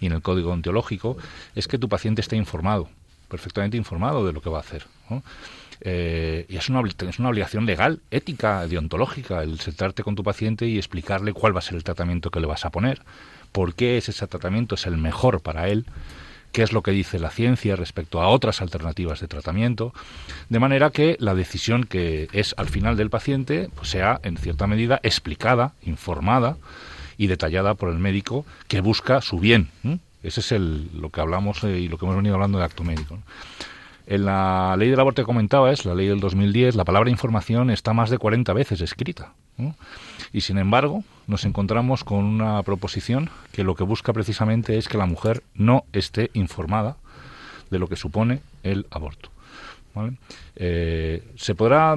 y 0.00 0.06
en 0.06 0.12
el 0.12 0.22
código 0.22 0.50
ontológico, 0.50 1.16
es 1.54 1.68
que 1.68 1.78
tu 1.78 1.88
paciente 1.88 2.20
esté 2.20 2.36
informado, 2.36 2.88
perfectamente 3.28 3.76
informado 3.76 4.26
de 4.26 4.32
lo 4.32 4.42
que 4.42 4.50
va 4.50 4.58
a 4.58 4.60
hacer. 4.60 4.86
Eh, 5.80 6.46
y 6.48 6.56
es 6.56 6.68
una, 6.68 6.82
es 7.08 7.18
una 7.20 7.28
obligación 7.28 7.64
legal, 7.64 8.00
ética, 8.10 8.66
deontológica, 8.66 9.44
el 9.44 9.60
sentarte 9.60 10.02
con 10.02 10.16
tu 10.16 10.24
paciente 10.24 10.66
y 10.66 10.78
explicarle 10.78 11.32
cuál 11.32 11.54
va 11.54 11.60
a 11.60 11.62
ser 11.62 11.76
el 11.76 11.84
tratamiento 11.84 12.32
que 12.32 12.40
le 12.40 12.46
vas 12.48 12.64
a 12.64 12.70
poner, 12.70 13.02
por 13.52 13.74
qué 13.74 13.98
ese 13.98 14.12
tratamiento 14.26 14.74
es 14.74 14.86
el 14.86 14.96
mejor 14.96 15.40
para 15.40 15.68
él 15.68 15.86
qué 16.52 16.62
es 16.62 16.72
lo 16.72 16.82
que 16.82 16.90
dice 16.90 17.18
la 17.18 17.30
ciencia 17.30 17.76
respecto 17.76 18.20
a 18.20 18.28
otras 18.28 18.60
alternativas 18.60 19.20
de 19.20 19.28
tratamiento, 19.28 19.92
de 20.48 20.58
manera 20.58 20.90
que 20.90 21.16
la 21.20 21.34
decisión 21.34 21.84
que 21.84 22.28
es 22.32 22.54
al 22.56 22.68
final 22.68 22.96
del 22.96 23.10
paciente 23.10 23.68
pues 23.74 23.90
sea 23.90 24.20
en 24.22 24.36
cierta 24.36 24.66
medida 24.66 25.00
explicada, 25.02 25.72
informada 25.82 26.56
y 27.16 27.26
detallada 27.26 27.74
por 27.74 27.90
el 27.90 27.98
médico 27.98 28.46
que 28.68 28.80
busca 28.80 29.20
su 29.20 29.38
bien. 29.38 29.68
Ese 30.22 30.40
es 30.40 30.52
el, 30.52 30.88
lo 30.94 31.10
que 31.10 31.20
hablamos 31.20 31.62
eh, 31.64 31.78
y 31.78 31.88
lo 31.88 31.98
que 31.98 32.04
hemos 32.04 32.16
venido 32.16 32.34
hablando 32.34 32.58
de 32.58 32.64
acto 32.64 32.84
médico. 32.84 33.18
En 34.06 34.24
la 34.24 34.74
ley 34.78 34.88
del 34.88 34.98
aborto 34.98 35.22
que 35.22 35.26
comentaba, 35.26 35.70
es 35.70 35.84
la 35.84 35.94
ley 35.94 36.06
del 36.06 36.20
2010, 36.20 36.76
la 36.76 36.84
palabra 36.84 37.10
información 37.10 37.70
está 37.70 37.92
más 37.92 38.08
de 38.08 38.18
40 38.18 38.52
veces 38.54 38.80
escrita. 38.80 39.34
Y 40.32 40.42
sin 40.42 40.58
embargo, 40.58 41.04
nos 41.26 41.44
encontramos 41.44 42.04
con 42.04 42.24
una 42.24 42.62
proposición 42.62 43.30
que 43.52 43.64
lo 43.64 43.74
que 43.74 43.84
busca 43.84 44.12
precisamente 44.12 44.78
es 44.78 44.88
que 44.88 44.98
la 44.98 45.06
mujer 45.06 45.42
no 45.54 45.84
esté 45.92 46.30
informada 46.34 46.96
de 47.70 47.78
lo 47.78 47.88
que 47.88 47.96
supone 47.96 48.40
el 48.62 48.86
aborto. 48.90 49.30
Eh, 50.56 51.22
se 51.36 51.54
podrá, 51.54 51.96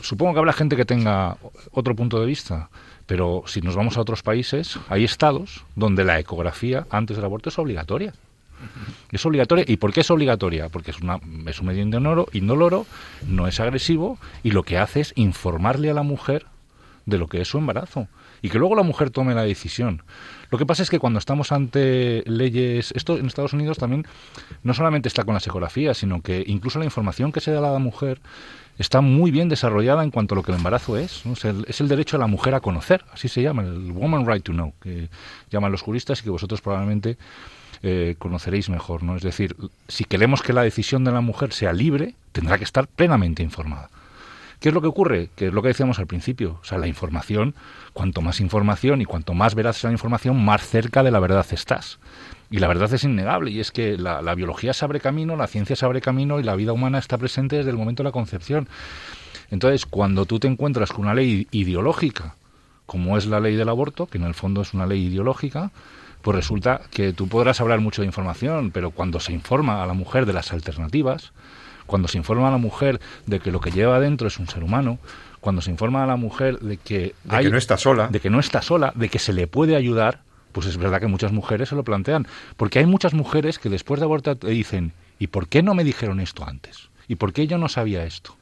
supongo 0.00 0.32
que 0.32 0.38
habrá 0.38 0.52
gente 0.52 0.76
que 0.76 0.84
tenga 0.84 1.36
otro 1.72 1.94
punto 1.94 2.18
de 2.20 2.26
vista, 2.26 2.70
pero 3.06 3.44
si 3.46 3.60
nos 3.60 3.76
vamos 3.76 3.96
a 3.96 4.00
otros 4.00 4.22
países, 4.22 4.78
hay 4.88 5.04
estados 5.04 5.64
donde 5.76 6.04
la 6.04 6.18
ecografía 6.18 6.86
antes 6.90 7.16
del 7.16 7.24
aborto 7.24 7.48
es 7.48 7.58
obligatoria. 7.58 8.14
Es 9.12 9.24
obligatoria. 9.26 9.64
¿Y 9.68 9.76
por 9.76 9.92
qué 9.92 10.00
es 10.00 10.10
obligatoria? 10.10 10.70
Porque 10.70 10.90
es, 10.90 11.00
una, 11.00 11.20
es 11.46 11.60
un 11.60 11.66
medio 11.66 11.82
indoloro, 12.32 12.86
no 13.28 13.46
es 13.46 13.60
agresivo 13.60 14.18
y 14.42 14.50
lo 14.50 14.62
que 14.62 14.78
hace 14.78 15.00
es 15.00 15.12
informarle 15.14 15.90
a 15.90 15.94
la 15.94 16.02
mujer 16.02 16.46
de 17.06 17.18
lo 17.18 17.28
que 17.28 17.40
es 17.40 17.48
su 17.48 17.58
embarazo 17.58 18.08
y 18.42 18.50
que 18.50 18.58
luego 18.58 18.74
la 18.74 18.82
mujer 18.82 19.10
tome 19.10 19.34
la 19.34 19.42
decisión. 19.42 20.02
Lo 20.50 20.58
que 20.58 20.66
pasa 20.66 20.82
es 20.82 20.90
que 20.90 20.98
cuando 20.98 21.18
estamos 21.18 21.52
ante 21.52 22.22
leyes, 22.26 22.92
esto 22.94 23.16
en 23.16 23.26
Estados 23.26 23.52
Unidos 23.52 23.78
también 23.78 24.06
no 24.62 24.74
solamente 24.74 25.08
está 25.08 25.24
con 25.24 25.34
las 25.34 25.46
ecografías, 25.46 25.98
sino 25.98 26.20
que 26.20 26.44
incluso 26.46 26.78
la 26.78 26.84
información 26.84 27.32
que 27.32 27.40
se 27.40 27.52
da 27.52 27.58
a 27.58 27.72
la 27.72 27.78
mujer 27.78 28.20
está 28.78 29.00
muy 29.00 29.30
bien 29.30 29.48
desarrollada 29.48 30.04
en 30.04 30.10
cuanto 30.10 30.34
a 30.34 30.36
lo 30.36 30.42
que 30.42 30.52
el 30.52 30.58
embarazo 30.58 30.96
es. 30.96 31.24
Es, 31.66 31.80
el, 31.80 31.88
derecho 31.88 32.16
a 32.16 32.20
la 32.20 32.26
mujer 32.26 32.54
a 32.54 32.60
conocer, 32.60 33.04
así 33.12 33.28
se 33.28 33.42
llama, 33.42 33.62
el 33.62 33.92
Woman 33.92 34.26
Right 34.26 34.42
to 34.42 34.52
Know, 34.52 34.74
que 34.80 35.08
llaman 35.50 35.72
los 35.72 35.82
juristas 35.82 36.20
y 36.20 36.24
que 36.24 36.30
vosotros 36.30 36.60
probablemente 36.60 37.16
eh, 37.82 38.16
conoceréis 38.18 38.68
mejor. 38.68 39.02
¿no? 39.02 39.16
Es 39.16 39.22
decir, 39.22 39.56
si 39.88 40.04
queremos 40.04 40.42
que 40.42 40.52
la 40.52 40.62
decisión 40.62 41.04
de 41.04 41.12
la 41.12 41.20
mujer 41.20 41.52
sea 41.52 41.72
libre, 41.72 42.14
tendrá 42.32 42.58
que 42.58 42.64
estar 42.64 42.86
plenamente 42.86 43.42
informada. 43.42 43.90
¿Qué 44.60 44.68
es 44.68 44.74
lo 44.74 44.80
que 44.80 44.86
ocurre? 44.86 45.30
Que 45.36 45.48
es 45.48 45.52
lo 45.52 45.62
que 45.62 45.68
decíamos 45.68 45.98
al 45.98 46.06
principio. 46.06 46.58
O 46.62 46.64
sea, 46.64 46.78
la 46.78 46.86
información, 46.86 47.54
cuanto 47.92 48.22
más 48.22 48.40
información 48.40 49.00
y 49.00 49.04
cuanto 49.04 49.34
más 49.34 49.54
veraz 49.54 49.76
sea 49.76 49.90
la 49.90 49.94
información, 49.94 50.42
más 50.44 50.66
cerca 50.66 51.02
de 51.02 51.10
la 51.10 51.20
verdad 51.20 51.46
estás. 51.50 51.98
Y 52.50 52.58
la 52.58 52.68
verdad 52.68 52.92
es 52.92 53.02
innegable, 53.02 53.50
y 53.50 53.60
es 53.60 53.72
que 53.72 53.98
la, 53.98 54.22
la, 54.22 54.34
biología 54.34 54.72
se 54.72 54.84
abre 54.84 55.00
camino, 55.00 55.34
la 55.36 55.48
ciencia 55.48 55.74
se 55.74 55.84
abre 55.84 56.00
camino 56.00 56.38
y 56.38 56.44
la 56.44 56.54
vida 56.54 56.72
humana 56.72 56.98
está 56.98 57.18
presente 57.18 57.56
desde 57.56 57.70
el 57.70 57.76
momento 57.76 58.02
de 58.02 58.08
la 58.08 58.12
concepción. 58.12 58.68
Entonces, 59.50 59.84
cuando 59.84 60.26
tú 60.26 60.38
te 60.38 60.46
encuentras 60.46 60.92
con 60.92 61.06
una 61.06 61.14
ley 61.14 61.48
ideológica, 61.50 62.36
como 62.86 63.18
es 63.18 63.26
la 63.26 63.40
ley 63.40 63.56
del 63.56 63.68
aborto, 63.68 64.06
que 64.06 64.18
en 64.18 64.24
el 64.24 64.34
fondo 64.34 64.62
es 64.62 64.74
una 64.74 64.86
ley 64.86 65.06
ideológica, 65.06 65.72
pues 66.22 66.36
resulta 66.36 66.82
que 66.90 67.12
tú 67.12 67.28
podrás 67.28 67.60
hablar 67.60 67.80
mucho 67.80 68.02
de 68.02 68.06
información, 68.06 68.70
pero 68.70 68.90
cuando 68.90 69.20
se 69.20 69.32
informa 69.32 69.82
a 69.82 69.86
la 69.86 69.92
mujer 69.92 70.26
de 70.26 70.32
las 70.32 70.52
alternativas, 70.52 71.32
cuando 71.86 72.08
se 72.08 72.18
informa 72.18 72.48
a 72.48 72.50
la 72.50 72.58
mujer 72.58 73.00
de 73.26 73.40
que 73.40 73.50
lo 73.50 73.60
que 73.60 73.70
lleva 73.70 73.96
adentro 73.96 74.28
es 74.28 74.38
un 74.38 74.48
ser 74.48 74.62
humano, 74.62 74.98
cuando 75.40 75.62
se 75.62 75.70
informa 75.70 76.02
a 76.02 76.06
la 76.06 76.16
mujer 76.16 76.58
de 76.58 76.76
que, 76.76 77.14
de 77.24 77.38
que 77.38 77.50
no 77.50 77.58
está 77.58 77.76
sola, 77.76 78.08
de 78.08 78.20
que 78.20 78.30
no 78.30 78.40
está 78.40 78.62
sola, 78.62 78.92
de 78.94 79.08
que 79.08 79.18
se 79.18 79.32
le 79.32 79.46
puede 79.46 79.76
ayudar, 79.76 80.20
pues 80.52 80.66
es 80.66 80.76
verdad 80.76 81.00
que 81.00 81.06
muchas 81.06 81.32
mujeres 81.32 81.68
se 81.68 81.76
lo 81.76 81.84
plantean, 81.84 82.26
porque 82.56 82.80
hay 82.80 82.86
muchas 82.86 83.14
mujeres 83.14 83.58
que 83.58 83.68
después 83.68 84.00
de 84.00 84.04
abortar 84.04 84.36
te 84.36 84.48
dicen, 84.48 84.92
¿y 85.18 85.28
por 85.28 85.48
qué 85.48 85.62
no 85.62 85.74
me 85.74 85.84
dijeron 85.84 86.20
esto 86.20 86.44
antes? 86.46 86.88
¿Y 87.08 87.16
por 87.16 87.32
qué 87.32 87.46
yo 87.46 87.58
no 87.58 87.68
sabía 87.68 88.04
esto? 88.04 88.34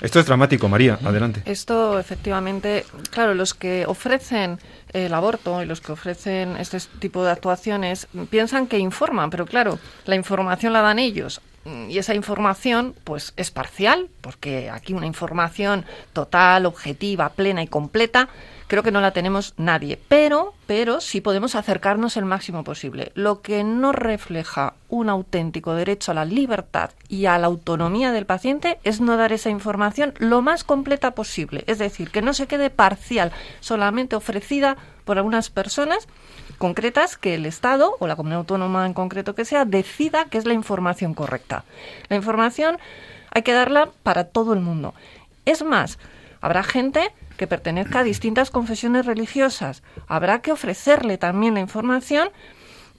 Esto 0.00 0.18
es 0.18 0.26
dramático, 0.26 0.68
María. 0.68 0.98
Adelante. 1.04 1.42
Esto, 1.44 1.96
efectivamente, 2.00 2.84
claro, 3.12 3.34
los 3.34 3.54
que 3.54 3.84
ofrecen 3.86 4.58
el 4.92 5.14
aborto 5.14 5.62
y 5.62 5.66
los 5.66 5.80
que 5.80 5.92
ofrecen 5.92 6.56
este 6.56 6.78
tipo 6.98 7.24
de 7.24 7.30
actuaciones 7.30 8.08
piensan 8.28 8.66
que 8.66 8.78
informan, 8.78 9.30
pero 9.30 9.46
claro, 9.46 9.78
la 10.06 10.16
información 10.16 10.72
la 10.72 10.80
dan 10.80 10.98
ellos 10.98 11.40
y 11.64 11.98
esa 11.98 12.14
información 12.14 12.94
pues 13.04 13.32
es 13.36 13.50
parcial 13.50 14.08
porque 14.22 14.70
aquí 14.70 14.94
una 14.94 15.06
información 15.06 15.84
total, 16.14 16.64
objetiva, 16.64 17.28
plena 17.30 17.62
y 17.62 17.66
completa 17.66 18.28
creo 18.72 18.82
que 18.82 18.90
no 18.90 19.02
la 19.02 19.10
tenemos 19.10 19.52
nadie, 19.58 20.00
pero, 20.08 20.54
pero 20.66 21.02
sí 21.02 21.20
podemos 21.20 21.56
acercarnos 21.56 22.16
el 22.16 22.24
máximo 22.24 22.64
posible. 22.64 23.12
Lo 23.14 23.42
que 23.42 23.64
no 23.64 23.92
refleja 23.92 24.72
un 24.88 25.10
auténtico 25.10 25.74
derecho 25.74 26.10
a 26.10 26.14
la 26.14 26.24
libertad 26.24 26.90
y 27.06 27.26
a 27.26 27.36
la 27.36 27.48
autonomía 27.48 28.12
del 28.12 28.24
paciente 28.24 28.78
es 28.82 29.02
no 29.02 29.18
dar 29.18 29.34
esa 29.34 29.50
información 29.50 30.14
lo 30.16 30.40
más 30.40 30.64
completa 30.64 31.10
posible, 31.10 31.64
es 31.66 31.78
decir, 31.78 32.10
que 32.10 32.22
no 32.22 32.32
se 32.32 32.46
quede 32.46 32.70
parcial, 32.70 33.30
solamente 33.60 34.16
ofrecida 34.16 34.78
por 35.04 35.18
algunas 35.18 35.50
personas 35.50 36.08
concretas 36.56 37.18
que 37.18 37.34
el 37.34 37.44
Estado 37.44 37.96
o 37.98 38.06
la 38.06 38.16
comunidad 38.16 38.38
autónoma 38.38 38.86
en 38.86 38.94
concreto 38.94 39.34
que 39.34 39.44
sea 39.44 39.66
decida 39.66 40.26
que 40.30 40.38
es 40.38 40.46
la 40.46 40.54
información 40.54 41.12
correcta. 41.12 41.64
La 42.08 42.16
información 42.16 42.78
hay 43.32 43.42
que 43.42 43.52
darla 43.52 43.90
para 44.02 44.24
todo 44.24 44.52
el 44.52 44.60
mundo. 44.60 44.94
Es 45.44 45.64
más, 45.64 45.98
habrá 46.40 46.62
gente 46.62 47.12
que 47.36 47.46
pertenezca 47.46 48.00
a 48.00 48.04
distintas 48.04 48.50
confesiones 48.50 49.06
religiosas. 49.06 49.82
Habrá 50.06 50.40
que 50.42 50.52
ofrecerle 50.52 51.18
también 51.18 51.54
la 51.54 51.60
información 51.60 52.28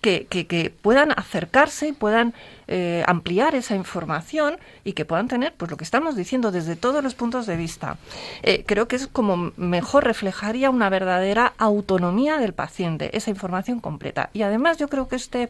que, 0.04 0.74
puedan 0.82 1.12
acercarse 1.12 1.88
y 1.88 1.94
puedan 1.94 2.34
eh, 2.68 3.04
ampliar 3.08 3.56
esa 3.56 3.76
información 3.76 4.58
y 4.84 4.94
que 4.94 5.06
puedan 5.06 5.30
tener 5.30 5.54
pues 5.54 5.72
lo 5.72 5.78
que 5.78 5.86
estamos 5.86 6.18
diciendo 6.18 6.52
desde 6.52 6.76
todos 6.76 7.02
los 7.02 7.16
puntos 7.16 7.46
de 7.46 7.56
vista. 7.56 7.98
Eh, 8.42 8.66
creo 8.68 8.88
que 8.88 8.98
es 8.98 9.08
como 9.08 9.54
mejor 9.56 10.04
reflejaría 10.04 10.70
una 10.70 10.90
verdadera 10.90 11.54
autonomía 11.58 12.38
del 12.38 12.54
paciente, 12.54 13.16
esa 13.16 13.30
información 13.30 13.80
completa. 13.80 14.30
Y 14.34 14.42
además 14.42 14.78
yo 14.78 14.90
creo 14.90 15.08
que 15.08 15.16
este, 15.16 15.50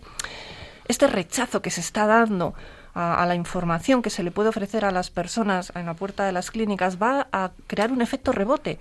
este 0.87 1.07
rechazo 1.07 1.63
que 1.63 1.71
se 1.71 1.81
está 1.81 2.05
dando 2.05 2.53
a, 2.93 3.25
la 3.25 3.35
información 3.35 4.01
que 4.01 4.09
se 4.09 4.23
le 4.23 4.31
puede 4.31 4.49
ofrecer 4.49 4.85
a 4.85 4.91
las 4.91 5.09
personas 5.09 5.71
en 5.75 5.85
la 5.85 5.93
puerta 5.93 6.25
de 6.25 6.31
las 6.31 6.51
clínicas 6.51 7.01
va 7.01 7.27
a 7.31 7.51
crear 7.67 7.91
un 7.91 8.01
efecto 8.01 8.31
rebote. 8.31 8.79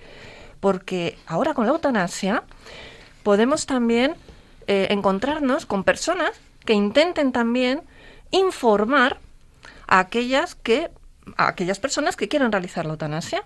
Porque 0.60 1.18
ahora 1.26 1.54
con 1.54 1.66
la 1.66 1.72
eutanasia 1.72 2.44
podemos 3.22 3.66
también 3.66 4.14
eh, 4.66 4.88
encontrarnos 4.90 5.66
con 5.66 5.84
personas 5.84 6.30
que 6.64 6.74
intenten 6.74 7.32
también 7.32 7.82
informar 8.30 9.18
a 9.86 9.98
aquellas 9.98 10.54
que 10.54 10.90
a 11.36 11.48
aquellas 11.48 11.78
personas 11.78 12.16
que 12.16 12.28
quieran 12.28 12.52
realizar 12.52 12.84
la 12.84 12.92
eutanasia. 12.92 13.44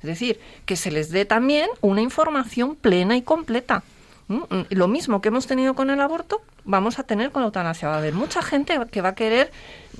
Es 0.00 0.06
decir, 0.06 0.40
que 0.64 0.76
se 0.76 0.90
les 0.90 1.10
dé 1.10 1.26
también 1.26 1.68
una 1.82 2.00
información 2.00 2.74
plena 2.74 3.16
y 3.16 3.22
completa. 3.22 3.82
Mm, 4.30 4.62
lo 4.70 4.86
mismo 4.86 5.20
que 5.20 5.28
hemos 5.28 5.48
tenido 5.48 5.74
con 5.74 5.90
el 5.90 6.00
aborto, 6.00 6.40
vamos 6.64 7.00
a 7.00 7.02
tener 7.02 7.32
con 7.32 7.42
la 7.42 7.46
eutanasia. 7.46 7.88
Va 7.88 7.96
a 7.96 7.98
haber 7.98 8.14
mucha 8.14 8.42
gente 8.42 8.78
que 8.92 9.00
va 9.00 9.08
a 9.08 9.14
querer 9.16 9.50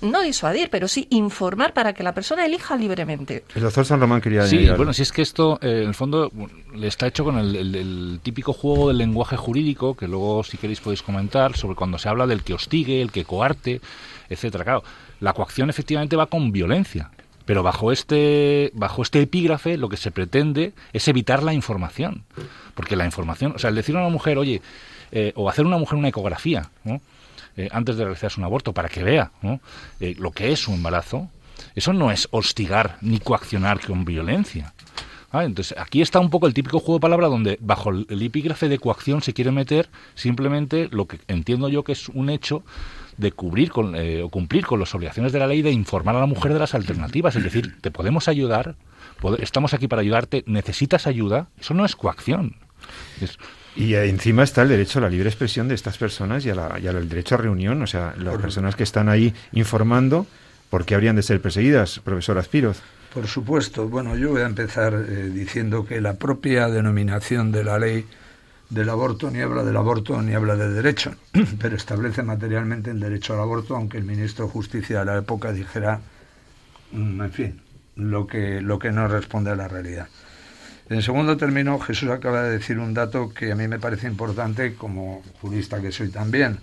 no 0.02 0.20
disuadir, 0.22 0.70
pero 0.70 0.86
sí 0.86 1.08
informar 1.10 1.72
para 1.72 1.94
que 1.94 2.04
la 2.04 2.14
persona 2.14 2.46
elija 2.46 2.76
libremente. 2.76 3.42
El 3.56 3.62
doctor 3.62 3.84
San 3.84 3.98
Román 3.98 4.20
quería 4.20 4.46
Sí, 4.46 4.68
bueno, 4.76 4.92
si 4.92 5.02
es 5.02 5.10
que 5.10 5.22
esto, 5.22 5.58
eh, 5.60 5.82
en 5.82 5.88
el 5.88 5.94
fondo, 5.94 6.30
le 6.72 6.86
está 6.86 7.08
hecho 7.08 7.24
con 7.24 7.38
el, 7.38 8.20
típico 8.22 8.52
juego 8.52 8.88
del 8.88 8.98
lenguaje 8.98 9.36
jurídico, 9.36 9.96
que 9.96 10.06
luego, 10.06 10.44
si 10.44 10.58
queréis, 10.58 10.80
podéis 10.80 11.02
comentar, 11.02 11.56
sobre 11.56 11.74
cuando 11.74 11.98
se 11.98 12.08
habla 12.08 12.28
del 12.28 12.44
que 12.44 12.54
hostigue, 12.54 13.02
el 13.02 13.10
que 13.10 13.24
coarte, 13.24 13.80
etcétera. 14.28 14.62
Claro, 14.62 14.84
la 15.18 15.32
coacción 15.32 15.70
efectivamente 15.70 16.14
va 16.14 16.26
con 16.26 16.52
violencia. 16.52 17.10
Pero 17.50 17.64
bajo 17.64 17.90
este, 17.90 18.70
bajo 18.74 19.02
este 19.02 19.20
epígrafe 19.20 19.76
lo 19.76 19.88
que 19.88 19.96
se 19.96 20.12
pretende 20.12 20.72
es 20.92 21.08
evitar 21.08 21.42
la 21.42 21.52
información. 21.52 22.22
Porque 22.76 22.94
la 22.94 23.04
información, 23.04 23.54
o 23.56 23.58
sea, 23.58 23.70
el 23.70 23.74
decir 23.74 23.96
a 23.96 23.98
una 23.98 24.08
mujer, 24.08 24.38
oye, 24.38 24.62
eh, 25.10 25.32
o 25.34 25.50
hacer 25.50 25.64
a 25.64 25.66
una 25.66 25.76
mujer 25.76 25.98
una 25.98 26.06
ecografía, 26.06 26.70
¿no? 26.84 27.00
Eh, 27.56 27.68
antes 27.72 27.96
de 27.96 28.04
realizarse 28.04 28.38
un 28.38 28.44
aborto 28.44 28.72
para 28.72 28.88
que 28.88 29.02
vea 29.02 29.32
eh, 29.98 30.14
lo 30.16 30.30
que 30.30 30.52
es 30.52 30.68
un 30.68 30.76
embarazo, 30.76 31.28
eso 31.74 31.92
no 31.92 32.12
es 32.12 32.28
hostigar 32.30 32.98
ni 33.00 33.18
coaccionar 33.18 33.84
con 33.84 34.04
violencia. 34.04 34.72
Entonces, 35.32 35.76
aquí 35.76 36.02
está 36.02 36.20
un 36.20 36.30
poco 36.30 36.46
el 36.46 36.54
típico 36.54 36.78
juego 36.78 36.98
de 36.98 37.02
palabra 37.02 37.26
donde 37.26 37.58
bajo 37.60 37.90
el 37.90 38.22
epígrafe 38.22 38.68
de 38.68 38.78
coacción 38.78 39.22
se 39.22 39.32
quiere 39.32 39.50
meter 39.50 39.88
simplemente 40.14 40.88
lo 40.92 41.06
que 41.06 41.18
entiendo 41.26 41.68
yo 41.68 41.82
que 41.82 41.92
es 41.92 42.08
un 42.10 42.30
hecho 42.30 42.62
de 43.20 43.32
cubrir 43.32 43.70
con, 43.70 43.94
eh, 43.94 44.22
o 44.22 44.28
cumplir 44.30 44.66
con 44.66 44.80
las 44.80 44.94
obligaciones 44.94 45.32
de 45.32 45.38
la 45.38 45.46
ley 45.46 45.62
de 45.62 45.70
informar 45.70 46.16
a 46.16 46.20
la 46.20 46.26
mujer 46.26 46.52
de 46.52 46.58
las 46.58 46.74
alternativas. 46.74 47.36
Es 47.36 47.44
decir, 47.44 47.76
te 47.80 47.90
podemos 47.90 48.28
ayudar, 48.28 48.74
estamos 49.38 49.74
aquí 49.74 49.86
para 49.86 50.02
ayudarte, 50.02 50.42
necesitas 50.46 51.06
ayuda. 51.06 51.48
Eso 51.60 51.74
no 51.74 51.84
es 51.84 51.94
coacción. 51.94 52.56
Y 53.76 53.94
encima 53.94 54.42
está 54.42 54.62
el 54.62 54.68
derecho 54.68 54.98
a 54.98 55.02
la 55.02 55.10
libre 55.10 55.28
expresión 55.28 55.68
de 55.68 55.74
estas 55.74 55.98
personas 55.98 56.44
y, 56.44 56.50
al 56.50 57.08
derecho 57.08 57.34
a 57.34 57.38
reunión. 57.38 57.82
O 57.82 57.86
sea, 57.86 58.14
las 58.18 58.38
personas 58.38 58.74
que 58.74 58.82
están 58.82 59.08
ahí 59.08 59.34
informando, 59.52 60.26
¿por 60.70 60.84
qué 60.84 60.94
habrían 60.94 61.16
de 61.16 61.22
ser 61.22 61.40
perseguidas, 61.40 62.00
profesor 62.00 62.38
Aspiroz? 62.38 62.80
Por 63.12 63.26
supuesto. 63.26 63.88
Bueno, 63.88 64.16
yo 64.16 64.30
voy 64.30 64.42
a 64.42 64.46
empezar 64.46 64.94
eh, 64.94 65.30
diciendo 65.32 65.84
que 65.84 66.00
la 66.00 66.14
propia 66.14 66.68
denominación 66.68 67.52
de 67.52 67.64
la 67.64 67.78
ley 67.78 68.06
del 68.70 68.88
aborto 68.88 69.30
ni 69.30 69.40
habla 69.40 69.64
del 69.64 69.76
aborto 69.76 70.22
ni 70.22 70.32
habla 70.32 70.56
del 70.56 70.74
derecho, 70.74 71.12
pero 71.60 71.76
establece 71.76 72.22
materialmente 72.22 72.90
el 72.90 73.00
derecho 73.00 73.34
al 73.34 73.40
aborto, 73.40 73.76
aunque 73.76 73.98
el 73.98 74.04
ministro 74.04 74.46
de 74.46 74.52
Justicia 74.52 75.00
de 75.00 75.04
la 75.04 75.18
época 75.18 75.52
dijera, 75.52 76.00
mm, 76.92 77.22
en 77.22 77.32
fin, 77.32 77.60
lo 77.96 78.26
que, 78.26 78.60
lo 78.60 78.78
que 78.78 78.92
no 78.92 79.08
responde 79.08 79.50
a 79.50 79.56
la 79.56 79.68
realidad. 79.68 80.08
En 80.88 81.02
segundo 81.02 81.36
término, 81.36 81.78
Jesús 81.78 82.10
acaba 82.10 82.42
de 82.42 82.50
decir 82.50 82.78
un 82.78 82.94
dato 82.94 83.32
que 83.32 83.52
a 83.52 83.54
mí 83.54 83.68
me 83.68 83.78
parece 83.78 84.06
importante 84.06 84.74
como 84.74 85.22
jurista 85.40 85.80
que 85.80 85.92
soy 85.92 86.08
también, 86.08 86.58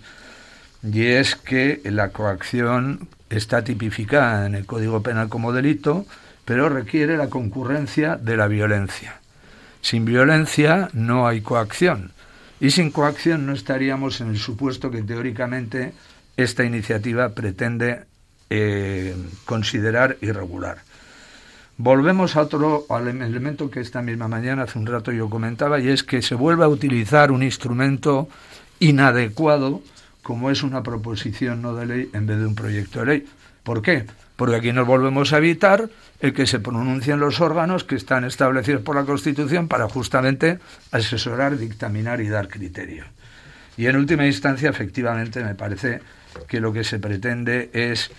y 0.82 1.06
es 1.06 1.34
que 1.34 1.80
la 1.84 2.10
coacción 2.10 3.08
está 3.30 3.64
tipificada 3.64 4.46
en 4.46 4.54
el 4.54 4.64
Código 4.64 5.02
Penal 5.02 5.28
como 5.28 5.52
delito, 5.52 6.06
pero 6.44 6.68
requiere 6.68 7.16
la 7.16 7.28
concurrencia 7.28 8.16
de 8.16 8.36
la 8.36 8.46
violencia. 8.46 9.17
Sin 9.88 10.04
violencia 10.04 10.90
no 10.92 11.26
hay 11.26 11.40
coacción, 11.40 12.12
y 12.60 12.72
sin 12.72 12.90
coacción 12.90 13.46
no 13.46 13.54
estaríamos 13.54 14.20
en 14.20 14.28
el 14.28 14.36
supuesto 14.36 14.90
que 14.90 15.00
teóricamente 15.00 15.94
esta 16.36 16.62
iniciativa 16.62 17.30
pretende 17.30 18.02
eh, 18.50 19.16
considerar 19.46 20.18
irregular. 20.20 20.82
Volvemos 21.78 22.36
a 22.36 22.42
otro 22.42 22.84
al 22.90 23.08
elemento 23.08 23.70
que 23.70 23.80
esta 23.80 24.02
misma 24.02 24.28
mañana, 24.28 24.64
hace 24.64 24.78
un 24.78 24.84
rato 24.84 25.10
yo 25.10 25.30
comentaba, 25.30 25.80
y 25.80 25.88
es 25.88 26.02
que 26.02 26.20
se 26.20 26.34
vuelve 26.34 26.64
a 26.64 26.68
utilizar 26.68 27.32
un 27.32 27.42
instrumento 27.42 28.28
inadecuado 28.80 29.80
como 30.22 30.50
es 30.50 30.62
una 30.62 30.82
proposición 30.82 31.62
no 31.62 31.74
de 31.74 31.86
ley 31.86 32.10
en 32.12 32.26
vez 32.26 32.38
de 32.38 32.46
un 32.46 32.54
proyecto 32.54 33.00
de 33.00 33.06
ley. 33.06 33.26
¿Por 33.68 33.82
qué? 33.82 34.06
Porque 34.36 34.56
aquí 34.56 34.72
nos 34.72 34.86
volvemos 34.86 35.34
a 35.34 35.36
evitar 35.36 35.90
el 36.20 36.32
que 36.32 36.46
se 36.46 36.58
pronuncien 36.58 37.20
los 37.20 37.38
órganos 37.42 37.84
que 37.84 37.96
están 37.96 38.24
establecidos 38.24 38.80
por 38.80 38.96
la 38.96 39.04
Constitución 39.04 39.68
para 39.68 39.90
justamente 39.90 40.58
asesorar, 40.90 41.58
dictaminar 41.58 42.22
y 42.22 42.30
dar 42.30 42.48
criterio. 42.48 43.04
Y 43.76 43.84
en 43.84 43.96
última 43.96 44.24
instancia, 44.24 44.70
efectivamente, 44.70 45.44
me 45.44 45.54
parece 45.54 46.00
que 46.48 46.60
lo 46.60 46.72
que 46.72 46.82
se 46.82 46.98
pretende 46.98 47.68
es 47.74 48.10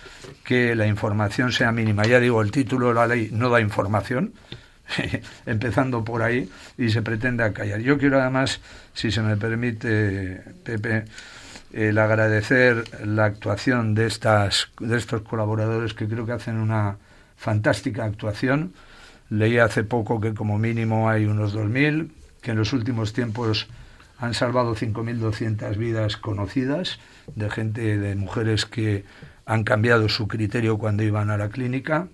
que 0.44 0.76
la 0.76 0.86
información 0.86 1.50
sea 1.50 1.72
mínima. 1.72 2.04
Ya 2.04 2.20
digo, 2.20 2.42
el 2.42 2.52
título 2.52 2.86
de 2.90 2.94
la 2.94 3.08
ley 3.08 3.30
no 3.32 3.50
da 3.50 3.60
información, 3.60 4.32
empezando 5.46 6.04
por 6.04 6.22
ahí, 6.22 6.48
y 6.78 6.90
se 6.90 7.02
pretende 7.02 7.42
acallar. 7.42 7.80
Yo 7.80 7.98
quiero 7.98 8.20
además, 8.20 8.60
si 8.94 9.10
se 9.10 9.20
me 9.20 9.36
permite, 9.36 10.42
Pepe, 10.62 11.06
el 11.72 11.98
agradecer 11.98 12.84
la 13.06 13.26
actuación 13.26 13.94
de, 13.94 14.06
estas, 14.06 14.70
de 14.80 14.96
estos 14.96 15.22
colaboradores 15.22 15.94
que 15.94 16.08
creo 16.08 16.26
que 16.26 16.32
hacen 16.32 16.56
una 16.56 16.96
fantástica 17.36 18.04
actuación. 18.04 18.74
Leí 19.28 19.58
hace 19.58 19.84
poco 19.84 20.20
que 20.20 20.34
como 20.34 20.58
mínimo 20.58 21.08
hay 21.08 21.26
unos 21.26 21.54
2.000, 21.54 22.10
que 22.42 22.50
en 22.50 22.56
los 22.58 22.72
últimos 22.72 23.12
tiempos 23.12 23.68
han 24.18 24.34
salvado 24.34 24.74
5.200 24.74 25.76
vidas 25.76 26.16
conocidas 26.16 26.98
de 27.34 27.48
gente, 27.48 27.98
de 27.98 28.16
mujeres 28.16 28.66
que 28.66 29.04
han 29.46 29.64
cambiado 29.64 30.08
su 30.08 30.28
criterio 30.28 30.78
cuando 30.78 31.02
iban 31.02 31.30
a 31.30 31.38
la 31.38 31.48
clínica. 31.48 32.08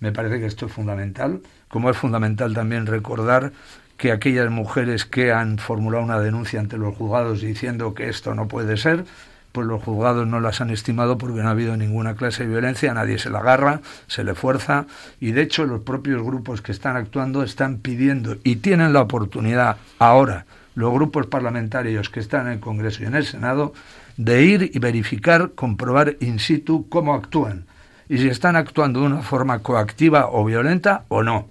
Me 0.00 0.12
parece 0.12 0.38
que 0.38 0.46
esto 0.46 0.66
es 0.66 0.72
fundamental, 0.72 1.40
como 1.68 1.90
es 1.90 1.96
fundamental 1.96 2.54
también 2.54 2.86
recordar 2.86 3.52
que 3.98 4.12
aquellas 4.12 4.50
mujeres 4.50 5.04
que 5.04 5.32
han 5.32 5.58
formulado 5.58 6.04
una 6.04 6.20
denuncia 6.20 6.60
ante 6.60 6.78
los 6.78 6.96
juzgados 6.96 7.42
diciendo 7.42 7.92
que 7.94 8.08
esto 8.08 8.34
no 8.34 8.48
puede 8.48 8.76
ser, 8.76 9.04
pues 9.52 9.66
los 9.66 9.82
juzgados 9.82 10.26
no 10.26 10.40
las 10.40 10.60
han 10.60 10.70
estimado 10.70 11.18
porque 11.18 11.42
no 11.42 11.48
ha 11.48 11.50
habido 11.50 11.76
ninguna 11.76 12.14
clase 12.14 12.44
de 12.44 12.50
violencia, 12.50 12.94
nadie 12.94 13.18
se 13.18 13.28
la 13.28 13.40
agarra, 13.40 13.80
se 14.06 14.22
le 14.22 14.34
fuerza 14.34 14.86
y 15.20 15.32
de 15.32 15.42
hecho 15.42 15.66
los 15.66 15.80
propios 15.82 16.22
grupos 16.22 16.62
que 16.62 16.72
están 16.72 16.96
actuando 16.96 17.42
están 17.42 17.78
pidiendo 17.78 18.36
y 18.44 18.56
tienen 18.56 18.92
la 18.92 19.02
oportunidad 19.02 19.78
ahora, 19.98 20.46
los 20.76 20.92
grupos 20.92 21.26
parlamentarios 21.26 22.08
que 22.08 22.20
están 22.20 22.46
en 22.46 22.52
el 22.54 22.60
Congreso 22.60 23.02
y 23.02 23.06
en 23.06 23.16
el 23.16 23.26
Senado, 23.26 23.74
de 24.16 24.44
ir 24.44 24.70
y 24.72 24.78
verificar, 24.78 25.50
comprobar 25.56 26.16
in 26.20 26.38
situ 26.38 26.88
cómo 26.88 27.14
actúan 27.14 27.64
y 28.08 28.18
si 28.18 28.28
están 28.28 28.54
actuando 28.54 29.00
de 29.00 29.06
una 29.06 29.22
forma 29.22 29.58
coactiva 29.58 30.28
o 30.30 30.44
violenta 30.44 31.04
o 31.08 31.24
no. 31.24 31.48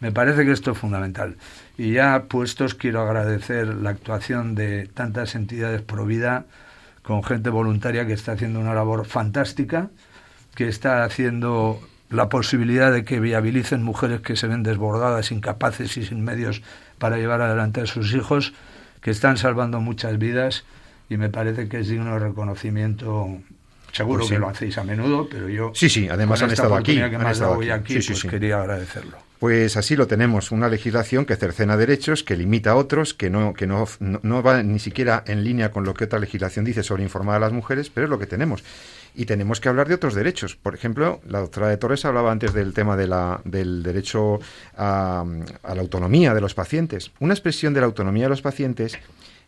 Me 0.00 0.10
parece 0.10 0.44
que 0.44 0.50
esto 0.50 0.72
es 0.72 0.78
fundamental. 0.78 1.36
Y 1.78 1.92
ya 1.92 2.24
puestos, 2.28 2.74
quiero 2.74 3.00
agradecer 3.00 3.66
la 3.66 3.90
actuación 3.90 4.54
de 4.54 4.86
tantas 4.86 5.34
entidades 5.34 5.82
pro 5.82 6.04
vida, 6.04 6.46
con 7.02 7.24
gente 7.24 7.50
voluntaria 7.50 8.06
que 8.06 8.12
está 8.12 8.32
haciendo 8.32 8.60
una 8.60 8.74
labor 8.74 9.06
fantástica, 9.06 9.90
que 10.54 10.68
está 10.68 11.02
haciendo 11.04 11.80
la 12.10 12.28
posibilidad 12.28 12.92
de 12.92 13.04
que 13.04 13.20
viabilicen 13.20 13.82
mujeres 13.82 14.20
que 14.20 14.36
se 14.36 14.46
ven 14.46 14.62
desbordadas, 14.62 15.32
incapaces 15.32 15.96
y 15.96 16.04
sin 16.04 16.22
medios 16.22 16.62
para 16.98 17.16
llevar 17.16 17.40
adelante 17.40 17.80
a 17.80 17.86
sus 17.86 18.14
hijos, 18.14 18.52
que 19.00 19.10
están 19.10 19.38
salvando 19.38 19.80
muchas 19.80 20.18
vidas 20.18 20.64
y 21.08 21.16
me 21.16 21.30
parece 21.30 21.68
que 21.68 21.80
es 21.80 21.88
digno 21.88 22.12
de 22.12 22.18
reconocimiento. 22.18 23.38
Seguro 23.92 24.20
Pues 24.20 24.30
que 24.30 24.38
lo 24.38 24.48
hacéis 24.48 24.78
a 24.78 24.84
menudo, 24.84 25.28
pero 25.30 25.48
yo 25.48 25.70
Sí, 25.74 25.88
sí, 25.88 26.08
además 26.08 26.40
con 26.40 26.46
han 26.46 26.52
esta 26.52 26.62
estado 26.64 26.76
aquí, 26.76 26.94
que 26.96 27.02
han 27.02 27.26
estado 27.26 27.54
aquí. 27.54 27.70
aquí, 27.70 27.94
Sí, 27.94 28.02
sí, 28.02 28.12
pues 28.12 28.24
quería 28.32 28.60
agradecerlo. 28.60 29.18
Pues 29.38 29.76
así 29.76 29.96
lo 29.96 30.06
tenemos, 30.06 30.50
una 30.52 30.68
legislación 30.68 31.24
que 31.24 31.36
cercena 31.36 31.76
derechos, 31.76 32.22
que 32.22 32.36
limita 32.36 32.70
a 32.70 32.76
otros, 32.76 33.12
que 33.12 33.28
no, 33.28 33.54
que 33.54 33.66
no, 33.66 33.86
no, 33.98 34.20
no 34.22 34.42
va 34.42 34.62
ni 34.62 34.78
siquiera 34.78 35.24
en 35.26 35.42
línea 35.44 35.72
con 35.72 35.84
lo 35.84 35.94
que 35.94 36.04
otra 36.04 36.20
legislación 36.20 36.64
dice 36.64 36.82
sobre 36.84 37.02
informar 37.02 37.36
a 37.36 37.40
las 37.40 37.52
mujeres, 37.52 37.90
pero 37.90 38.06
es 38.06 38.10
lo 38.10 38.18
que 38.20 38.26
tenemos. 38.26 38.62
Y 39.14 39.26
tenemos 39.26 39.60
que 39.60 39.68
hablar 39.68 39.88
de 39.88 39.94
otros 39.94 40.14
derechos. 40.14 40.56
Por 40.56 40.74
ejemplo, 40.74 41.20
la 41.28 41.40
doctora 41.40 41.68
de 41.68 41.76
Torres 41.76 42.04
hablaba 42.04 42.30
antes 42.32 42.54
del 42.54 42.72
tema 42.72 42.96
de 42.96 43.08
la, 43.08 43.40
del 43.44 43.82
derecho 43.82 44.38
a, 44.76 45.24
a 45.64 45.74
la 45.74 45.80
autonomía 45.82 46.32
de 46.34 46.40
los 46.40 46.54
pacientes. 46.54 47.10
Una 47.18 47.34
expresión 47.34 47.74
de 47.74 47.80
la 47.80 47.86
autonomía 47.86 48.24
de 48.24 48.30
los 48.30 48.42
pacientes 48.42 48.96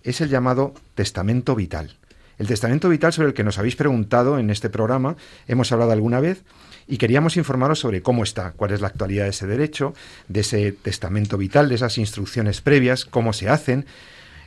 es 0.03 0.21
el 0.21 0.29
llamado 0.29 0.75
testamento 0.97 1.55
vital. 1.55 1.97
El 2.39 2.47
testamento 2.47 2.89
vital 2.89 3.13
sobre 3.13 3.29
el 3.29 3.35
que 3.35 3.45
nos 3.45 3.59
habéis 3.59 3.77
preguntado 3.77 4.39
en 4.39 4.51
este 4.51 4.71
programa, 4.71 5.17
hemos 5.47 5.71
hablado 5.73 5.93
alguna 5.93 6.21
vez 6.21 6.43
y 6.87 6.99
queríamos 6.99 7.37
informaros 7.37 7.79
sobre 7.79 8.03
cómo 8.03 8.25
está, 8.25 8.53
cuál 8.53 8.73
es 8.73 8.81
la 8.81 8.89
actualidad 8.89 9.25
de 9.25 9.31
ese 9.31 9.47
derecho, 9.47 9.95
de 10.29 10.41
ese 10.41 10.73
testamento 10.73 11.39
vital, 11.39 11.69
de 11.69 11.77
esas 11.77 11.99
instrucciones 11.99 12.61
previas, 12.61 13.05
cómo 13.05 13.33
se 13.33 13.49
hacen. 13.49 13.87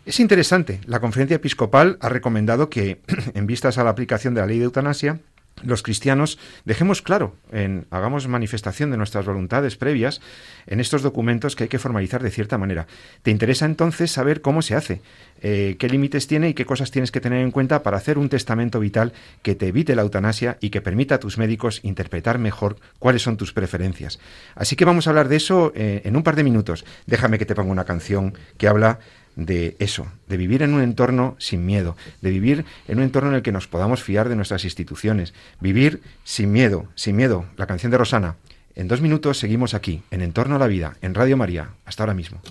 Es 0.06 0.20
interesante, 0.20 0.82
la 0.86 1.00
conferencia 1.00 1.36
episcopal 1.36 1.98
ha 2.02 2.10
recomendado 2.10 2.70
que, 2.70 3.02
en 3.34 3.48
vistas 3.48 3.78
a 3.78 3.84
la 3.84 3.90
aplicación 3.90 4.34
de 4.34 4.42
la 4.42 4.48
ley 4.48 4.60
de 4.60 4.66
eutanasia, 4.66 5.20
los 5.64 5.84
cristianos 5.84 6.38
dejemos 6.66 7.02
claro, 7.02 7.36
en, 7.52 7.88
hagamos 7.90 8.28
manifestación 8.28 8.92
de 8.92 8.98
nuestras 8.98 9.26
voluntades 9.26 9.76
previas 9.76 10.22
en 10.68 10.80
estos 10.80 11.02
documentos 11.02 11.56
que 11.56 11.64
hay 11.64 11.70
que 11.70 11.80
formalizar 11.80 12.22
de 12.22 12.32
cierta 12.32 12.58
manera. 12.58 12.88
¿Te 13.24 13.32
interesa 13.32 13.66
entonces 13.66 14.12
saber 14.12 14.42
cómo 14.42 14.62
se 14.62 14.76
hace? 14.76 15.02
Eh, 15.42 15.76
¿Qué 15.80 15.90
límites 15.90 16.28
tiene 16.28 16.50
y 16.50 16.54
qué 16.54 16.66
cosas 16.66 16.92
tienes 16.92 17.12
que 17.12 17.22
tener 17.22 17.42
en 17.42 17.52
cuenta 17.52 17.84
para 17.84 17.98
hacer 17.98 18.18
un 18.18 18.30
testamento 18.30 18.80
vital 18.80 19.14
que 19.42 19.56
te 19.56 19.68
evite 19.68 19.96
la 19.96 20.02
eutanasia 20.04 20.58
y 20.62 20.70
que 20.70 20.82
permita 20.82 21.16
a 21.16 21.20
tus 21.20 21.38
médicos 21.38 21.80
interpretar 21.84 22.40
mejor 22.40 22.78
cuáles 23.00 23.22
son 23.22 23.38
tus 23.38 23.54
preferencias? 23.54 24.20
Así 24.56 24.76
que 24.76 24.86
vamos 24.86 25.08
a 25.08 25.12
hablar 25.12 25.28
de 25.28 25.38
eso 25.38 25.72
eh, 25.76 26.02
en 26.06 26.16
un 26.16 26.24
par 26.24 26.36
de 26.36 26.44
minutos. 26.44 26.86
Déjame 27.06 27.40
que 27.40 27.46
te 27.46 27.56
ponga 27.56 27.72
una 27.72 27.86
canción 27.86 28.34
que 28.58 28.68
habla 28.68 29.00
de 29.38 29.78
eso, 29.80 30.08
de 30.28 30.36
vivir 30.36 30.64
en 30.64 30.74
un 30.74 30.82
entorno 30.82 31.36
sin 31.40 31.66
miedo, 31.66 31.96
de 32.22 32.32
vivir 32.32 32.66
en 32.88 32.98
un 32.98 33.04
entorno 33.04 33.30
en 33.30 33.36
el 33.36 33.42
que 33.44 33.54
nos 33.54 33.68
podamos 33.68 34.04
fiar 34.04 34.28
de 34.28 34.36
nuestras 34.36 34.66
instituciones, 34.66 35.34
vivir 35.62 36.02
sin 36.26 36.52
miedo, 36.52 36.88
sin 36.96 37.16
miedo, 37.16 37.46
la 37.56 37.68
canción 37.68 37.92
de 37.92 38.00
Rosana. 38.00 38.36
En 38.76 38.88
dos 38.88 39.00
minutos 39.00 39.38
seguimos 39.38 39.74
aquí, 39.74 40.02
en 40.12 40.22
Entorno 40.22 40.56
a 40.56 40.60
la 40.60 40.68
Vida, 40.68 40.98
en 41.02 41.16
Radio 41.16 41.38
María. 41.38 41.70
Hasta 41.86 42.04
ahora 42.04 42.14
mismo. 42.14 42.42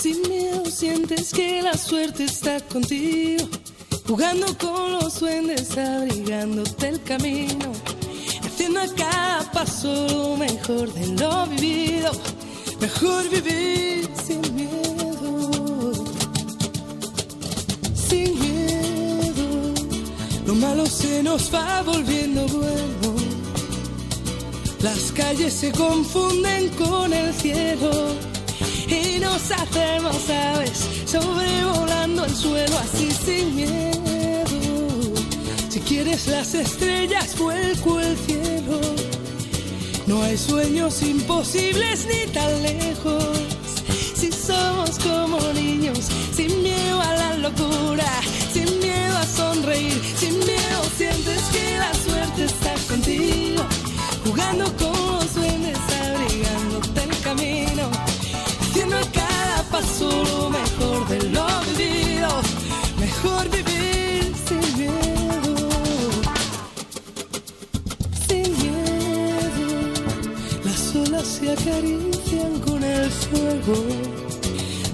Sin 0.00 0.22
miedo 0.22 0.64
sientes 0.66 1.32
que 1.32 1.62
la 1.62 1.74
suerte 1.74 2.24
está 2.24 2.60
contigo, 2.60 3.48
jugando 4.06 4.46
con 4.58 4.92
los 4.92 5.20
duendes, 5.20 5.76
abrigándote 5.78 6.88
el 6.88 7.02
camino, 7.02 7.72
paso 9.52 10.06
lo 10.08 10.36
mejor 10.36 10.92
de 10.92 11.06
lo 11.20 11.46
vivido, 11.46 12.10
mejor 12.80 13.28
vivir 13.28 14.08
sin 14.24 14.54
miedo, 14.54 15.92
sin 17.94 18.38
miedo, 18.40 19.74
lo 20.46 20.54
malo 20.54 20.86
se 20.86 21.22
nos 21.22 21.52
va 21.54 21.82
volviendo 21.82 22.46
bueno. 22.48 23.16
Las 24.80 25.12
calles 25.12 25.52
se 25.52 25.70
confunden 25.72 26.68
con 26.70 27.12
el 27.12 27.32
cielo 27.34 27.90
y 28.88 29.20
nos 29.20 29.50
hacemos 29.50 30.28
aves 30.28 30.88
sobrevolando 31.06 32.24
el 32.24 32.34
suelo 32.34 32.78
así 32.78 33.10
sin 33.10 33.54
miedo. 33.54 35.14
Si 35.68 35.80
quieres 35.80 36.26
las 36.26 36.54
estrellas, 36.54 37.38
vuelco 37.38 38.00
el 38.00 38.16
cielo. 38.18 38.41
No 40.12 40.22
hay 40.22 40.36
sueños 40.36 41.00
imposibles 41.00 42.06
ni 42.06 42.30
tan 42.32 42.62
lejos. 42.62 43.24
Si 44.14 44.30
somos 44.30 44.98
como 44.98 45.40
niños, 45.54 46.00
sin 46.36 46.62
miedo 46.62 47.00
a 47.00 47.14
la 47.14 47.36
locura, 47.38 48.04
sin 48.52 48.78
miedo 48.80 49.16
a 49.16 49.24
sonreír, 49.24 49.98
sin 50.18 50.38
miedo 50.40 50.80
sientes 50.98 51.40
que 51.54 51.78
la 51.78 51.94
suerte 51.94 52.44
está 52.44 52.74
contigo, 52.90 53.64
jugando 54.26 54.64
con 54.76 54.91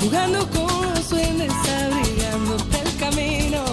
jugando 0.00 0.48
con 0.50 0.94
los 0.94 1.10
duendes, 1.10 1.52
abrigándote 1.52 2.78
el 2.80 2.96
camino, 2.98 3.64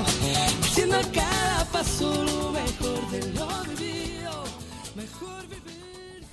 haciendo 0.61 0.97
a 0.97 1.01
cada 1.11 1.65
paso 1.71 2.23
lo 2.23 2.51
mejor 2.51 3.11
de 3.11 3.33
lo 3.33 3.47
vivido, 3.75 4.43
mejor 4.95 5.41
vivir. 5.47 6.23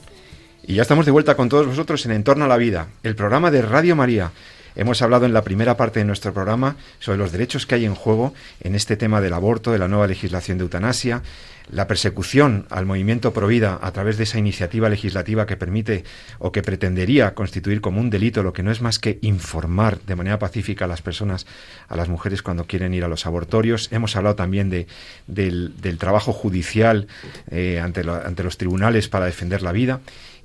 Y 0.64 0.74
ya 0.74 0.82
estamos 0.82 1.06
de 1.06 1.12
vuelta 1.12 1.36
con 1.36 1.48
todos 1.48 1.66
vosotros 1.66 2.04
en 2.06 2.12
Entorno 2.12 2.44
a 2.44 2.48
la 2.48 2.56
Vida, 2.56 2.88
el 3.02 3.14
programa 3.14 3.50
de 3.50 3.62
Radio 3.62 3.96
María. 3.96 4.32
Hemos 4.74 5.02
hablado 5.02 5.26
en 5.26 5.32
la 5.32 5.42
primera 5.42 5.76
parte 5.76 6.00
de 6.00 6.04
nuestro 6.04 6.32
programa 6.32 6.76
sobre 6.98 7.18
los 7.18 7.32
derechos 7.32 7.66
que 7.66 7.74
hay 7.74 7.84
en 7.84 7.94
juego 7.94 8.32
en 8.60 8.74
este 8.74 8.96
tema 8.96 9.20
del 9.20 9.34
aborto, 9.34 9.72
de 9.72 9.78
la 9.78 9.88
nueva 9.88 10.06
legislación 10.06 10.58
de 10.58 10.64
eutanasia, 10.64 11.22
la 11.70 11.86
persecución 11.86 12.66
al 12.70 12.86
movimiento 12.86 13.32
Provida 13.32 13.78
a 13.80 13.92
través 13.92 14.16
de 14.18 14.24
esa 14.24 14.38
iniciativa 14.38 14.88
legislativa 14.88 15.46
que 15.46 15.56
permite 15.56 16.04
o 16.38 16.52
que 16.52 16.62
pretendería 16.62 17.34
constituir 17.34 17.80
como 17.80 18.00
un 18.00 18.10
delito 18.10 18.42
lo 18.42 18.52
que 18.52 18.62
no 18.62 18.70
es 18.70 18.80
más 18.80 18.98
que 18.98 19.18
informar 19.22 20.00
de 20.00 20.16
manera 20.16 20.38
pacífica 20.38 20.84
a 20.84 20.88
las 20.88 21.02
personas, 21.02 21.46
a 21.88 21.96
las 21.96 22.08
mujeres 22.08 22.42
cuando 22.42 22.66
quieren 22.66 22.94
ir 22.94 23.04
a 23.04 23.08
los 23.08 23.26
abortorios. 23.26 23.88
Hemos 23.92 24.16
hablado 24.16 24.36
también 24.36 24.70
de, 24.70 24.86
del, 25.26 25.72
trabajo 25.98 26.32
judicial 26.32 27.06
eh, 27.50 27.80
ante 27.80 28.42
los 28.44 28.58
tribunales 28.58 29.08
para 29.08 29.26
defender 29.26 29.62
la 29.62 29.72
vida. 29.72 30.00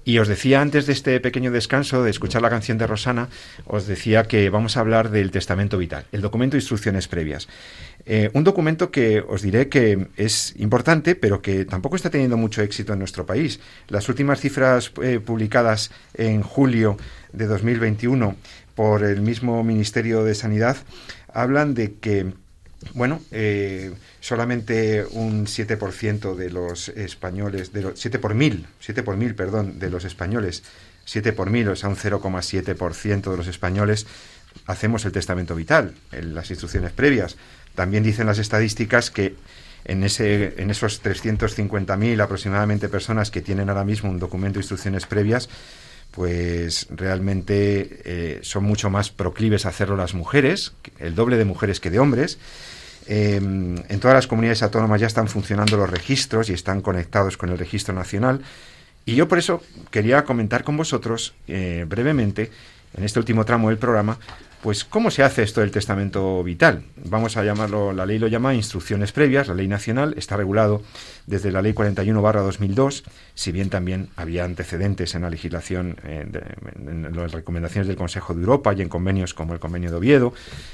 Y 0.07 0.19
os 0.19 0.29
decía 0.29 0.61
antes 0.61 0.85
de 0.85 0.93
este 0.93 1.19
pequeño 1.19 1.51
descanso, 1.51 2.01
de 2.01 2.11
escuchar 2.11 2.41
la 2.41 2.49
canción 2.49 2.77
de 2.77 2.87
Rosana, 2.87 3.27
os 3.65 3.87
decía 3.87 4.23
que 4.23 4.49
vamos 4.49 4.77
a 4.77 4.79
hablar 4.79 5.09
del 5.09 5.31
testamento 5.31 5.77
vital, 5.77 6.05
el 6.13 6.21
documento 6.21 6.55
de 6.55 6.59
instrucciones 6.59 7.09
previas. 7.09 7.49
Eh, 8.05 8.29
un 8.31 8.45
documento 8.45 8.89
que 8.89 9.19
os 9.19 9.41
diré 9.41 9.67
que 9.67 10.07
es 10.15 10.55
importante, 10.59 11.15
pero 11.15 11.41
que 11.41 11.65
tampoco 11.65 11.97
está 11.97 12.09
teniendo 12.09 12.37
mucho 12.37 12.61
éxito 12.61 12.93
en 12.93 12.99
nuestro 12.99 13.25
país. 13.25 13.59
Las 13.89 14.07
últimas 14.07 14.39
cifras 14.39 14.93
eh, 15.03 15.19
publicadas 15.19 15.91
en 16.13 16.41
julio 16.41 16.95
de 17.33 17.47
2021 17.47 18.37
por 18.75 19.03
el 19.03 19.19
mismo 19.19 19.61
Ministerio 19.65 20.23
de 20.23 20.35
Sanidad 20.35 20.77
hablan 21.33 21.73
de 21.73 21.95
que 21.95 22.31
bueno, 22.93 23.21
eh, 23.31 23.93
solamente 24.19 25.05
un 25.11 25.47
7% 25.47 26.35
de 26.35 26.49
los 26.49 26.89
españoles, 26.89 27.73
de 27.73 27.81
los, 27.81 27.99
7 27.99 28.19
por 28.19 28.35
mil, 28.35 28.67
7 28.79 29.03
por 29.03 29.17
mil, 29.17 29.35
perdón, 29.35 29.79
de 29.79 29.89
los 29.89 30.05
españoles, 30.05 30.63
7 31.05 31.33
por 31.33 31.49
mil, 31.49 31.67
o 31.69 31.75
sea, 31.75 31.89
un 31.89 31.95
0,7% 31.95 33.31
de 33.31 33.37
los 33.37 33.47
españoles 33.47 34.05
hacemos 34.65 35.05
el 35.05 35.11
testamento 35.11 35.55
vital, 35.55 35.93
en 36.11 36.35
las 36.35 36.49
instrucciones 36.49 36.91
previas. 36.91 37.37
También 37.75 38.03
dicen 38.03 38.25
las 38.27 38.39
estadísticas 38.39 39.11
que 39.11 39.35
en, 39.85 40.03
ese, 40.03 40.61
en 40.61 40.69
esos 40.69 41.03
350.000 41.03 42.21
aproximadamente 42.21 42.89
personas 42.89 43.31
que 43.31 43.41
tienen 43.41 43.69
ahora 43.69 43.85
mismo 43.85 44.09
un 44.09 44.19
documento 44.19 44.55
de 44.55 44.63
instrucciones 44.63 45.05
previas, 45.05 45.49
pues 46.17 46.87
realmente 46.89 48.01
eh, 48.05 48.39
son 48.41 48.63
mucho 48.63 48.89
más 48.89 49.11
proclives 49.11 49.67
a 49.67 49.69
hacerlo 49.69 49.95
las 49.95 50.15
mujeres, 50.15 50.73
el 50.97 51.13
doble 51.13 51.37
de 51.37 51.45
mujeres 51.45 51.79
que 51.79 51.91
de 51.91 51.99
hombres. 51.99 52.39
Em, 53.05 53.75
en 53.87 53.99
todas 53.99 54.15
las 54.15 54.25
comunidades 54.25 54.63
autónomas 54.63 54.99
ya 54.99 55.05
están 55.05 55.27
funcionando 55.27 55.77
los 55.77 55.87
registros 55.87 56.49
y 56.49 56.53
están 56.53 56.81
conectados 56.81 57.37
con 57.37 57.51
el 57.51 57.59
registro 57.59 57.93
nacional. 57.93 58.41
Y 59.05 59.13
yo 59.13 59.27
por 59.27 59.37
eso 59.37 59.61
quería 59.91 60.23
comentar 60.23 60.63
con 60.63 60.75
vosotros 60.75 61.35
eh, 61.47 61.85
brevemente, 61.87 62.49
en 62.97 63.03
este 63.03 63.19
último 63.19 63.45
tramo 63.45 63.69
del 63.69 63.77
programa, 63.77 64.17
pues, 64.67 64.83
¿cómo 64.83 65.11
se 65.11 65.23
hace 65.23 65.43
esto 65.43 65.61
del 65.61 65.71
testamento 65.71 66.43
vital? 66.43 66.83
Vamos 67.05 67.37
a 67.37 67.43
llamarlo, 67.45 67.93
la 67.93 68.05
ley 68.05 68.19
lo 68.19 68.27
llama 68.27 68.53
instrucciones 68.53 69.13
previas, 69.13 69.47
la 69.47 69.53
ley 69.53 69.69
nacional, 69.69 70.13
está 70.17 70.35
regulado 70.35 70.83
desde 71.25 71.53
la 71.53 71.61
ley 71.61 71.71
41 71.71 72.21
barra 72.21 72.41
2002, 72.41 73.05
si 73.33 73.53
bien 73.53 73.69
también 73.69 74.09
había 74.17 74.43
antecedentes 74.43 75.15
en 75.15 75.21
la 75.21 75.29
legislación, 75.29 75.95
eh, 76.03 76.27
en 76.85 77.15
las 77.15 77.31
recomendaciones 77.31 77.87
del 77.87 77.95
Consejo 77.95 78.33
de 78.33 78.41
Europa 78.41 78.73
y 78.73 78.81
en 78.81 78.89
convenios 78.89 79.33
como 79.33 79.53
el 79.53 79.61
convenio 79.61 79.89
de 79.89 79.95
Oviedo. 79.95 80.33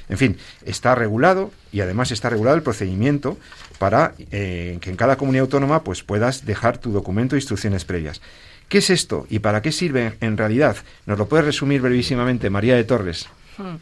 En 0.10 0.18
fin, 0.18 0.38
está 0.66 0.96
regulado 0.96 1.52
y 1.72 1.82
además 1.82 2.10
está 2.10 2.32
regulado 2.32 2.58
el 2.58 2.64
procedimiento 2.64 3.38
para 3.78 4.16
eh, 4.32 4.80
que 4.82 4.90
en 4.90 4.96
cada 4.96 5.18
comunidad 5.18 5.44
autónoma 5.44 5.84
pues 5.84 6.02
puedas 6.02 6.48
dejar 6.48 6.80
tu 6.80 6.92
documento 6.92 7.36
de 7.36 7.42
instrucciones 7.42 7.86
previas. 7.86 8.22
¿Qué 8.70 8.80
es 8.80 8.90
esto 8.90 9.28
y 9.30 9.38
para 9.38 9.62
qué 9.62 9.72
sirve 9.72 10.14
en 10.20 10.36
realidad? 10.36 10.78
¿Nos 11.06 11.20
lo 11.20 11.28
puede 11.28 11.44
resumir 11.44 11.80
brevísimamente 11.82 12.50
María 12.50 12.76
de 12.76 12.86
Torres? 12.86 13.30
Hmm. 13.58 13.76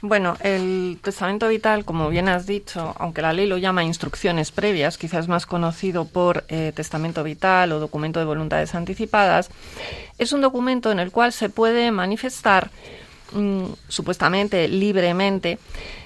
Bueno, 0.00 0.36
el 0.40 0.98
testamento 1.02 1.48
vital, 1.48 1.84
como 1.84 2.08
bien 2.08 2.28
has 2.28 2.46
dicho, 2.46 2.94
aunque 2.98 3.22
la 3.22 3.32
ley 3.32 3.46
lo 3.46 3.58
llama 3.58 3.84
instrucciones 3.84 4.50
previas, 4.50 4.98
quizás 4.98 5.28
más 5.28 5.46
conocido 5.46 6.06
por 6.06 6.44
eh, 6.48 6.72
testamento 6.74 7.22
vital 7.22 7.72
o 7.72 7.80
documento 7.80 8.18
de 8.18 8.26
voluntades 8.26 8.74
anticipadas, 8.74 9.50
es 10.18 10.32
un 10.32 10.40
documento 10.40 10.90
en 10.90 10.98
el 10.98 11.12
cual 11.12 11.32
se 11.32 11.48
puede 11.48 11.90
manifestar 11.92 12.70
mm, 13.32 13.64
supuestamente 13.88 14.68
libremente 14.68 15.58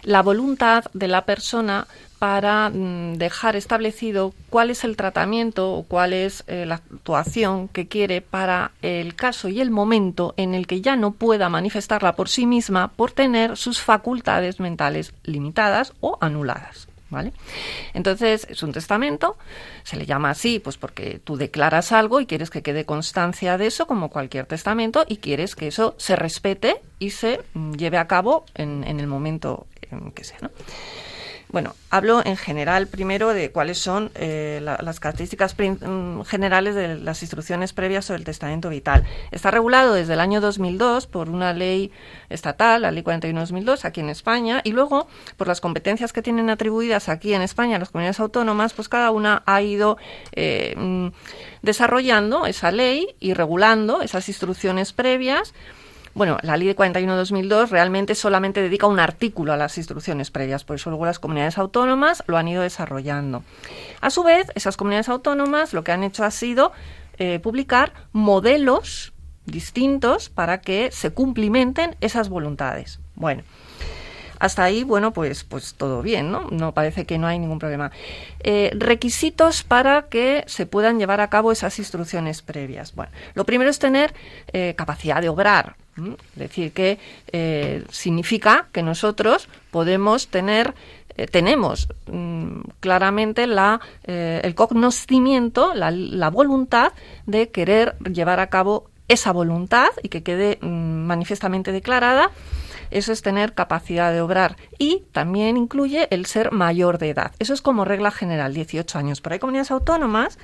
la 0.02 0.22
voluntad 0.22 0.84
de 0.92 1.08
la 1.08 1.24
persona 1.24 1.86
para 2.18 2.70
mm, 2.70 3.18
dejar 3.18 3.56
establecido 3.56 4.32
cuál 4.50 4.70
es 4.70 4.84
el 4.84 4.96
tratamiento 4.96 5.72
o 5.72 5.82
cuál 5.82 6.12
es 6.12 6.44
eh, 6.46 6.64
la 6.66 6.76
actuación 6.76 7.68
que 7.68 7.88
quiere 7.88 8.22
para 8.22 8.72
el 8.82 9.14
caso 9.14 9.48
y 9.48 9.60
el 9.60 9.70
momento 9.70 10.34
en 10.36 10.54
el 10.54 10.66
que 10.66 10.80
ya 10.80 10.96
no 10.96 11.12
pueda 11.12 11.48
manifestarla 11.48 12.16
por 12.16 12.28
sí 12.28 12.46
misma 12.46 12.88
por 12.88 13.12
tener 13.12 13.56
sus 13.56 13.80
facultades 13.80 14.60
mentales 14.60 15.12
limitadas 15.24 15.92
o 16.00 16.16
anuladas. 16.20 16.85
¿Vale? 17.08 17.32
Entonces, 17.94 18.48
es 18.50 18.64
un 18.64 18.72
testamento, 18.72 19.36
se 19.84 19.96
le 19.96 20.06
llama 20.06 20.30
así, 20.30 20.58
pues 20.58 20.76
porque 20.76 21.20
tú 21.22 21.36
declaras 21.36 21.92
algo 21.92 22.20
y 22.20 22.26
quieres 22.26 22.50
que 22.50 22.62
quede 22.62 22.84
constancia 22.84 23.56
de 23.58 23.68
eso, 23.68 23.86
como 23.86 24.10
cualquier 24.10 24.46
testamento, 24.46 25.04
y 25.06 25.18
quieres 25.18 25.54
que 25.54 25.68
eso 25.68 25.94
se 25.98 26.16
respete 26.16 26.80
y 26.98 27.10
se 27.10 27.40
lleve 27.76 27.98
a 27.98 28.08
cabo 28.08 28.44
en, 28.54 28.82
en 28.82 28.98
el 28.98 29.06
momento 29.06 29.68
en 29.90 30.10
que 30.10 30.24
sea, 30.24 30.38
¿no? 30.40 30.50
Bueno, 31.48 31.76
hablo 31.90 32.22
en 32.24 32.36
general 32.36 32.88
primero 32.88 33.32
de 33.32 33.52
cuáles 33.52 33.78
son 33.78 34.10
eh, 34.16 34.60
las 34.62 34.98
características 34.98 35.54
mm, 35.56 36.22
generales 36.22 36.74
de 36.74 36.96
las 36.96 37.22
instrucciones 37.22 37.72
previas 37.72 38.04
sobre 38.04 38.18
el 38.18 38.24
testamento 38.24 38.68
vital. 38.68 39.04
Está 39.30 39.52
regulado 39.52 39.94
desde 39.94 40.14
el 40.14 40.20
año 40.20 40.40
2002 40.40 41.06
por 41.06 41.28
una 41.28 41.52
ley 41.52 41.92
estatal, 42.30 42.82
la 42.82 42.90
Ley 42.90 43.04
41-2002, 43.04 43.84
aquí 43.84 44.00
en 44.00 44.08
España, 44.08 44.60
y 44.64 44.72
luego 44.72 45.06
por 45.36 45.46
las 45.46 45.60
competencias 45.60 46.12
que 46.12 46.20
tienen 46.20 46.50
atribuidas 46.50 47.08
aquí 47.08 47.32
en 47.32 47.42
España 47.42 47.78
las 47.78 47.90
comunidades 47.90 48.18
autónomas, 48.18 48.72
pues 48.72 48.88
cada 48.88 49.12
una 49.12 49.44
ha 49.46 49.62
ido 49.62 49.98
eh, 50.32 50.74
mm, 50.76 51.08
desarrollando 51.62 52.46
esa 52.46 52.72
ley 52.72 53.14
y 53.20 53.34
regulando 53.34 54.02
esas 54.02 54.28
instrucciones 54.28 54.92
previas 54.92 55.54
bueno, 56.16 56.38
la 56.40 56.56
ley 56.56 56.66
de 56.66 56.74
41-2002 56.74 57.68
realmente 57.68 58.14
solamente 58.14 58.62
dedica 58.62 58.86
un 58.86 58.98
artículo 58.98 59.52
a 59.52 59.58
las 59.58 59.76
instrucciones 59.76 60.30
previas, 60.30 60.64
por 60.64 60.76
eso 60.76 60.88
luego 60.88 61.04
las 61.04 61.18
comunidades 61.18 61.58
autónomas 61.58 62.24
lo 62.26 62.38
han 62.38 62.48
ido 62.48 62.62
desarrollando. 62.62 63.44
A 64.00 64.08
su 64.08 64.22
vez, 64.22 64.50
esas 64.54 64.78
comunidades 64.78 65.10
autónomas 65.10 65.74
lo 65.74 65.84
que 65.84 65.92
han 65.92 66.02
hecho 66.02 66.24
ha 66.24 66.30
sido 66.30 66.72
eh, 67.18 67.38
publicar 67.38 67.92
modelos 68.12 69.12
distintos 69.44 70.30
para 70.30 70.62
que 70.62 70.90
se 70.90 71.10
cumplimenten 71.10 71.96
esas 72.00 72.30
voluntades. 72.30 72.98
Bueno, 73.14 73.42
hasta 74.38 74.64
ahí, 74.64 74.84
bueno, 74.84 75.12
pues, 75.12 75.44
pues 75.44 75.74
todo 75.74 76.00
bien, 76.00 76.32
¿no? 76.32 76.48
No 76.50 76.72
parece 76.72 77.04
que 77.04 77.18
no 77.18 77.26
hay 77.26 77.38
ningún 77.38 77.58
problema. 77.58 77.90
Eh, 78.40 78.70
requisitos 78.74 79.62
para 79.64 80.08
que 80.08 80.44
se 80.46 80.64
puedan 80.64 80.98
llevar 80.98 81.20
a 81.20 81.28
cabo 81.28 81.52
esas 81.52 81.78
instrucciones 81.78 82.40
previas. 82.40 82.94
Bueno, 82.94 83.12
lo 83.34 83.44
primero 83.44 83.70
es 83.70 83.78
tener 83.78 84.14
eh, 84.54 84.72
capacidad 84.78 85.20
de 85.20 85.28
obrar. 85.28 85.76
Es 85.96 86.38
decir, 86.38 86.72
que 86.72 86.98
eh, 87.32 87.84
significa 87.90 88.66
que 88.72 88.82
nosotros 88.82 89.48
podemos 89.70 90.28
tener 90.28 90.74
tenemos 91.30 91.88
mm, 92.12 92.60
claramente 92.80 93.46
la, 93.46 93.80
el 94.04 94.54
conocimiento, 94.54 95.72
la, 95.74 95.90
la, 95.90 96.28
voluntad 96.28 96.92
de 97.24 97.48
querer 97.48 97.96
llevar 98.00 98.38
a 98.38 98.48
cabo 98.48 98.90
esa 99.08 99.32
voluntad 99.32 99.88
y 100.02 100.10
que 100.10 100.22
quede 100.22 100.58
mm, 100.60 101.06
manifiestamente 101.06 101.72
declarada 101.72 102.30
eso 102.90 103.12
es 103.12 103.22
tener 103.22 103.54
capacidad 103.54 104.12
de 104.12 104.20
obrar 104.20 104.56
y 104.78 105.04
también 105.12 105.56
incluye 105.56 106.08
el 106.10 106.26
ser 106.26 106.52
mayor 106.52 106.98
de 106.98 107.10
edad. 107.10 107.32
Eso 107.38 107.54
es 107.54 107.62
como 107.62 107.84
regla 107.84 108.10
general, 108.10 108.54
18 108.54 108.98
años. 108.98 109.20
Pero 109.20 109.34
hay 109.34 109.38
comunidades 109.38 109.70
autónomas 109.70 110.38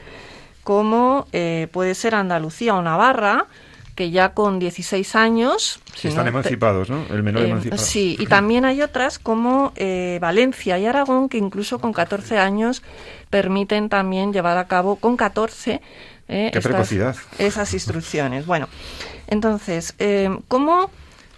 como 0.64 1.26
eh, 1.32 1.68
puede 1.72 1.94
ser 1.94 2.14
Andalucía 2.14 2.74
o 2.74 2.82
Navarra, 2.82 3.46
que 3.94 4.10
ya 4.10 4.34
con 4.34 4.58
16 4.58 5.16
años... 5.16 5.80
Si 5.94 6.08
están 6.08 6.26
emancipados, 6.26 6.88
¿no? 6.88 7.04
El 7.10 7.22
menor 7.22 7.42
eh, 7.42 7.48
emancipado. 7.48 7.82
Sí, 7.82 8.16
y 8.18 8.26
también 8.26 8.64
hay 8.64 8.82
otras 8.82 9.18
como 9.18 9.72
eh, 9.76 10.18
Valencia 10.20 10.78
y 10.78 10.86
Aragón, 10.86 11.28
que 11.28 11.38
incluso 11.38 11.78
con 11.78 11.92
14 11.92 12.38
años 12.38 12.82
permiten 13.30 13.88
también 13.88 14.32
llevar 14.32 14.58
a 14.58 14.66
cabo 14.66 14.96
con 14.96 15.16
14 15.16 15.80
Qué 16.26 16.60
precocidad. 16.62 17.14
esas 17.38 17.74
instrucciones. 17.74 18.46
Bueno, 18.46 18.68
entonces, 19.26 19.94
¿cómo 20.48 20.90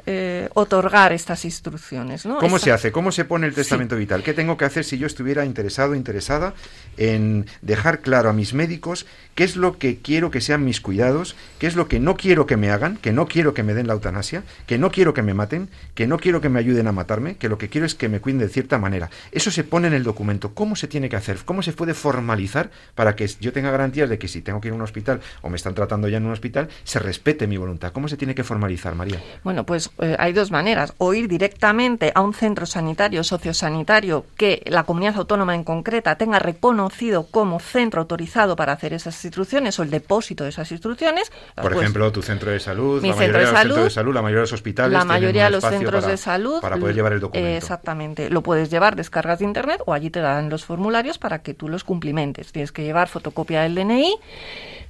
eh, 0.07 0.49
otorgar 0.55 1.13
estas 1.13 1.45
instrucciones. 1.45 2.27
¿no? 2.27 2.39
¿Cómo 2.39 2.59
se 2.59 2.73
hace? 2.73 2.93
¿Cómo 2.93 3.13
se 3.13 3.25
pone 3.25 3.47
el 3.47 3.55
testamento 3.55 3.97
vital? 3.97 4.23
¿Qué 4.23 4.35
tengo 4.35 4.57
que 4.57 4.65
hacer 4.65 4.85
si 4.85 4.99
yo 4.99 5.07
estuviera 5.07 5.45
interesado, 5.45 5.95
interesada 5.95 6.55
en 6.97 7.47
dejar 7.63 8.01
claro 8.01 8.29
a 8.29 8.33
mis 8.33 8.55
médicos 8.55 9.07
qué 9.35 9.45
es 9.45 9.57
lo 9.57 9.79
que 9.79 9.99
quiero 9.99 10.31
que 10.31 10.41
sean 10.41 10.65
mis 10.65 10.81
cuidados, 10.81 11.37
qué 11.59 11.67
es 11.67 11.75
lo 11.75 11.89
que 11.89 12.01
no 12.01 12.17
quiero 12.17 12.47
que 12.47 12.57
me 12.57 12.71
hagan, 12.71 12.97
que 12.99 13.13
no 13.13 13.27
quiero 13.27 13.55
que 13.55 13.63
me 13.63 13.75
den 13.75 13.87
la 13.87 13.95
eutanasia, 13.95 14.45
que 14.67 14.79
no 14.79 14.91
quiero 14.91 15.15
que 15.15 15.23
me 15.23 15.35
maten, 15.35 15.69
que 15.95 16.07
no 16.07 16.19
quiero 16.19 16.41
que 16.41 16.49
me 16.49 16.61
ayuden 16.61 16.87
a 16.87 16.93
matarme, 16.93 17.37
que 17.37 17.49
lo 17.49 17.59
que 17.59 17.69
quiero 17.69 17.87
es 17.87 17.95
que 17.95 18.09
me 18.09 18.21
cuiden 18.21 18.41
de 18.41 18.49
cierta 18.49 18.79
manera. 18.79 19.11
Eso 19.33 19.51
se 19.51 19.65
pone 19.65 19.89
en 19.89 19.95
el 19.95 20.05
documento. 20.05 20.55
¿Cómo 20.55 20.77
se 20.77 20.87
tiene 20.87 21.09
que 21.09 21.17
hacer? 21.17 21.39
¿Cómo 21.45 21.63
se 21.63 21.73
puede 21.73 21.95
formalizar 21.95 22.71
para 22.95 23.17
que 23.17 23.27
yo 23.41 23.53
tenga 23.53 23.71
garantías 23.71 24.09
de 24.09 24.19
que 24.19 24.29
si 24.29 24.43
tengo 24.43 24.61
que 24.61 24.69
ir 24.69 24.73
a 24.73 24.77
un 24.77 24.83
hospital 24.83 25.21
o 25.43 25.51
me 25.51 25.57
están 25.57 25.75
tratando 25.75 26.09
ya 26.09 26.19
en 26.19 26.27
un 26.27 26.33
hospital, 26.33 26.69
se 26.85 26.99
respete 26.99 27.47
mi 27.47 27.57
voluntad? 27.57 27.93
¿Cómo 27.93 28.09
se 28.09 28.17
tiene 28.17 28.35
que 28.35 28.45
formalizar, 28.45 28.95
María? 28.95 29.21
Bueno, 29.43 29.67
pues 29.67 29.91
eh, 29.99 30.17
hay 30.19 30.33
dos 30.33 30.51
maneras. 30.51 30.93
O 30.99 31.15
ir 31.15 31.29
directamente 31.29 32.13
a 32.15 32.21
un 32.21 32.35
centro 32.35 32.67
sanitario, 32.67 33.23
sociosanitario, 33.23 34.27
que 34.37 34.63
la 34.67 34.85
comunidad 34.85 35.17
autónoma 35.17 35.55
en 35.55 35.65
concreta 35.65 36.17
tenga 36.17 36.39
reconocido 36.39 37.27
como 37.31 37.61
centro 37.61 38.01
autorizado 38.01 38.57
para 38.57 38.73
hacer 38.73 38.93
esas 38.93 39.25
instrucciones 39.25 39.79
o 39.79 39.83
el 39.83 39.91
depósito 39.91 40.45
de 40.45 40.51
esas 40.51 40.71
instrucciones. 40.73 41.31
Por 41.55 41.73
pues, 41.73 41.83
ejemplo, 41.83 42.11
tu 42.13 42.23
centro 42.23 42.51
de 42.51 42.61
salud, 42.61 43.01
mi 43.03 43.09
la 43.09 43.15
centro 43.15 43.39
mayoría 43.39 43.53
de, 43.53 43.57
salud, 43.57 43.85
de 43.85 43.91
salud, 43.91 44.15
la 44.15 44.23
mayoría 44.23 44.39
de 44.39 44.43
los 44.43 44.53
hospitales. 44.53 44.93
La 44.93 45.05
mayoría 45.05 45.45
de 45.45 45.51
los 45.51 45.65
centros 45.65 46.07
de 46.07 46.17
salud. 46.17 46.61
Para 46.61 46.77
poder 46.77 46.95
llevar 46.95 47.13
el 47.13 47.21
documento. 47.21 47.49
Exactamente. 47.49 48.31
Lo 48.31 48.43
puedes 48.43 48.71
llevar 48.71 48.97
descargas 48.97 49.39
de 49.39 49.45
internet 49.45 49.81
o 49.87 49.93
allí 49.93 50.11
te 50.11 50.21
dan 50.21 50.51
los 50.51 50.65
formularios 50.65 51.19
para 51.19 51.41
que 51.41 51.55
tú 51.55 51.69
los 51.69 51.85
cumplimentes. 51.85 52.53
Tienes 52.53 52.73
que 52.73 52.83
llevar 52.83 53.09
fotocopia 53.09 53.63
del 53.63 53.75
DNI, 53.75 54.17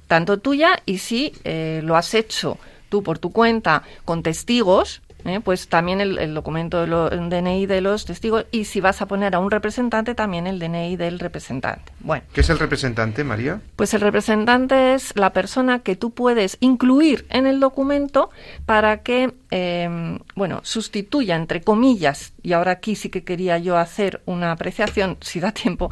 tanto 0.07 0.37
tuya 0.39 0.81
y 0.85 0.97
si 0.97 1.33
eh, 1.43 1.81
lo 1.83 1.95
has 1.95 2.13
hecho 2.13 2.57
tú 2.95 3.03
por 3.03 3.19
tu 3.19 3.33
cuenta 3.33 3.83
con 4.05 4.23
testigos, 4.23 5.01
¿eh? 5.25 5.41
pues 5.43 5.67
también 5.67 5.99
el, 5.99 6.33
documento 6.33 6.79
del 6.79 7.29
DNI 7.29 7.65
de 7.65 7.81
los 7.81 8.05
testigos 8.05 8.45
y 8.51 8.63
si 8.63 8.79
vas 8.79 9.01
a 9.01 9.05
poner 9.05 9.35
a 9.35 9.39
un 9.39 9.51
representante, 9.51 10.15
también 10.15 10.47
el 10.47 10.59
DNI 10.59 10.95
del 10.95 11.19
representante. 11.19 11.91
Bueno. 11.99 12.23
¿Qué 12.33 12.39
es 12.39 12.49
el 12.49 12.57
representante, 12.57 13.25
María? 13.25 13.59
Pues 13.75 13.93
el 13.93 13.99
representante 13.99 14.93
es 14.93 15.13
la 15.17 15.33
persona 15.33 15.79
que 15.79 15.97
tú 15.97 16.11
puedes 16.11 16.55
incluir 16.61 17.25
en 17.29 17.47
el 17.47 17.59
documento 17.59 18.29
para 18.65 19.03
que, 19.03 19.33
eh, 19.57 20.19
bueno, 20.35 20.59
sustituya, 20.63 21.37
entre 21.37 21.61
comillas, 21.61 22.33
y 22.43 22.51
ahora 22.51 22.71
aquí 22.71 22.97
sí 22.97 23.07
que 23.07 23.23
quería 23.23 23.57
yo 23.57 23.77
hacer 23.77 24.21
una 24.25 24.51
apreciación, 24.51 25.15
si 25.21 25.39
da 25.39 25.53
tiempo, 25.53 25.91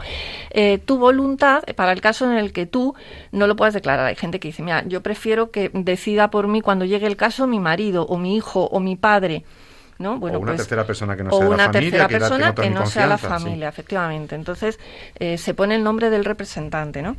eh, 0.50 0.80
tu 0.80 0.98
voluntad 0.98 1.64
para 1.78 1.94
el 1.94 2.02
caso 2.02 2.30
en 2.30 2.38
el 2.38 2.52
que 2.52 2.66
tú 2.66 2.94
no 3.32 3.48
lo 3.48 3.56
puedas 3.56 3.74
declarar. 3.74 4.08
Hay 4.08 4.16
gente 4.18 4.42
que 4.42 4.50
dice, 4.50 4.64
mira, 4.64 4.84
yo 4.86 5.02
prefiero 5.02 5.50
que 5.50 5.72
decida 5.74 6.30
por 6.30 6.50
mí 6.50 6.60
cuando 6.60 6.84
llegue 6.84 7.08
el 7.08 7.16
caso 7.16 7.48
mi 7.48 7.62
marido 7.62 8.06
o 8.06 8.18
mi 8.18 8.36
hijo 8.36 8.66
o 8.66 8.82
mi 8.82 8.98
padre. 8.98 9.46
¿No? 10.00 10.18
Bueno, 10.18 10.38
o 10.38 10.42
una 10.42 10.52
pues, 10.52 10.62
tercera 10.62 10.86
persona 10.86 11.16
que 11.16 11.24
no 11.24 11.32
sea 11.32 11.50
la 11.50 11.58
familia, 11.72 12.08
que 12.08 12.20
persona 12.20 12.56
que 12.56 12.70
no 12.70 12.86
sea 12.86 13.08
la 13.08 13.18
familia, 13.18 13.70
efectivamente. 13.70 14.36
Entonces 14.36 14.80
eh, 15.20 15.38
se 15.38 15.54
pone 15.54 15.76
el 15.76 15.84
nombre 15.84 16.10
del 16.10 16.26
representante, 16.26 17.02
¿no? 17.02 17.16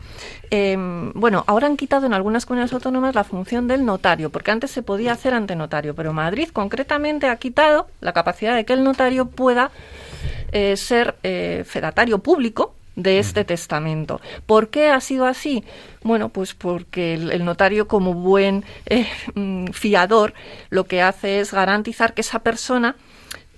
Em, 0.51 1.12
bueno, 1.14 1.45
ahora 1.47 1.66
han 1.66 1.77
quitado 1.77 2.07
en 2.07 2.14
algunas 2.14 2.47
comunidades 2.47 2.72
autónomas 2.72 3.14
la 3.14 3.25
función 3.25 3.66
del 3.68 3.85
notario, 3.85 4.31
porque 4.31 4.51
antes 4.51 4.70
se 4.70 4.83
podía 4.83 5.12
hacer 5.12 5.35
ante 5.35 5.57
notario, 5.57 5.95
pero 5.95 6.12
Madrid 6.12 6.49
concretamente 6.53 7.29
ha 7.29 7.37
quitado 7.37 7.89
la 8.01 8.12
capacidad 8.12 8.55
de 8.55 8.64
que 8.64 8.72
el 8.72 8.85
notario 8.85 9.27
pueda 9.27 9.70
eh, 10.53 10.77
ser 10.77 11.16
eh, 11.22 11.64
fedatario 11.66 12.18
público 12.18 12.75
de 12.97 13.19
este 13.19 13.45
testamento. 13.45 14.21
¿Por 14.47 14.71
qué 14.71 14.89
ha 14.89 15.01
sido 15.01 15.27
así? 15.27 15.65
Bueno, 16.03 16.29
pues 16.29 16.55
porque 16.55 17.15
el, 17.15 17.45
notario 17.45 17.89
como 17.89 18.15
buen 18.15 18.65
eh, 18.87 19.07
mm, 19.35 19.67
fiador 19.69 20.35
lo 20.71 20.85
que 20.85 21.03
hace 21.03 21.41
es 21.41 21.53
garantizar 21.53 22.15
que 22.15 22.21
esa 22.21 22.41
persona 22.41 22.97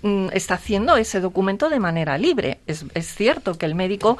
mm, 0.02 0.28
está 0.32 0.54
haciendo 0.54 0.96
ese 0.96 1.20
documento 1.20 1.68
de 1.68 1.80
manera 1.80 2.18
libre. 2.18 2.60
Es, 2.66 2.84
es 2.94 3.14
cierto 3.14 3.58
que 3.58 3.66
el 3.66 3.74
médico, 3.74 4.18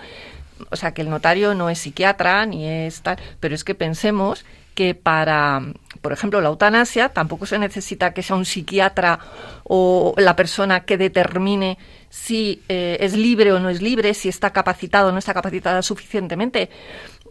o 0.71 0.77
sea, 0.77 0.93
que 0.93 1.03
el 1.03 1.11
notario 1.11 1.55
no 1.55 1.71
es 1.71 1.79
psiquiatra 1.79 2.45
ni 2.47 2.67
es 2.67 3.03
tal, 3.03 3.19
pero 3.41 3.55
es 3.55 3.65
que 3.65 3.75
pensemos 3.75 4.45
que 4.75 4.95
para, 4.95 5.63
por 6.07 6.13
ejemplo, 6.13 6.41
la 6.41 6.51
eutanasia 6.51 7.09
tampoco 7.09 7.47
se 7.47 7.59
necesita 7.59 8.15
que 8.15 8.23
sea 8.23 8.37
un 8.37 8.45
psiquiatra 8.45 9.19
o 9.65 10.15
la 10.17 10.37
persona 10.37 10.85
que 10.85 10.97
determine 10.97 11.79
si 12.11 12.63
eh, 12.69 12.99
es 13.01 13.17
libre 13.17 13.53
o 13.53 13.59
no 13.59 13.71
es 13.71 13.83
libre, 13.83 14.15
si 14.15 14.29
está 14.29 14.51
capacitado 14.51 15.09
o 15.09 15.13
no 15.13 15.19
está 15.19 15.35
capacitada 15.35 15.83
suficientemente. 15.83 16.71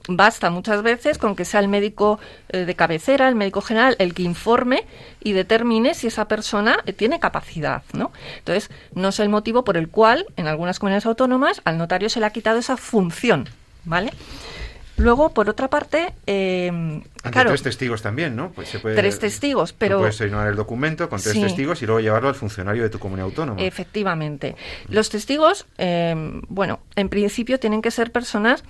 Basta 0.09 0.49
muchas 0.49 0.83
veces 0.83 1.17
con 1.17 1.37
que 1.37 1.45
sea 1.45 1.61
el 1.61 1.69
médico 1.69 2.19
eh, 2.49 2.65
de 2.65 2.75
cabecera, 2.75 3.29
el 3.29 3.35
médico 3.35 3.61
general, 3.61 3.95
el 3.97 4.13
que 4.13 4.23
informe 4.23 4.83
y 5.23 5.31
determine 5.31 5.93
si 5.93 6.07
esa 6.07 6.27
persona 6.27 6.79
eh, 6.85 6.91
tiene 6.91 7.21
capacidad, 7.21 7.83
¿no? 7.93 8.11
Entonces, 8.39 8.69
no 8.93 9.07
es 9.07 9.21
el 9.21 9.29
motivo 9.29 9.63
por 9.63 9.77
el 9.77 9.87
cual 9.87 10.25
en 10.35 10.47
algunas 10.47 10.79
comunidades 10.79 11.05
autónomas 11.05 11.61
al 11.63 11.77
notario 11.77 12.09
se 12.09 12.19
le 12.19 12.25
ha 12.25 12.31
quitado 12.31 12.59
esa 12.59 12.75
función, 12.75 13.47
¿vale? 13.85 14.11
Luego, 14.97 15.33
por 15.33 15.49
otra 15.49 15.69
parte, 15.69 16.13
eh, 16.25 17.01
claro, 17.31 17.49
tres 17.49 17.63
testigos 17.63 18.01
también, 18.01 18.35
¿no? 18.35 18.51
Pues 18.51 18.69
se 18.69 18.79
puede, 18.79 18.95
tres 18.95 19.19
testigos, 19.19 19.73
pero 19.73 19.99
puedes 19.99 20.17
firmar 20.17 20.47
el 20.47 20.55
documento 20.55 21.09
con 21.09 21.21
tres 21.21 21.39
testigos 21.39 21.81
y 21.81 21.85
luego 21.85 21.99
llevarlo 21.99 22.29
al 22.29 22.35
funcionario 22.35 22.83
de 22.83 22.89
tu 22.89 22.99
comunidad 22.99 23.25
autónoma. 23.25 23.61
Efectivamente, 23.61 24.55
los 24.87 25.09
testigos, 25.09 25.65
eh, 25.77 26.15
bueno, 26.47 26.79
en 26.95 27.09
principio 27.09 27.59
tienen 27.59 27.81
que 27.81 27.91
ser 27.91 28.11
personas 28.11 28.63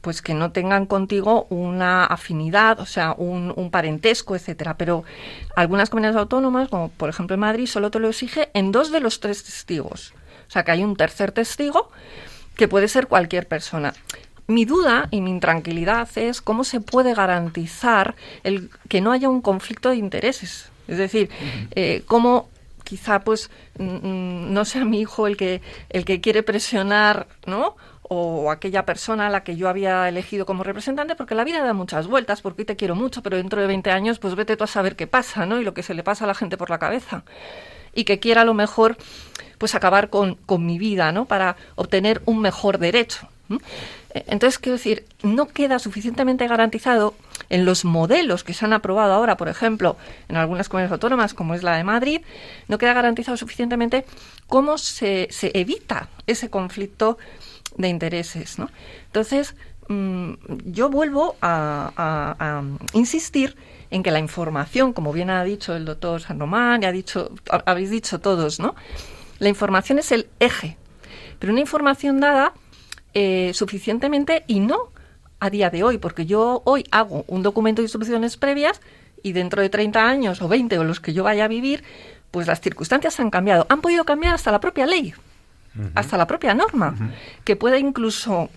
pues 0.00 0.22
que 0.22 0.34
no 0.34 0.52
tengan 0.52 0.86
contigo 0.86 1.46
una 1.50 2.04
afinidad, 2.04 2.78
o 2.80 2.86
sea, 2.86 3.14
un, 3.16 3.52
un, 3.56 3.70
parentesco, 3.70 4.36
etcétera. 4.36 4.76
Pero 4.76 5.04
algunas 5.56 5.90
comunidades 5.90 6.16
autónomas, 6.16 6.68
como 6.68 6.88
por 6.88 7.08
ejemplo 7.08 7.34
en 7.34 7.40
Madrid, 7.40 7.66
solo 7.66 7.90
te 7.90 7.98
lo 7.98 8.08
exige 8.08 8.48
en 8.54 8.70
dos 8.70 8.92
de 8.92 9.00
los 9.00 9.20
tres 9.20 9.44
testigos. 9.44 10.14
O 10.48 10.50
sea, 10.50 10.64
que 10.64 10.70
hay 10.70 10.84
un 10.84 10.96
tercer 10.96 11.32
testigo 11.32 11.90
que 12.56 12.68
puede 12.68 12.88
ser 12.88 13.06
cualquier 13.06 13.46
persona 13.46 13.94
mi 14.48 14.64
duda 14.64 15.08
y 15.10 15.20
mi 15.20 15.30
intranquilidad 15.30 16.08
es 16.16 16.40
cómo 16.40 16.64
se 16.64 16.80
puede 16.80 17.14
garantizar 17.14 18.16
el 18.44 18.70
que 18.88 19.00
no 19.00 19.12
haya 19.12 19.28
un 19.28 19.42
conflicto 19.42 19.90
de 19.90 19.96
intereses. 19.96 20.70
Es 20.88 20.96
decir, 20.96 21.28
eh, 21.72 22.02
cómo 22.06 22.48
quizá 22.82 23.20
pues 23.20 23.50
no 23.78 24.64
sea 24.64 24.86
mi 24.86 25.00
hijo 25.00 25.26
el 25.26 25.36
que 25.36 25.60
el 25.90 26.06
que 26.06 26.22
quiere 26.22 26.42
presionar, 26.42 27.28
¿no? 27.46 27.76
o 28.08 28.50
aquella 28.50 28.86
persona 28.86 29.26
a 29.26 29.30
la 29.30 29.44
que 29.44 29.56
yo 29.56 29.68
había 29.68 30.08
elegido 30.08 30.46
como 30.46 30.64
representante, 30.64 31.14
porque 31.14 31.34
la 31.34 31.44
vida 31.44 31.62
da 31.62 31.74
muchas 31.74 32.06
vueltas, 32.06 32.40
porque 32.40 32.62
hoy 32.62 32.66
te 32.66 32.76
quiero 32.76 32.94
mucho, 32.94 33.22
pero 33.22 33.36
dentro 33.36 33.60
de 33.60 33.66
20 33.66 33.90
años, 33.90 34.18
pues 34.18 34.34
vete 34.34 34.56
tú 34.56 34.64
a 34.64 34.66
saber 34.66 34.96
qué 34.96 35.06
pasa, 35.06 35.44
¿no? 35.44 35.60
Y 35.60 35.64
lo 35.64 35.74
que 35.74 35.82
se 35.82 35.92
le 35.92 36.02
pasa 36.02 36.24
a 36.24 36.26
la 36.26 36.34
gente 36.34 36.56
por 36.56 36.70
la 36.70 36.78
cabeza. 36.78 37.22
Y 37.94 38.04
que 38.04 38.18
quiera 38.18 38.42
a 38.42 38.44
lo 38.46 38.54
mejor, 38.54 38.96
pues 39.58 39.74
acabar 39.74 40.08
con, 40.08 40.36
con 40.36 40.64
mi 40.64 40.78
vida, 40.78 41.12
¿no? 41.12 41.26
Para 41.26 41.56
obtener 41.74 42.22
un 42.24 42.40
mejor 42.40 42.78
derecho. 42.78 43.28
Entonces, 44.14 44.58
quiero 44.58 44.76
decir, 44.76 45.04
no 45.22 45.46
queda 45.48 45.78
suficientemente 45.78 46.46
garantizado 46.48 47.14
en 47.50 47.64
los 47.64 47.84
modelos 47.84 48.42
que 48.42 48.54
se 48.54 48.64
han 48.64 48.72
aprobado 48.72 49.12
ahora, 49.12 49.36
por 49.36 49.48
ejemplo, 49.48 49.96
en 50.28 50.36
algunas 50.36 50.68
comunidades 50.68 50.92
autónomas, 50.92 51.34
como 51.34 51.54
es 51.54 51.62
la 51.62 51.76
de 51.76 51.84
Madrid, 51.84 52.22
no 52.68 52.78
queda 52.78 52.94
garantizado 52.94 53.36
suficientemente 53.36 54.04
cómo 54.46 54.78
se, 54.78 55.28
se 55.30 55.50
evita 55.54 56.08
ese 56.26 56.48
conflicto 56.50 57.18
de 57.76 57.88
intereses. 57.88 58.58
¿no? 58.58 58.70
Entonces, 59.06 59.54
mm, 59.88 60.32
yo 60.66 60.90
vuelvo 60.90 61.36
a, 61.40 62.62
insistir 62.92 63.56
en 63.90 64.02
que 64.02 64.10
la 64.10 64.18
información, 64.18 64.92
como 64.92 65.12
bien 65.12 65.30
ha 65.30 65.42
dicho 65.44 65.74
el 65.74 65.86
doctor 65.86 66.20
San 66.20 66.38
Román, 66.38 66.82
y 66.82 66.86
ha 66.86 66.92
dicho, 66.92 67.30
habéis 67.64 67.90
dicho 67.90 68.20
todos, 68.20 68.60
¿no? 68.60 68.74
La 69.38 69.48
información 69.48 69.98
es 69.98 70.12
el 70.12 70.28
eje, 70.40 70.76
pero 71.38 71.52
una 71.52 71.60
información 71.60 72.20
dada 72.20 72.52
eh, 73.14 73.52
suficientemente 73.54 74.44
y 74.46 74.60
no 74.60 74.90
a 75.40 75.50
día 75.50 75.70
de 75.70 75.82
hoy, 75.82 75.98
porque 75.98 76.26
yo 76.26 76.62
hoy 76.64 76.84
hago 76.90 77.24
un 77.28 77.42
documento 77.42 77.80
de 77.80 77.84
instrucciones 77.84 78.36
previas 78.36 78.80
y 79.22 79.32
dentro 79.32 79.62
de 79.62 79.68
30 79.68 80.08
años 80.08 80.42
o 80.42 80.48
20 80.48 80.78
o 80.78 80.84
los 80.84 81.00
que 81.00 81.12
yo 81.12 81.24
vaya 81.24 81.44
a 81.44 81.48
vivir, 81.48 81.84
pues 82.30 82.46
las 82.46 82.60
circunstancias 82.60 83.18
han 83.20 83.30
cambiado. 83.30 83.66
Han 83.68 83.80
podido 83.80 84.04
cambiar 84.04 84.34
hasta 84.34 84.52
la 84.52 84.60
propia 84.60 84.86
ley, 84.86 85.14
hasta 85.94 86.16
la 86.16 86.26
propia 86.26 86.54
norma, 86.54 87.12
que 87.44 87.56
puede 87.56 87.78
incluso 87.78 88.50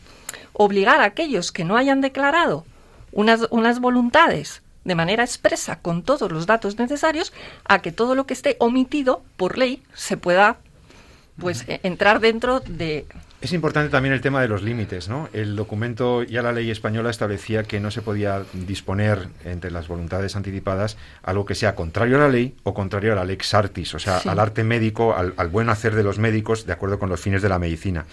obligar 0.53 1.01
a 1.01 1.05
aquellos 1.05 1.51
que 1.51 1.63
no 1.63 1.77
hayan 1.77 2.01
declarado 2.01 2.65
unas, 3.11 3.47
unas 3.51 3.79
voluntades 3.79 4.61
de 4.83 4.95
manera 4.95 5.23
expresa 5.23 5.79
con 5.79 6.01
todos 6.01 6.31
los 6.31 6.47
datos 6.47 6.79
necesarios 6.79 7.33
a 7.65 7.81
que 7.81 7.91
todo 7.91 8.15
lo 8.15 8.25
que 8.25 8.33
esté 8.33 8.55
omitido 8.59 9.21
por 9.37 9.57
ley 9.57 9.83
se 9.93 10.17
pueda 10.17 10.57
pues 11.37 11.65
entrar 11.67 12.19
dentro 12.19 12.59
de 12.59 13.05
es 13.41 13.53
importante 13.53 13.89
también 13.89 14.13
el 14.13 14.21
tema 14.21 14.39
de 14.41 14.47
los 14.47 14.61
límites, 14.61 15.09
¿no? 15.09 15.27
El 15.33 15.55
documento, 15.55 16.21
ya 16.21 16.43
la 16.43 16.51
ley 16.51 16.69
española 16.69 17.09
establecía 17.09 17.63
que 17.63 17.79
no 17.79 17.89
se 17.89 18.03
podía 18.03 18.43
disponer 18.53 19.29
entre 19.45 19.71
las 19.71 19.87
voluntades 19.87 20.35
anticipadas 20.35 20.95
algo 21.23 21.45
que 21.45 21.55
sea 21.55 21.73
contrario 21.73 22.17
a 22.17 22.19
la 22.19 22.29
ley 22.29 22.55
o 22.63 22.75
contrario 22.75 23.13
a 23.13 23.15
la 23.15 23.25
lex 23.25 23.55
artis, 23.55 23.95
o 23.95 23.99
sea, 23.99 24.17
al 24.19 24.39
arte 24.39 24.63
médico, 24.63 25.15
al, 25.15 25.33
al 25.37 25.47
buen 25.47 25.69
hacer 25.69 25.95
de 25.95 26.03
los 26.03 26.19
médicos 26.19 26.67
de 26.67 26.73
acuerdo 26.73 26.99
con 26.99 27.09
los 27.09 27.19
fines 27.19 27.41
de 27.41 27.49
la 27.49 27.57
medicina 27.57 28.05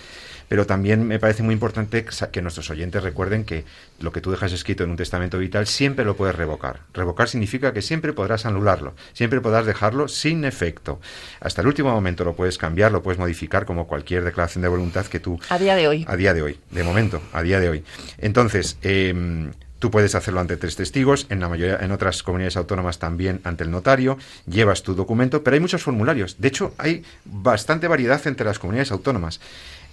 pero 0.49 0.67
también 0.67 1.07
me 1.07 1.19
parece 1.19 1.43
muy 1.43 1.53
importante 1.53 2.05
que 2.33 2.43
nuestros 2.43 2.71
oyentes 2.71 3.03
recuerden 3.03 3.45
que 3.45 3.65
lo 4.01 4.13
que 4.13 4.21
tú 4.21 4.31
dejas 4.31 4.53
escrito 4.53 4.85
en 4.85 4.91
un 4.91 4.97
testamento 4.97 5.39
vital 5.39 5.67
siempre 5.67 6.05
lo 6.05 6.17
puedes 6.17 6.35
revocar. 6.35 6.81
Revocar 6.95 7.29
significa 7.29 7.73
que 7.73 7.83
siempre 7.83 8.13
podrás 8.13 8.47
anularlo, 8.47 8.95
siempre 9.13 9.41
podrás 9.41 9.67
dejarlo 9.67 10.09
sin 10.09 10.45
efecto. 10.45 11.01
Hasta 11.41 11.61
el 11.61 11.69
último 11.69 11.91
momento 11.91 12.25
lo 12.25 12.35
puedes 12.35 12.59
cambiar, 12.59 12.93
lo 12.93 13.03
puedes 13.03 13.19
modificar 13.19 13.67
como 13.67 13.87
cualquier 13.87 14.25
declaración 14.25 14.63
de 14.63 14.69
voluntad 14.69 15.07
que 15.07 15.21
tú... 15.21 15.39
A 15.49 15.59
día 15.59 15.77
de 15.77 15.89
hoy. 15.89 16.05
A 16.09 16.17
día 16.17 16.35
de 16.35 16.43
hoy, 16.43 16.59
de 16.71 16.83
momento, 16.83 17.21
a 17.33 17.43
día 17.43 17.61
de 17.61 17.69
hoy. 17.69 17.85
Entonces, 18.19 18.79
eh, 18.83 19.51
Tú 19.79 19.93
puedes 19.93 20.17
hacerlo 20.17 20.41
ante 20.41 20.57
tres 20.57 20.75
testigos, 20.75 21.27
en 21.31 21.39
la 21.39 21.49
mayoría, 21.49 21.79
en 21.81 21.93
otras 21.93 22.25
comunidades 22.25 22.57
autónomas 22.57 22.99
también 22.99 23.41
ante 23.45 23.63
el 23.63 23.71
notario, 23.71 24.19
llevas 24.47 24.83
tu 24.83 24.95
documento, 24.95 25.45
pero 25.45 25.55
hay 25.55 25.61
muchos 25.61 25.85
formularios. 25.85 26.41
De 26.41 26.49
hecho, 26.49 26.75
hay 26.79 27.05
bastante 27.25 27.87
variedad 27.87 28.21
entre 28.27 28.45
las 28.45 28.59
comunidades 28.59 28.91
autónomas. 28.91 29.41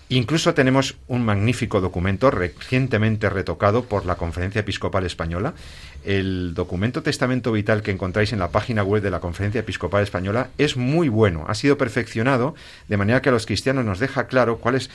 Incluso 0.10 0.54
tenemos 0.54 0.98
un 1.08 1.26
magnífico 1.26 1.82
documento 1.82 2.30
recientemente 2.30 3.28
retocado 3.28 3.86
por 3.86 4.06
la 4.06 4.18
Conferencia 4.18 4.62
Episcopal 4.62 5.04
Española. 5.04 5.56
El 6.04 6.54
documento 6.54 7.02
Testamento 7.02 7.52
Vital 7.52 7.82
que 7.82 7.90
encontráis 7.90 8.32
en 8.32 8.38
la 8.38 8.52
página 8.52 8.84
web 8.84 9.02
de 9.02 9.10
la 9.10 9.20
Conferencia 9.20 9.62
Episcopal 9.62 10.04
Española 10.04 10.50
es 10.60 10.78
muy 10.78 11.10
bueno, 11.10 11.46
ha 11.48 11.56
sido 11.56 11.80
perfeccionado 11.80 12.54
de 12.88 12.98
manera 12.98 13.24
que 13.24 13.30
a 13.30 13.32
los 13.32 13.48
cristianos 13.48 13.84
nos 13.84 13.98
deja 13.98 14.28
claro 14.28 14.60
cuál 14.60 14.76
es 14.76 14.92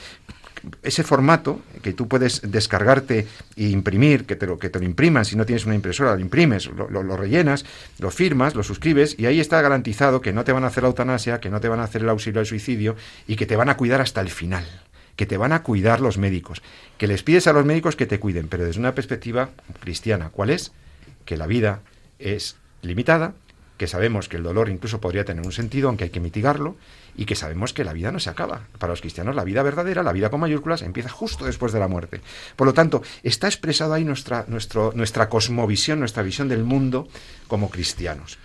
ese 0.81 1.03
formato 1.03 1.59
que 1.81 1.91
tú 1.91 2.07
puedes 2.07 2.41
descargarte 2.49 3.27
e 3.57 3.67
imprimir, 3.67 4.25
que 4.25 4.37
te 4.37 4.47
lo, 4.47 4.59
que 4.59 4.69
te 4.69 4.79
lo 4.79 4.85
impriman, 4.85 5.25
si 5.25 5.35
no 5.35 5.45
tienes 5.45 5.65
una 5.65 5.75
impresora, 5.75 6.13
lo 6.13 6.21
imprimes, 6.21 6.67
lo, 6.67 6.87
lo, 6.87 7.17
rellenas, 7.17 7.65
lo 7.99 8.11
firmas, 8.11 8.55
lo 8.55 8.63
suscribes 8.63 9.15
y 9.19 9.25
ahí 9.25 9.41
está 9.41 9.61
garantizado 9.61 10.21
que 10.21 10.31
no 10.31 10.45
te 10.45 10.53
van 10.53 10.63
a 10.63 10.67
hacer 10.67 10.83
la 10.83 10.89
eutanasia, 10.89 11.41
que 11.41 11.49
no 11.49 11.59
te 11.59 11.67
van 11.67 11.81
a 11.81 11.83
hacer 11.83 12.03
el 12.03 12.09
auxilio 12.09 12.39
al 12.39 12.45
suicidio 12.45 12.95
y 13.27 13.35
que 13.35 13.45
te 13.45 13.57
van 13.57 13.67
a 13.67 13.75
cuidar 13.75 13.99
hasta 13.99 14.21
el 14.21 14.29
final 14.29 14.65
que 15.15 15.25
te 15.25 15.37
van 15.37 15.53
a 15.53 15.63
cuidar 15.63 16.01
los 16.01 16.17
médicos, 16.17 16.61
que 16.97 17.07
les 17.07 17.23
pides 17.23 17.47
a 17.47 17.53
los 17.53 17.65
médicos 17.65 17.95
que 17.95 18.05
te 18.05 18.19
cuiden, 18.19 18.47
pero 18.47 18.65
desde 18.65 18.79
una 18.79 18.95
perspectiva 18.95 19.49
cristiana. 19.79 20.29
¿Cuál 20.29 20.49
es? 20.49 20.71
Que 21.25 21.37
la 21.37 21.47
vida 21.47 21.81
es 22.19 22.57
limitada, 22.81 23.33
que 23.77 23.87
sabemos 23.87 24.29
que 24.29 24.37
el 24.37 24.43
dolor 24.43 24.69
incluso 24.69 25.01
podría 25.01 25.25
tener 25.25 25.43
un 25.43 25.51
sentido, 25.51 25.87
aunque 25.87 26.03
hay 26.03 26.09
que 26.11 26.19
mitigarlo, 26.19 26.75
y 27.15 27.25
que 27.25 27.35
sabemos 27.35 27.73
que 27.73 27.83
la 27.83 27.93
vida 27.93 28.11
no 28.11 28.19
se 28.19 28.29
acaba. 28.29 28.67
Para 28.77 28.93
los 28.93 29.01
cristianos 29.01 29.35
la 29.35 29.43
vida 29.43 29.63
verdadera, 29.63 30.03
la 30.03 30.13
vida 30.13 30.29
con 30.29 30.39
mayúsculas, 30.39 30.83
empieza 30.83 31.09
justo 31.09 31.45
después 31.45 31.73
de 31.73 31.79
la 31.79 31.87
muerte. 31.87 32.21
Por 32.55 32.67
lo 32.67 32.73
tanto, 32.73 33.01
está 33.23 33.47
expresado 33.47 33.93
ahí 33.95 34.03
nuestra, 34.03 34.45
nuestro, 34.47 34.93
nuestra 34.95 35.29
cosmovisión, 35.29 35.99
nuestra 35.99 36.21
visión 36.21 36.47
del 36.47 36.63
mundo 36.63 37.07
como 37.47 37.71
cristianos. 37.71 38.37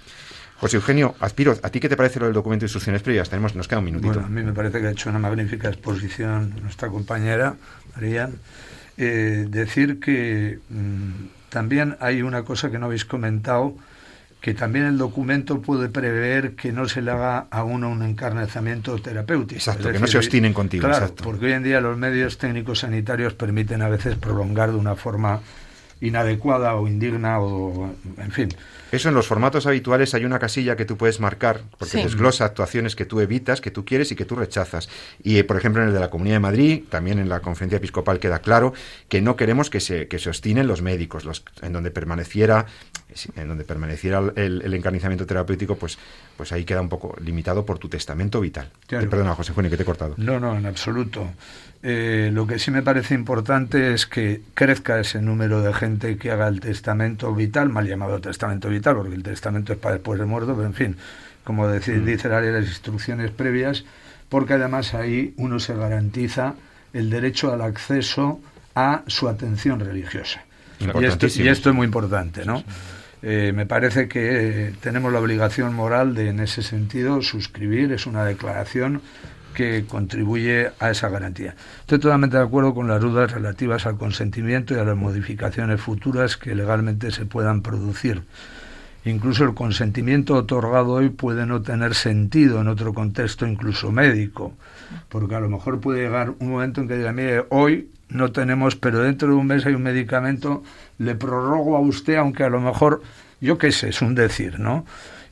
José 0.59 0.77
Eugenio 0.77 1.15
Aspiro, 1.21 1.57
¿a 1.63 1.71
ti 1.71 1.81
qué 1.81 1.89
te 1.89 1.97
parece 1.97 2.19
lo 2.19 2.27
del 2.27 2.35
documento 2.35 2.63
de 2.63 2.67
instrucciones 2.67 3.03
previas? 3.03 3.29
Tenemos, 3.29 3.55
nos 3.55 3.69
queda 3.69 3.81
un 3.81 3.85
minutito. 3.85 4.15
Bueno, 4.15 4.27
a 4.27 4.31
mí 4.31 4.43
me 4.43 4.53
parece 4.53 4.81
que 4.81 4.87
ha 4.87 4.91
hecho 4.91 5.11
una 5.11 5.19
magnífica 5.19 5.69
exposición 5.69 6.55
nuestra 6.63 6.89
compañera, 6.89 7.55
María. 7.95 8.31
Eh, 8.97 9.47
decir 9.51 10.01
que 10.01 10.59
mm, 10.71 11.51
también 11.51 11.97
hay 12.01 12.23
una 12.23 12.43
cosa 12.45 12.71
que 12.71 12.79
no 12.79 12.87
habéis 12.87 13.05
comentado, 13.05 13.75
que 14.41 14.55
también 14.55 14.87
el 14.87 14.97
documento 14.97 15.61
puede 15.61 15.91
prever 15.91 16.55
que 16.55 16.73
no 16.73 16.89
se 16.89 17.03
le 17.03 17.11
haga 17.11 17.47
a 17.51 17.63
uno 17.63 17.91
un 17.91 18.03
encarnizamiento 18.03 18.97
terapéutico. 18.99 19.59
Exacto, 19.59 19.93
que 19.93 19.99
no 19.99 20.07
se 20.07 20.17
obstinen 20.17 20.55
contigo. 20.55 20.89
Claro, 20.89 21.15
porque 21.17 21.47
hoy 21.47 21.53
en 21.53 21.65
día 21.65 21.83
los 21.83 21.99
medios 21.99 22.39
técnicos 22.39 22.79
sanitarios 22.79 23.35
permiten 23.35 23.83
a 23.83 23.91
veces 23.91 24.17
prolongar 24.17 24.71
de 24.71 24.77
una 24.77 24.95
forma 24.95 25.41
inadecuada 26.01 26.75
o 26.77 26.87
indigna 26.87 27.41
o 27.41 27.95
en 28.19 28.33
fin. 28.33 28.49
Eso 28.93 29.09
en 29.09 29.15
los 29.15 29.27
formatos 29.27 29.67
habituales 29.67 30.15
hay 30.15 30.25
una 30.25 30.39
casilla 30.39 30.77
que 30.77 30.85
tú 30.85 30.97
puedes 30.97 31.19
marcar 31.19 31.63
porque 31.77 31.99
desglosa 31.99 32.45
actuaciones 32.45 32.95
que 32.95 33.05
tú 33.05 33.21
evitas, 33.21 33.61
que 33.61 33.71
tú 33.71 33.85
quieres 33.85 34.13
y 34.13 34.17
que 34.17 34.25
tú 34.25 34.37
rechazas. 34.37 34.89
Y 35.23 35.39
eh, 35.39 35.45
por 35.45 35.57
ejemplo 35.57 35.83
en 35.83 35.89
el 35.89 35.95
de 35.95 36.01
la 36.01 36.09
Comunidad 36.09 36.37
de 36.37 36.41
Madrid, 36.41 36.85
también 36.89 37.19
en 37.19 37.29
la 37.29 37.41
conferencia 37.41 37.79
episcopal 37.79 38.21
queda 38.21 38.39
claro 38.39 38.75
que 39.09 39.21
no 39.21 39.35
queremos 39.37 39.71
que 39.71 39.81
se, 39.81 40.07
que 40.07 40.19
se 40.19 40.29
obstinen 40.29 40.69
los 40.69 40.83
médicos, 40.83 41.25
los, 41.25 41.45
en 41.63 41.73
donde 41.73 41.91
permaneciera 41.91 42.67
en 43.37 43.49
donde 43.49 43.65
permaneciera 43.65 44.19
el, 44.35 44.63
el, 44.63 44.75
encarnizamiento 44.75 45.27
terapéutico, 45.27 45.77
pues, 45.77 45.97
pues 46.37 46.53
ahí 46.53 46.65
queda 46.65 46.81
un 46.81 46.89
poco 46.89 47.17
limitado 47.23 47.65
por 47.65 47.79
tu 47.79 47.89
testamento 47.89 48.41
vital. 48.41 48.71
Perdona, 48.89 49.35
José 49.35 49.53
Juan, 49.53 49.71
que 49.71 49.77
te 49.77 49.85
he 49.85 49.87
cortado. 49.87 50.15
No, 50.19 50.39
no, 50.39 50.57
en 50.57 50.67
absoluto. 50.67 51.31
Eh, 51.89 52.31
lo 52.33 52.49
que 52.49 52.59
sí 52.59 52.73
me 52.73 52.83
parece 52.83 53.15
importante 53.15 53.95
es 53.95 54.07
que 54.07 54.41
crezca 54.55 54.99
ese 54.99 55.23
número 55.23 55.63
de 55.63 55.73
gente 55.73 56.17
que 56.17 56.33
haga 56.33 56.49
el 56.49 56.59
testamento 56.59 57.33
vital, 57.33 57.69
mal 57.69 57.87
llamado 57.87 58.21
testamento 58.21 58.69
vital, 58.69 58.97
porque 58.97 59.15
el 59.15 59.23
testamento 59.23 59.73
es 59.73 59.79
para 59.79 59.95
después 59.95 60.19
de 60.19 60.27
muerto, 60.27 60.57
pero 60.57 60.67
en 60.67 60.75
fin, 60.75 60.97
como 61.45 61.69
decir, 61.69 61.99
mm. 61.99 62.05
dice 62.05 62.29
la 62.29 62.41
ley 62.41 62.51
de 62.51 62.61
las 62.63 62.69
instrucciones 62.69 63.31
previas, 63.31 63.85
porque 64.29 64.55
además 64.55 64.95
ahí 64.95 65.33
uno 65.37 65.61
se 65.61 65.77
garantiza 65.77 66.55
el 66.93 67.09
derecho 67.09 67.53
al 67.53 67.63
acceso 67.63 68.41
a 68.75 69.03
su 69.07 69.29
atención 69.29 69.79
religiosa. 69.79 70.45
Y 70.81 71.05
esto, 71.05 71.29
y 71.41 71.47
esto, 71.47 71.71
es 71.71 71.77
muy 71.77 71.85
importante, 71.85 72.45
¿no? 72.45 72.65
Eh, 73.23 73.53
me 73.55 73.65
parece 73.65 74.09
que 74.09 74.73
tenemos 74.81 75.13
la 75.13 75.21
obligación 75.21 75.73
moral 75.73 76.17
de, 76.17 76.31
en 76.31 76.41
ese 76.41 76.65
sentido, 76.65 77.23
suscribir, 77.23 77.93
es 77.93 78.07
una 78.07 78.25
declaración 78.25 79.03
que 79.57 79.87
contribuye 79.87 80.71
a 80.79 80.91
esa 80.91 81.09
garantía. 81.09 81.57
Estoy 81.81 81.99
totalmente 81.99 82.37
de 82.37 82.43
acuerdo 82.43 82.75
con 82.75 82.87
las 82.87 83.01
dudas 83.01 83.33
relativas 83.33 83.87
al 83.87 83.97
consentimiento 83.97 84.75
y 84.75 84.79
a 84.79 84.85
las 84.85 84.97
modificaciones 84.97 85.81
futuras 85.81 86.37
que 86.37 86.55
legalmente 86.55 87.11
se 87.11 87.25
puedan 87.25 87.63
producir. 87.63 88.23
Incluso 89.07 89.45
el 89.45 89.55
consentimiento 89.55 90.35
otorgado 90.35 90.93
hoy 90.93 91.09
puede 91.09 91.47
no 91.47 91.63
tener 91.63 91.95
sentido 91.95 92.61
en 92.61 92.69
otro 92.69 92.93
contexto, 92.93 93.47
incluso 93.47 93.91
médico, 93.91 94.53
porque 95.09 95.37
a 95.37 95.41
lo 95.41 95.49
mejor 95.49 95.81
puede 95.81 96.03
llegar 96.03 96.35
un 96.39 96.51
momento 96.51 96.83
en 96.83 96.89
que 96.89 96.99
diga, 96.99 97.13
mire, 97.13 97.47
hoy 97.49 97.89
no 98.11 98.33
tenemos, 98.33 98.77
pero 98.77 99.01
dentro 99.01 99.29
de 99.29 99.35
un 99.35 99.47
mes 99.47 99.65
hay 99.65 99.75
un 99.75 99.83
medicamento, 99.83 100.63
le 100.99 101.15
prorrogo 101.15 101.77
a 101.77 101.81
usted, 101.81 102.17
aunque 102.17 102.45
a 102.45 102.51
lo 102.51 102.61
mejor, 102.61 103.01
yo 103.41 103.57
qué 103.57 103.73
sé, 103.73 103.89
es 103.89 104.03
un 104.03 104.15
decir, 104.15 104.61
¿no? 104.61 104.85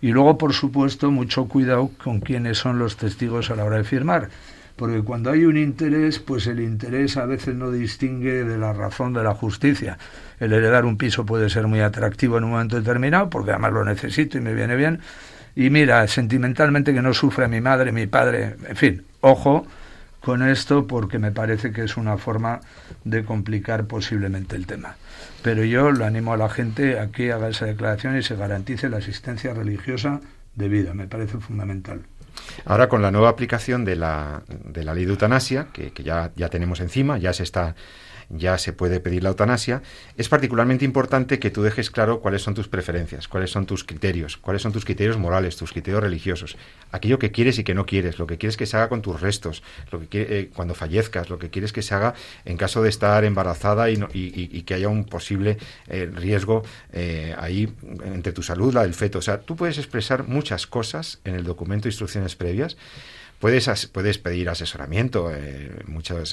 Y 0.05 0.13
luego, 0.13 0.37
por 0.37 0.53
supuesto, 0.53 1.11
mucho 1.11 1.47
cuidado 1.47 1.91
con 1.97 2.21
quiénes 2.21 2.59
son 2.59 2.79
los 2.79 2.99
testigos 2.99 3.51
a 3.51 3.57
la 3.57 3.65
hora 3.65 3.79
de 3.79 3.85
firmar, 3.85 4.29
porque 4.77 5.01
cuando 5.01 5.31
hay 5.31 5.47
un 5.47 5.57
interés, 5.57 6.19
pues 6.19 6.47
el 6.47 6.61
interés 6.61 7.17
a 7.17 7.25
veces 7.25 7.55
no 7.55 7.71
distingue 7.71 8.45
de 8.45 8.59
la 8.59 8.75
razón 8.75 9.15
de 9.15 9.23
la 9.23 9.33
justicia. 9.33 9.97
El 10.39 10.53
heredar 10.53 10.85
un 10.85 10.99
piso 10.99 11.25
puede 11.25 11.49
ser 11.49 11.69
muy 11.69 11.81
atractivo 11.81 12.37
en 12.37 12.45
un 12.45 12.51
momento 12.51 12.77
determinado, 12.77 13.31
porque 13.31 13.53
además 13.53 13.73
lo 13.73 13.83
necesito 13.83 14.37
y 14.37 14.43
me 14.43 14.53
viene 14.53 14.77
bien. 14.77 15.01
Y 15.57 15.71
mira, 15.71 16.07
sentimentalmente 16.07 16.93
que 16.93 17.01
no 17.01 17.15
sufre 17.15 17.49
mi 17.49 17.63
madre, 17.63 17.91
mi 17.91 18.07
padre, 18.07 18.57
en 18.69 18.77
fin, 18.77 19.05
ojo 19.23 19.67
con 20.25 20.43
esto 20.43 20.87
porque 20.87 21.19
me 21.19 21.31
parece 21.31 21.71
que 21.71 21.85
es 21.85 21.97
una 21.97 22.17
forma 22.17 22.61
de 23.05 23.25
complicar 23.25 23.87
posiblemente 23.87 24.57
el 24.57 24.67
tema. 24.67 24.97
Pero 25.43 25.65
yo 25.65 25.93
lo 25.93 26.07
animo 26.07 26.33
a 26.33 26.37
la 26.39 26.49
gente 26.49 26.99
a 26.99 27.09
que 27.09 27.31
haga 27.31 27.49
esa 27.49 27.67
declaración 27.67 28.17
y 28.17 28.23
se 28.23 28.35
garantice 28.35 28.89
la 28.89 28.97
asistencia 28.97 29.53
religiosa 29.53 30.21
debida. 30.55 30.95
Me 30.95 31.07
parece 31.07 31.39
fundamental. 31.39 32.01
Ahora 32.65 32.89
con 32.89 33.03
la 33.03 33.11
nueva 33.11 33.29
aplicación 33.29 33.85
de 33.85 33.97
la, 33.97 34.43
de 34.49 34.83
la 34.83 34.95
ley 34.95 35.05
de 35.05 35.13
eutanasia, 35.13 35.69
que, 35.73 35.93
que 35.93 36.03
ya, 36.03 36.33
ya 36.35 36.49
tenemos 36.49 36.81
encima, 36.81 37.19
ya 37.19 37.33
se 37.33 37.43
está 37.43 37.75
ya 38.29 38.59
se 38.59 38.73
puede 38.73 39.01
pedir 39.01 39.23
la 39.23 39.31
eutanasia, 39.31 39.83
es 40.17 40.29
particularmente 40.29 40.85
importante 40.85 41.39
que 41.39 41.51
tú 41.51 41.63
dejes 41.63 41.91
claro 41.91 42.21
cuáles 42.21 42.43
son 42.43 42.55
tus 42.55 42.69
preferencias, 42.69 43.29
cuáles 43.29 43.51
son 43.51 43.67
tus 43.67 43.85
criterios, 43.85 44.37
cuáles 44.37 44.63
son 44.63 44.73
tus 44.73 44.85
criterios 44.85 45.19
morales, 45.19 45.57
tus 45.57 45.73
criterios 45.73 46.03
religiosos, 46.03 46.57
aquello 46.93 47.19
que 47.19 47.33
quieres 47.33 47.59
y 47.59 47.65
que 47.65 47.75
no 47.75 47.87
quieres, 47.87 48.19
lo 48.19 48.27
que 48.27 48.39
quieres 48.39 48.57
que 48.57 48.67
se 48.67 48.77
haga 48.77 48.89
con 48.89 49.03
tus 49.03 49.21
restos, 49.21 49.63
lo 49.91 50.09
que 50.09 50.23
eh, 50.23 50.51
cuando 50.55 50.75
fallezcas, 50.75 51.31
lo 51.31 51.39
que 51.39 51.51
quieres 51.51 51.73
que 51.73 51.83
se 51.83 51.95
haga 51.95 52.15
en 52.45 52.57
caso 52.57 52.83
de 52.83 52.89
estar 52.89 53.25
embarazada 53.25 53.91
y, 53.91 53.99
y, 54.13 54.63
que 54.63 54.75
haya 54.75 54.89
un 54.89 55.05
posible 55.05 55.59
eh, 55.89 56.11
riesgo 56.13 56.63
eh, 56.93 57.35
ahí 57.39 57.73
entre 58.05 58.33
tu 58.33 58.43
salud, 58.43 58.73
la 58.73 58.83
del 58.83 58.95
feto. 58.95 59.19
O 59.19 59.23
sea, 59.23 59.41
tú 59.41 59.57
puedes 59.57 59.79
expresar 59.79 60.27
muchas 60.27 60.67
cosas 60.67 61.21
en 61.25 61.35
el 61.35 61.45
documento 61.45 61.85
de 61.85 61.91
instrucciones 61.91 62.37
previas 62.37 62.77
Puedes, 63.39 63.87
puedes 63.89 64.19
pedir 64.19 64.49
asesoramiento. 64.49 65.31
Eh, 65.31 65.71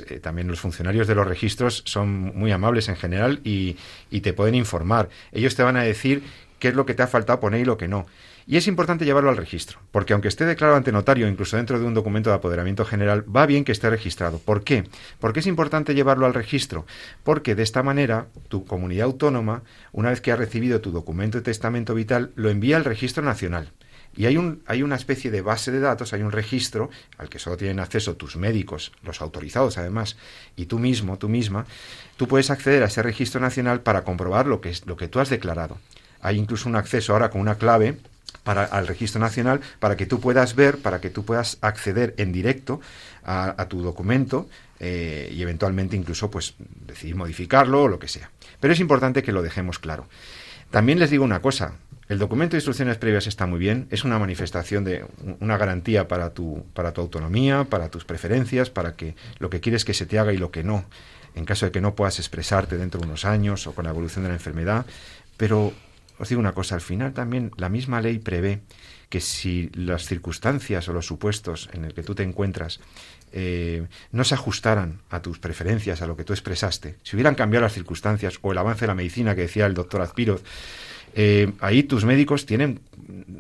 eh, 0.08 0.20
también 0.20 0.48
los 0.48 0.60
funcionarios 0.60 1.08
de 1.08 1.16
los 1.16 1.28
registros 1.28 1.84
son 1.86 2.10
muy 2.10 2.52
amables 2.52 2.88
en 2.90 2.96
general 2.96 3.42
y, 3.44 3.78
y 4.10 4.22
te 4.22 4.34
pueden 4.34 4.56
informar. 4.56 5.10
Ellos 5.32 5.56
te 5.56 5.64
van 5.64 5.78
a 5.78 5.84
decir 5.84 6.24
qué 6.60 6.70
es 6.70 6.76
lo 6.76 6.86
que 6.86 6.94
te 6.94 7.04
ha 7.04 7.08
faltado 7.08 7.40
poner 7.40 7.62
y 7.62 7.66
lo 7.66 7.78
que 7.78 7.88
no. 7.88 8.06
Y 8.48 8.58
es 8.58 8.68
importante 8.68 9.06
llevarlo 9.06 9.30
al 9.30 9.38
registro, 9.38 9.80
porque 9.92 10.14
aunque 10.14 10.28
esté 10.28 10.46
declarado 10.46 10.78
ante 10.78 10.92
notario, 10.92 11.28
incluso 11.28 11.58
dentro 11.58 11.80
de 11.80 11.86
un 11.86 11.94
documento 11.94 12.30
de 12.30 12.36
apoderamiento 12.36 12.86
general, 12.86 13.24
va 13.34 13.46
bien 13.46 13.64
que 13.64 13.72
esté 13.72 13.90
registrado. 13.90 14.40
¿Por 14.40 14.64
qué? 14.64 14.84
Porque 15.20 15.42
es 15.42 15.48
importante 15.48 15.94
llevarlo 15.94 16.26
al 16.26 16.34
registro, 16.34 16.86
porque 17.24 17.56
de 17.56 17.64
esta 17.64 17.84
manera 17.84 18.28
tu 18.48 18.66
comunidad 18.66 19.06
autónoma, 19.06 19.64
una 19.92 20.10
vez 20.10 20.22
que 20.22 20.32
ha 20.32 20.36
recibido 20.36 20.82
tu 20.82 20.92
documento 20.92 21.38
de 21.38 21.44
testamento 21.44 21.94
vital, 21.94 22.32
lo 22.36 22.50
envía 22.50 22.78
al 22.78 22.86
registro 22.86 23.24
nacional. 23.24 23.72
Y 24.16 24.26
hay, 24.26 24.38
un, 24.38 24.62
hay 24.66 24.84
una 24.84 24.96
especie 24.96 25.32
de 25.32 25.42
base 25.42 25.72
de 25.72 25.80
datos, 25.80 26.14
hay 26.14 26.22
un 26.22 26.32
registro 26.32 26.90
al 27.18 27.30
que 27.30 27.40
solo 27.40 27.58
tienen 27.58 27.80
acceso 27.80 28.16
tus 28.16 28.36
médicos, 28.36 28.92
los 29.04 29.22
autorizados 29.22 29.78
además, 29.78 30.18
y 30.56 30.66
tú 30.66 30.80
mismo, 30.80 31.18
tú 31.18 31.30
misma, 31.30 31.66
tú 32.18 32.28
puedes 32.28 32.50
acceder 32.50 32.84
a 32.84 32.88
ese 32.88 33.02
registro 33.02 33.40
nacional 33.40 33.82
para 33.82 34.04
comprobar 34.04 34.48
lo 34.48 34.60
que, 34.60 34.74
lo 34.86 34.98
que 34.98 35.08
tú 35.08 35.20
has 35.20 35.30
declarado. 35.30 35.78
Hay 36.22 36.38
incluso 36.38 36.68
un 36.68 36.76
acceso 36.76 37.14
ahora 37.14 37.30
con 37.30 37.42
una 37.42 37.56
clave 37.56 37.98
para, 38.44 38.64
al 38.66 38.88
registro 38.88 39.20
nacional 39.20 39.62
para 39.80 39.96
que 39.96 40.06
tú 40.06 40.20
puedas 40.20 40.56
ver, 40.56 40.78
para 40.78 41.00
que 41.00 41.10
tú 41.10 41.24
puedas 41.26 41.58
acceder 41.62 42.14
en 42.18 42.32
directo 42.32 42.82
a, 43.24 43.66
tu 43.70 43.82
documento 43.82 44.50
eh, 44.80 45.32
y 45.32 45.42
eventualmente 45.42 45.96
incluso 45.96 46.32
pues 46.32 46.56
decidir 46.88 47.16
modificarlo 47.16 47.84
o 47.84 47.88
lo 47.88 48.00
que 48.00 48.08
sea. 48.08 48.32
Pero 48.60 48.74
es 48.74 48.80
importante 48.80 49.24
que 49.24 49.32
lo 49.32 49.42
dejemos 49.42 49.80
claro. 49.80 50.08
También 50.70 51.00
les 51.00 51.10
digo 51.10 51.24
una 51.24 51.42
cosa, 51.42 51.74
el 52.12 52.20
documento 52.20 52.56
de 52.56 52.58
instrucciones 52.58 52.98
previas 52.98 53.26
está 53.26 53.46
muy 53.46 53.58
bien, 53.58 53.88
es 53.90 54.04
una 54.04 54.20
manifestación 54.20 54.84
de 54.84 55.06
una 55.40 55.56
garantía 55.56 56.10
para 56.10 56.34
tu, 56.34 56.66
para 56.74 56.92
tu 56.92 57.00
autonomía, 57.00 57.64
para 57.64 57.88
tus 57.88 58.04
preferencias, 58.04 58.70
para 58.70 58.98
que 58.98 59.16
lo 59.40 59.50
que 59.50 59.62
quieres 59.62 59.86
que 59.86 59.94
se 59.94 60.06
te 60.06 60.20
haga 60.20 60.34
y 60.34 60.38
lo 60.38 60.52
que 60.52 60.62
no, 60.62 60.84
en 61.36 61.46
caso 61.46 61.66
de 61.66 61.72
que 61.72 61.80
no 61.80 61.96
puedas 61.96 62.20
expresarte 62.20 62.78
dentro 62.78 63.00
de 63.00 63.08
unos 63.08 63.24
años 63.24 63.66
o 63.66 63.74
con 63.74 63.86
la 63.86 63.92
evolución 63.92 64.24
de 64.24 64.28
la 64.28 64.36
enfermedad. 64.36 64.86
Pero 65.38 65.72
os 66.20 66.28
digo 66.28 66.42
una 66.42 66.52
cosa, 66.52 66.76
al 66.76 66.82
final 66.82 67.14
también 67.14 67.50
la 67.56 67.70
misma 67.70 68.02
ley 68.02 68.20
prevé 68.20 68.60
que 69.08 69.22
si 69.22 69.70
las 69.74 70.06
circunstancias 70.06 70.90
o 70.90 70.94
los 70.94 71.06
supuestos 71.06 71.70
en 71.72 71.86
el 71.86 71.94
que 71.94 72.04
tú 72.04 72.14
te 72.14 72.24
encuentras 72.24 72.82
eh, 73.32 73.88
no 74.12 74.26
se 74.26 74.34
ajustaran 74.34 75.00
a 75.12 75.22
tus 75.22 75.40
preferencias, 75.40 76.02
a 76.02 76.08
lo 76.08 76.18
que 76.18 76.26
tú 76.26 76.34
expresaste, 76.34 76.98
si 77.04 77.16
hubieran 77.16 77.36
cambiado 77.36 77.64
las 77.64 77.74
circunstancias 77.74 78.38
o 78.42 78.52
el 78.52 78.58
avance 78.58 78.82
de 78.82 78.88
la 78.88 78.96
medicina 78.96 79.34
que 79.34 79.44
decía 79.44 79.66
el 79.66 79.74
doctor 79.74 80.02
Azpiroz, 80.02 80.44
eh, 81.14 81.52
ahí 81.60 81.84
tus 81.84 82.06
médicos 82.06 82.46
tienen 82.46 82.80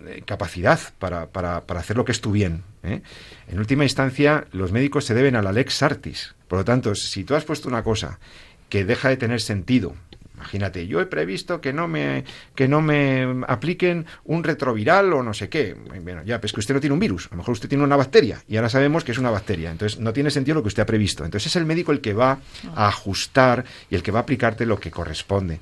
eh, 0.07 0.23
capacidad 0.25 0.79
para, 0.99 1.27
para, 1.27 1.61
para, 1.61 1.79
hacer 1.79 1.97
lo 1.97 2.05
que 2.05 2.11
es 2.11 2.21
tu 2.21 2.31
bien. 2.31 2.63
¿eh? 2.83 3.01
En 3.47 3.59
última 3.59 3.83
instancia, 3.83 4.45
los 4.51 4.71
médicos 4.71 5.05
se 5.05 5.13
deben 5.13 5.35
a 5.35 5.41
la 5.41 5.51
lex 5.51 5.81
artis. 5.83 6.35
Por 6.47 6.59
lo 6.59 6.65
tanto, 6.65 6.95
si 6.95 7.23
tú 7.23 7.35
has 7.35 7.45
puesto 7.45 7.69
una 7.69 7.83
cosa 7.83 8.19
que 8.69 8.83
deja 8.85 9.09
de 9.09 9.17
tener 9.17 9.41
sentido, 9.41 9.95
imagínate, 10.35 10.87
yo 10.87 10.99
he 10.99 11.05
previsto 11.05 11.61
que 11.61 11.71
no 11.71 11.87
me 11.87 12.23
que 12.55 12.67
no 12.67 12.81
me 12.81 13.43
apliquen 13.47 14.05
un 14.25 14.43
retroviral 14.43 15.13
o 15.13 15.23
no 15.23 15.33
sé 15.33 15.49
qué. 15.49 15.75
Bueno, 16.01 16.23
ya, 16.23 16.41
pues 16.41 16.51
que 16.51 16.59
usted 16.59 16.73
no 16.73 16.79
tiene 16.79 16.93
un 16.93 16.99
virus, 16.99 17.27
a 17.27 17.31
lo 17.31 17.37
mejor 17.37 17.53
usted 17.53 17.69
tiene 17.69 17.83
una 17.83 17.95
bacteria 17.95 18.43
y 18.47 18.57
ahora 18.57 18.69
sabemos 18.69 19.03
que 19.03 19.11
es 19.11 19.17
una 19.17 19.29
bacteria. 19.29 19.71
Entonces, 19.71 19.99
no 19.99 20.11
tiene 20.13 20.31
sentido 20.31 20.55
lo 20.55 20.61
que 20.63 20.69
usted 20.69 20.83
ha 20.83 20.87
previsto. 20.87 21.23
Entonces, 21.23 21.47
es 21.47 21.55
el 21.55 21.65
médico 21.65 21.91
el 21.91 22.01
que 22.01 22.13
va 22.13 22.39
a 22.75 22.87
ajustar 22.87 23.63
y 23.89 23.95
el 23.95 24.03
que 24.03 24.11
va 24.11 24.19
a 24.19 24.23
aplicarte 24.23 24.65
lo 24.65 24.79
que 24.79 24.91
corresponde. 24.91 25.59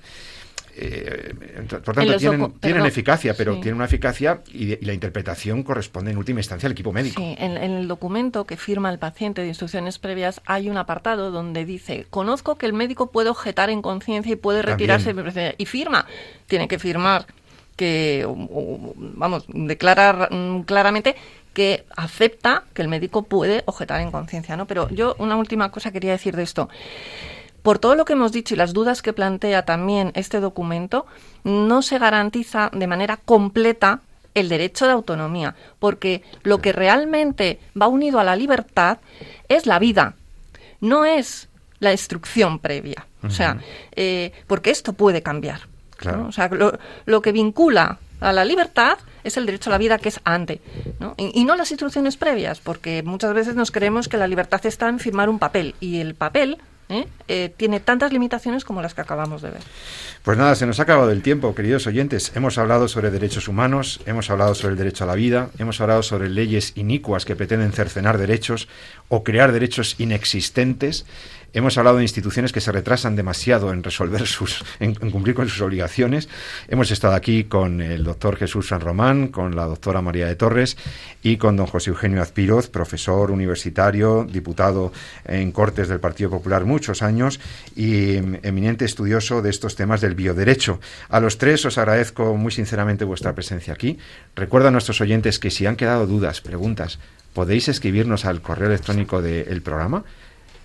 Eh, 0.81 1.33
por 1.83 1.93
tanto, 1.93 2.17
tienen, 2.61 2.85
eficacia, 2.85 3.33
pero 3.33 3.55
tienen 3.55 3.75
una 3.75 3.85
eficacia 3.85 4.41
y, 4.53 4.83
la 4.85 4.93
interpretación 4.93 5.63
corresponde 5.63 6.11
en 6.11 6.17
última 6.17 6.39
instancia 6.39 6.67
al 6.67 6.71
equipo 6.71 6.93
médico. 6.93 7.21
Sí, 7.21 7.35
en, 7.37 7.57
el 7.57 7.87
documento 7.87 8.45
que 8.45 8.55
firma 8.55 8.89
el 8.89 8.97
paciente 8.97 9.41
de 9.41 9.49
instrucciones 9.49 9.99
previas 9.99 10.41
hay 10.45 10.69
un 10.69 10.77
apartado 10.77 11.31
donde 11.31 11.65
dice, 11.65 12.07
conozco 12.09 12.55
que 12.55 12.65
el 12.65 12.73
médico 12.73 13.11
puede 13.11 13.29
objetar 13.29 13.69
en 13.69 13.81
conciencia 13.81 14.31
y 14.31 14.37
puede 14.37 14.61
retirarse 14.61 15.13
y 15.57 15.65
firma. 15.65 16.05
Tiene 16.47 16.69
que 16.69 16.79
firmar 16.79 17.25
que, 17.75 18.25
vamos, 18.27 19.45
declarar 19.47 20.29
mm, 20.31 20.61
claramente 20.61 21.15
que 21.53 21.85
acepta 21.97 22.63
que 22.73 22.81
el 22.81 22.87
médico 22.87 23.23
puede 23.23 23.63
objetar 23.65 23.99
en 23.99 24.11
conciencia, 24.11 24.55
¿no? 24.55 24.65
Pero 24.65 24.87
yo 24.89 25.15
una 25.19 25.35
última 25.35 25.71
cosa 25.71 25.91
quería 25.91 26.11
decir 26.11 26.35
de 26.35 26.43
esto. 26.43 26.69
Por 27.61 27.79
todo 27.79 27.95
lo 27.95 28.05
que 28.05 28.13
hemos 28.13 28.31
dicho 28.31 28.53
y 28.53 28.57
las 28.57 28.73
dudas 28.73 29.01
que 29.01 29.13
plantea 29.13 29.65
también 29.65 30.11
este 30.15 30.39
documento, 30.39 31.05
no 31.43 31.81
se 31.81 31.99
garantiza 31.99 32.69
de 32.73 32.87
manera 32.87 33.17
completa 33.17 34.01
el 34.33 34.49
derecho 34.49 34.85
de 34.85 34.93
autonomía, 34.93 35.55
porque 35.79 36.23
lo 36.43 36.59
que 36.59 36.71
realmente 36.71 37.59
va 37.79 37.87
unido 37.87 38.19
a 38.19 38.23
la 38.23 38.35
libertad 38.35 38.99
es 39.47 39.65
la 39.65 39.79
vida, 39.79 40.15
no 40.81 41.05
es 41.05 41.49
la 41.79 41.91
instrucción 41.91 42.59
previa. 42.59 43.05
O 43.21 43.29
sea, 43.29 43.57
eh, 43.95 44.31
porque 44.47 44.69
esto 44.69 44.93
puede 44.93 45.21
cambiar. 45.21 45.67
O 46.25 46.31
sea, 46.31 46.49
lo, 47.05 47.21
que 47.21 47.31
vincula 47.33 47.99
a 48.21 48.31
la 48.31 48.45
libertad 48.45 48.97
es 49.25 49.35
el 49.35 49.45
derecho 49.45 49.69
a 49.69 49.71
la 49.71 49.77
vida 49.77 49.97
que 49.97 50.07
es 50.07 50.21
ante, 50.23 50.61
Y, 51.17 51.41
y, 51.41 51.43
no 51.43 51.57
las 51.57 51.71
instrucciones 51.71 52.15
previas, 52.15 52.61
porque 52.61 53.03
muchas 53.03 53.33
veces 53.33 53.55
nos 53.55 53.71
creemos 53.71 54.07
que 54.07 54.15
la 54.15 54.27
libertad 54.27 54.65
está 54.65 54.87
en 54.87 54.99
firmar 54.99 55.29
un 55.29 55.39
papel 55.39 55.75
y 55.81 55.99
el 55.99 56.15
papel 56.15 56.59
¿eh? 56.89 57.07
Eh, 57.27 57.53
tiene 57.55 57.79
tantas 57.79 58.11
limitaciones 58.11 58.65
como 58.65 58.81
las 58.81 58.93
que 58.93 59.01
acabamos 59.01 59.41
de 59.41 59.51
ver. 59.51 59.61
Pues 60.23 60.37
nada, 60.37 60.55
se 60.55 60.65
nos 60.65 60.79
ha 60.79 60.83
acabado 60.83 61.11
el 61.11 61.21
tiempo, 61.21 61.55
queridos 61.55 61.87
oyentes. 61.87 62.31
Hemos 62.35 62.57
hablado 62.57 62.87
sobre 62.87 63.11
derechos 63.11 63.47
humanos, 63.47 64.01
hemos 64.05 64.29
hablado 64.29 64.55
sobre 64.55 64.73
el 64.73 64.77
derecho 64.77 65.05
a 65.05 65.07
la 65.07 65.15
vida, 65.15 65.49
hemos 65.59 65.79
hablado 65.79 66.03
sobre 66.03 66.29
leyes 66.29 66.73
inicuas 66.75 67.25
que 67.25 67.35
pretenden 67.35 67.71
cercenar 67.71 68.17
derechos 68.17 68.67
o 69.07 69.23
crear 69.23 69.51
derechos 69.51 69.95
inexistentes. 69.99 71.05
Hemos 71.51 71.77
hablado 71.79 71.97
de 71.97 72.03
instituciones 72.03 72.51
que 72.51 72.61
se 72.61 72.71
retrasan 72.71 73.15
demasiado 73.15 73.73
en 73.73 73.83
resolver 73.83 74.27
sus, 74.27 74.63
en, 74.79 74.93
cumplir 74.93 75.35
con 75.35 75.49
sus 75.49 75.61
obligaciones. 75.61 76.29
Hemos 76.67 76.91
estado 76.91 77.15
aquí 77.15 77.45
con 77.45 77.81
el 77.81 78.03
doctor 78.03 78.35
Jesús 78.35 78.67
San 78.67 78.81
Román, 78.81 79.29
con 79.29 79.55
la 79.55 79.65
doctora 79.65 80.01
María 80.01 80.27
de 80.27 80.35
Torres 80.35 80.77
y 81.23 81.37
con 81.37 81.55
don 81.55 81.65
José 81.65 81.89
Eugenio 81.89 82.21
Azpiroz, 82.21 82.69
profesor 82.69 83.31
universitario, 83.31 84.27
diputado 84.29 84.93
en 85.25 85.51
Cortes 85.51 85.87
del 85.87 85.99
Partido 85.99 86.29
Popular 86.29 86.65
muchos 86.65 87.01
años 87.01 87.39
y 87.75 88.15
eminente 88.43 88.85
estudioso 88.85 89.41
de 89.41 89.49
estos 89.49 89.75
temas 89.75 90.01
del 90.01 90.15
bioderecho. 90.15 90.79
A 91.09 91.19
los 91.19 91.37
tres 91.37 91.65
os 91.65 91.77
agradezco 91.77 92.35
muy 92.35 92.51
sinceramente 92.51 93.05
vuestra 93.05 93.33
presencia 93.33 93.73
aquí. 93.73 93.97
Recuerda 94.35 94.67
a 94.67 94.71
nuestros 94.71 95.01
oyentes 95.01 95.39
que 95.39 95.49
si 95.49 95.65
han 95.65 95.75
quedado 95.75 96.05
dudas, 96.05 96.41
preguntas, 96.41 96.99
podéis 97.33 97.67
escribirnos 97.69 98.25
al 98.25 98.41
correo 98.41 98.67
electrónico 98.67 99.21
del 99.21 99.61
programa 99.61 100.03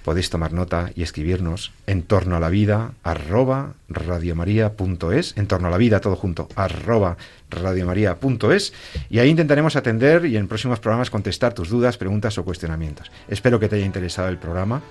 podéis 0.05 0.31
tomar 0.31 0.53
nota 0.53 0.91
y 0.95 1.03
escribirnos 1.03 1.73
en 1.87 2.03
torno 2.03 2.37
a 2.37 2.41
la 2.41 2.51
vida 2.51 2.93
arroba 3.03 3.73
radiomaria.es, 3.89 5.37
en 5.37 5.47
torno 5.47 5.69
a 5.69 5.71
la 5.71 5.79
vida 5.79 6.01
todo 6.01 6.15
junto 6.15 6.49
arroba 6.55 7.17
radiomaria.es 7.51 8.73
y 9.09 9.19
ahí 9.19 9.31
intentaremos 9.31 9.77
atender 9.77 10.27
y 10.27 10.37
en 10.37 10.47
próximos 10.47 10.79
programas 10.79 11.11
contestar 11.11 11.55
tus 11.55 11.71
dudas, 11.71 11.97
preguntas 11.97 12.37
o 12.37 12.45
cuestionamientos. 12.45 13.11
Espero 13.29 13.59
que 13.59 13.69
te 13.69 13.77
haya 13.77 13.87
interesado 13.87 14.29
el 14.29 14.39
programa 14.39 14.83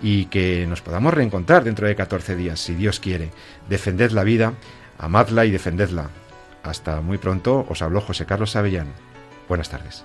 y 0.00 0.26
que 0.26 0.66
nos 0.68 0.82
podamos 0.82 1.12
reencontrar 1.12 1.64
dentro 1.64 1.86
de 1.88 1.96
14 1.96 2.36
días, 2.36 2.60
si 2.60 2.74
Dios 2.74 3.00
quiere. 3.00 3.30
Defended 3.68 4.12
la 4.12 4.22
vida, 4.22 4.54
amadla 4.98 5.44
y 5.44 5.50
defendedla. 5.50 6.10
Hasta 6.62 7.00
muy 7.00 7.18
pronto, 7.18 7.66
os 7.68 7.82
habló 7.82 8.00
José 8.00 8.24
Carlos 8.24 8.54
Avellán. 8.54 8.88
Buenas 9.48 9.68
tardes. 9.68 10.04